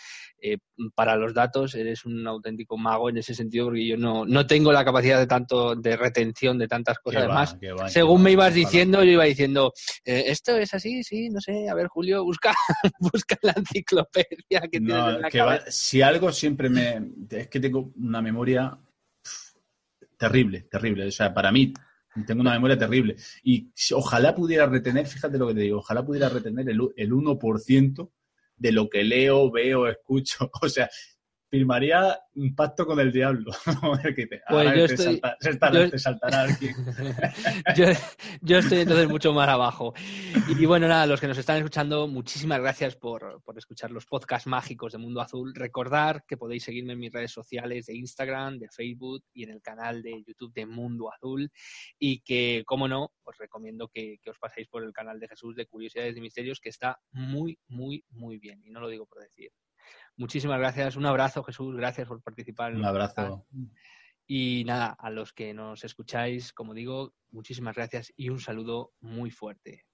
para 0.95 1.17
los 1.17 1.35
datos 1.35 1.75
eres 1.75 2.05
un 2.05 2.27
auténtico 2.27 2.77
mago 2.77 3.09
en 3.09 3.19
ese 3.19 3.35
sentido 3.35 3.67
porque 3.67 3.87
yo 3.87 3.97
no, 3.97 4.25
no 4.25 4.47
tengo 4.47 4.73
la 4.73 4.85
capacidad 4.85 5.19
de 5.19 5.27
tanto 5.27 5.75
de 5.75 5.97
retención 5.97 6.59
de 6.59 6.69
tantas 6.69 6.99
cosas. 6.99 7.23
Además, 7.23 7.57
según 7.89 8.23
me 8.23 8.33
ibas 8.33 8.55
diciendo, 8.55 9.03
yo 9.03 9.13
iba 9.13 9.25
diciendo, 9.25 9.73
esto 10.05 10.57
es 10.57 10.75
así, 10.75 11.03
sí, 11.03 11.29
no 11.31 11.41
sé, 11.41 11.69
a 11.69 11.75
ver 11.75 11.89
Julio, 11.89 12.25
busca 12.25 12.53
busca 13.01 13.37
la 13.43 13.53
enciclopedia 13.57 14.61
que 14.71 14.81
no, 14.81 15.19
Si 15.69 16.03
algo 16.03 16.33
siempre 16.33 16.69
me... 16.69 17.13
Es 17.31 17.49
que 17.49 17.61
tengo 17.61 17.93
una 17.97 18.21
memoria 18.23 18.79
terrible, 20.17 20.63
terrible. 20.63 21.07
O 21.07 21.11
sea, 21.11 21.33
para 21.33 21.53
mí 21.53 21.73
tengo 22.27 22.41
una 22.41 22.53
memoria 22.53 22.79
terrible. 22.79 23.17
Y 23.43 23.71
ojalá 23.95 24.35
pudiera 24.35 24.67
retener, 24.67 25.07
fíjate 25.07 25.39
lo 25.39 25.49
que 25.49 25.55
te 25.55 25.61
digo, 25.61 25.79
ojalá 25.79 26.05
pudiera 26.05 26.29
retener 26.29 26.69
el, 26.69 26.81
el 26.97 27.13
1% 27.13 28.11
de 28.57 28.73
lo 28.73 28.89
que 28.89 29.05
leo, 29.05 29.51
veo, 29.51 29.87
escucho. 29.89 30.51
O 30.63 30.69
sea, 30.69 30.89
firmaría 31.51 32.19
un 32.35 32.55
pacto 32.55 32.87
con 32.87 33.01
el 33.01 33.13
diablo. 33.13 33.51
pues 34.49 34.77
yo 34.77 34.85
estoy, 34.85 35.21
yo, 38.43 38.59
estoy 38.59 38.79
entonces 38.81 39.09
mucho 39.09 39.33
más 39.33 39.49
abajo. 39.49 39.95
Y, 40.49 40.67
bueno, 40.67 40.89
nada, 40.89 41.07
los 41.07 41.21
que 41.21 41.27
nos 41.27 41.39
están 41.39 41.57
escuchando, 41.57 42.07
muchísimas 42.07 42.61
gracias 42.61 42.97
por, 42.97 43.43
por, 43.43 43.59
escuchar 43.59 43.91
los 43.91 44.07
podcasts 44.07 44.47
mágicos 44.47 44.93
de 44.93 44.99
Mundo 44.99 45.21
Azul. 45.21 45.55
Recordar 45.55 46.25
que 46.27 46.37
podéis 46.37 46.65
seguirme 46.65 46.93
en 46.93 47.01
mis 47.01 47.13
redes 47.13 47.33
sociales 47.33 47.87
de 47.87 47.97
Instagram, 47.97 48.59
de 48.59 48.69
Facebook 48.69 49.25
y 49.33 49.45
en 49.45 49.51
el 49.51 49.63
canal 49.63 50.03
de 50.03 50.23
YouTube 50.27 50.53
de 50.53 50.67
Mundo 50.67 51.11
Azul. 51.13 51.51
Y 51.99 52.21
que, 52.21 52.63
como 52.67 52.89
no, 52.89 53.13
os 53.25 53.39
recomiendo 53.39 53.89
que, 53.89 54.19
que 54.23 54.31
os 54.31 54.39
paséis 54.39 54.69
por 54.69 54.85
el 54.85 54.93
canal 54.93 55.19
de 55.19 55.29
Jesús 55.29 55.57
de 55.57 55.67
Curiosidades 55.67 56.17
y 56.17 56.21
Misterios, 56.21 56.61
que 56.61 56.69
está 56.69 56.99
muy, 57.13 57.59
muy, 57.69 58.05
muy 58.11 58.39
bien. 58.39 58.63
Y 58.65 58.71
no 58.71 58.81
lo 58.81 58.89
digo 58.89 59.07
por 59.07 59.23
decir. 59.23 59.51
Muchísimas 60.19 60.59
gracias. 60.59 60.97
Un 60.97 61.07
abrazo, 61.07 61.45
Jesús. 61.45 61.77
Gracias 61.77 62.09
por 62.09 62.21
participar. 62.21 62.75
Un 62.75 62.85
abrazo. 62.85 63.47
Y 64.27 64.65
nada, 64.67 64.97
a 64.99 65.11
los 65.11 65.33
que 65.33 65.55
nos 65.55 65.85
escucháis, 65.85 66.53
como 66.53 66.75
digo, 66.75 67.15
muchísimas 67.31 67.77
gracias 67.77 68.13
y 68.17 68.29
un 68.29 68.41
saludo 68.41 68.93
muy 69.01 69.31
fuerte. 69.31 69.87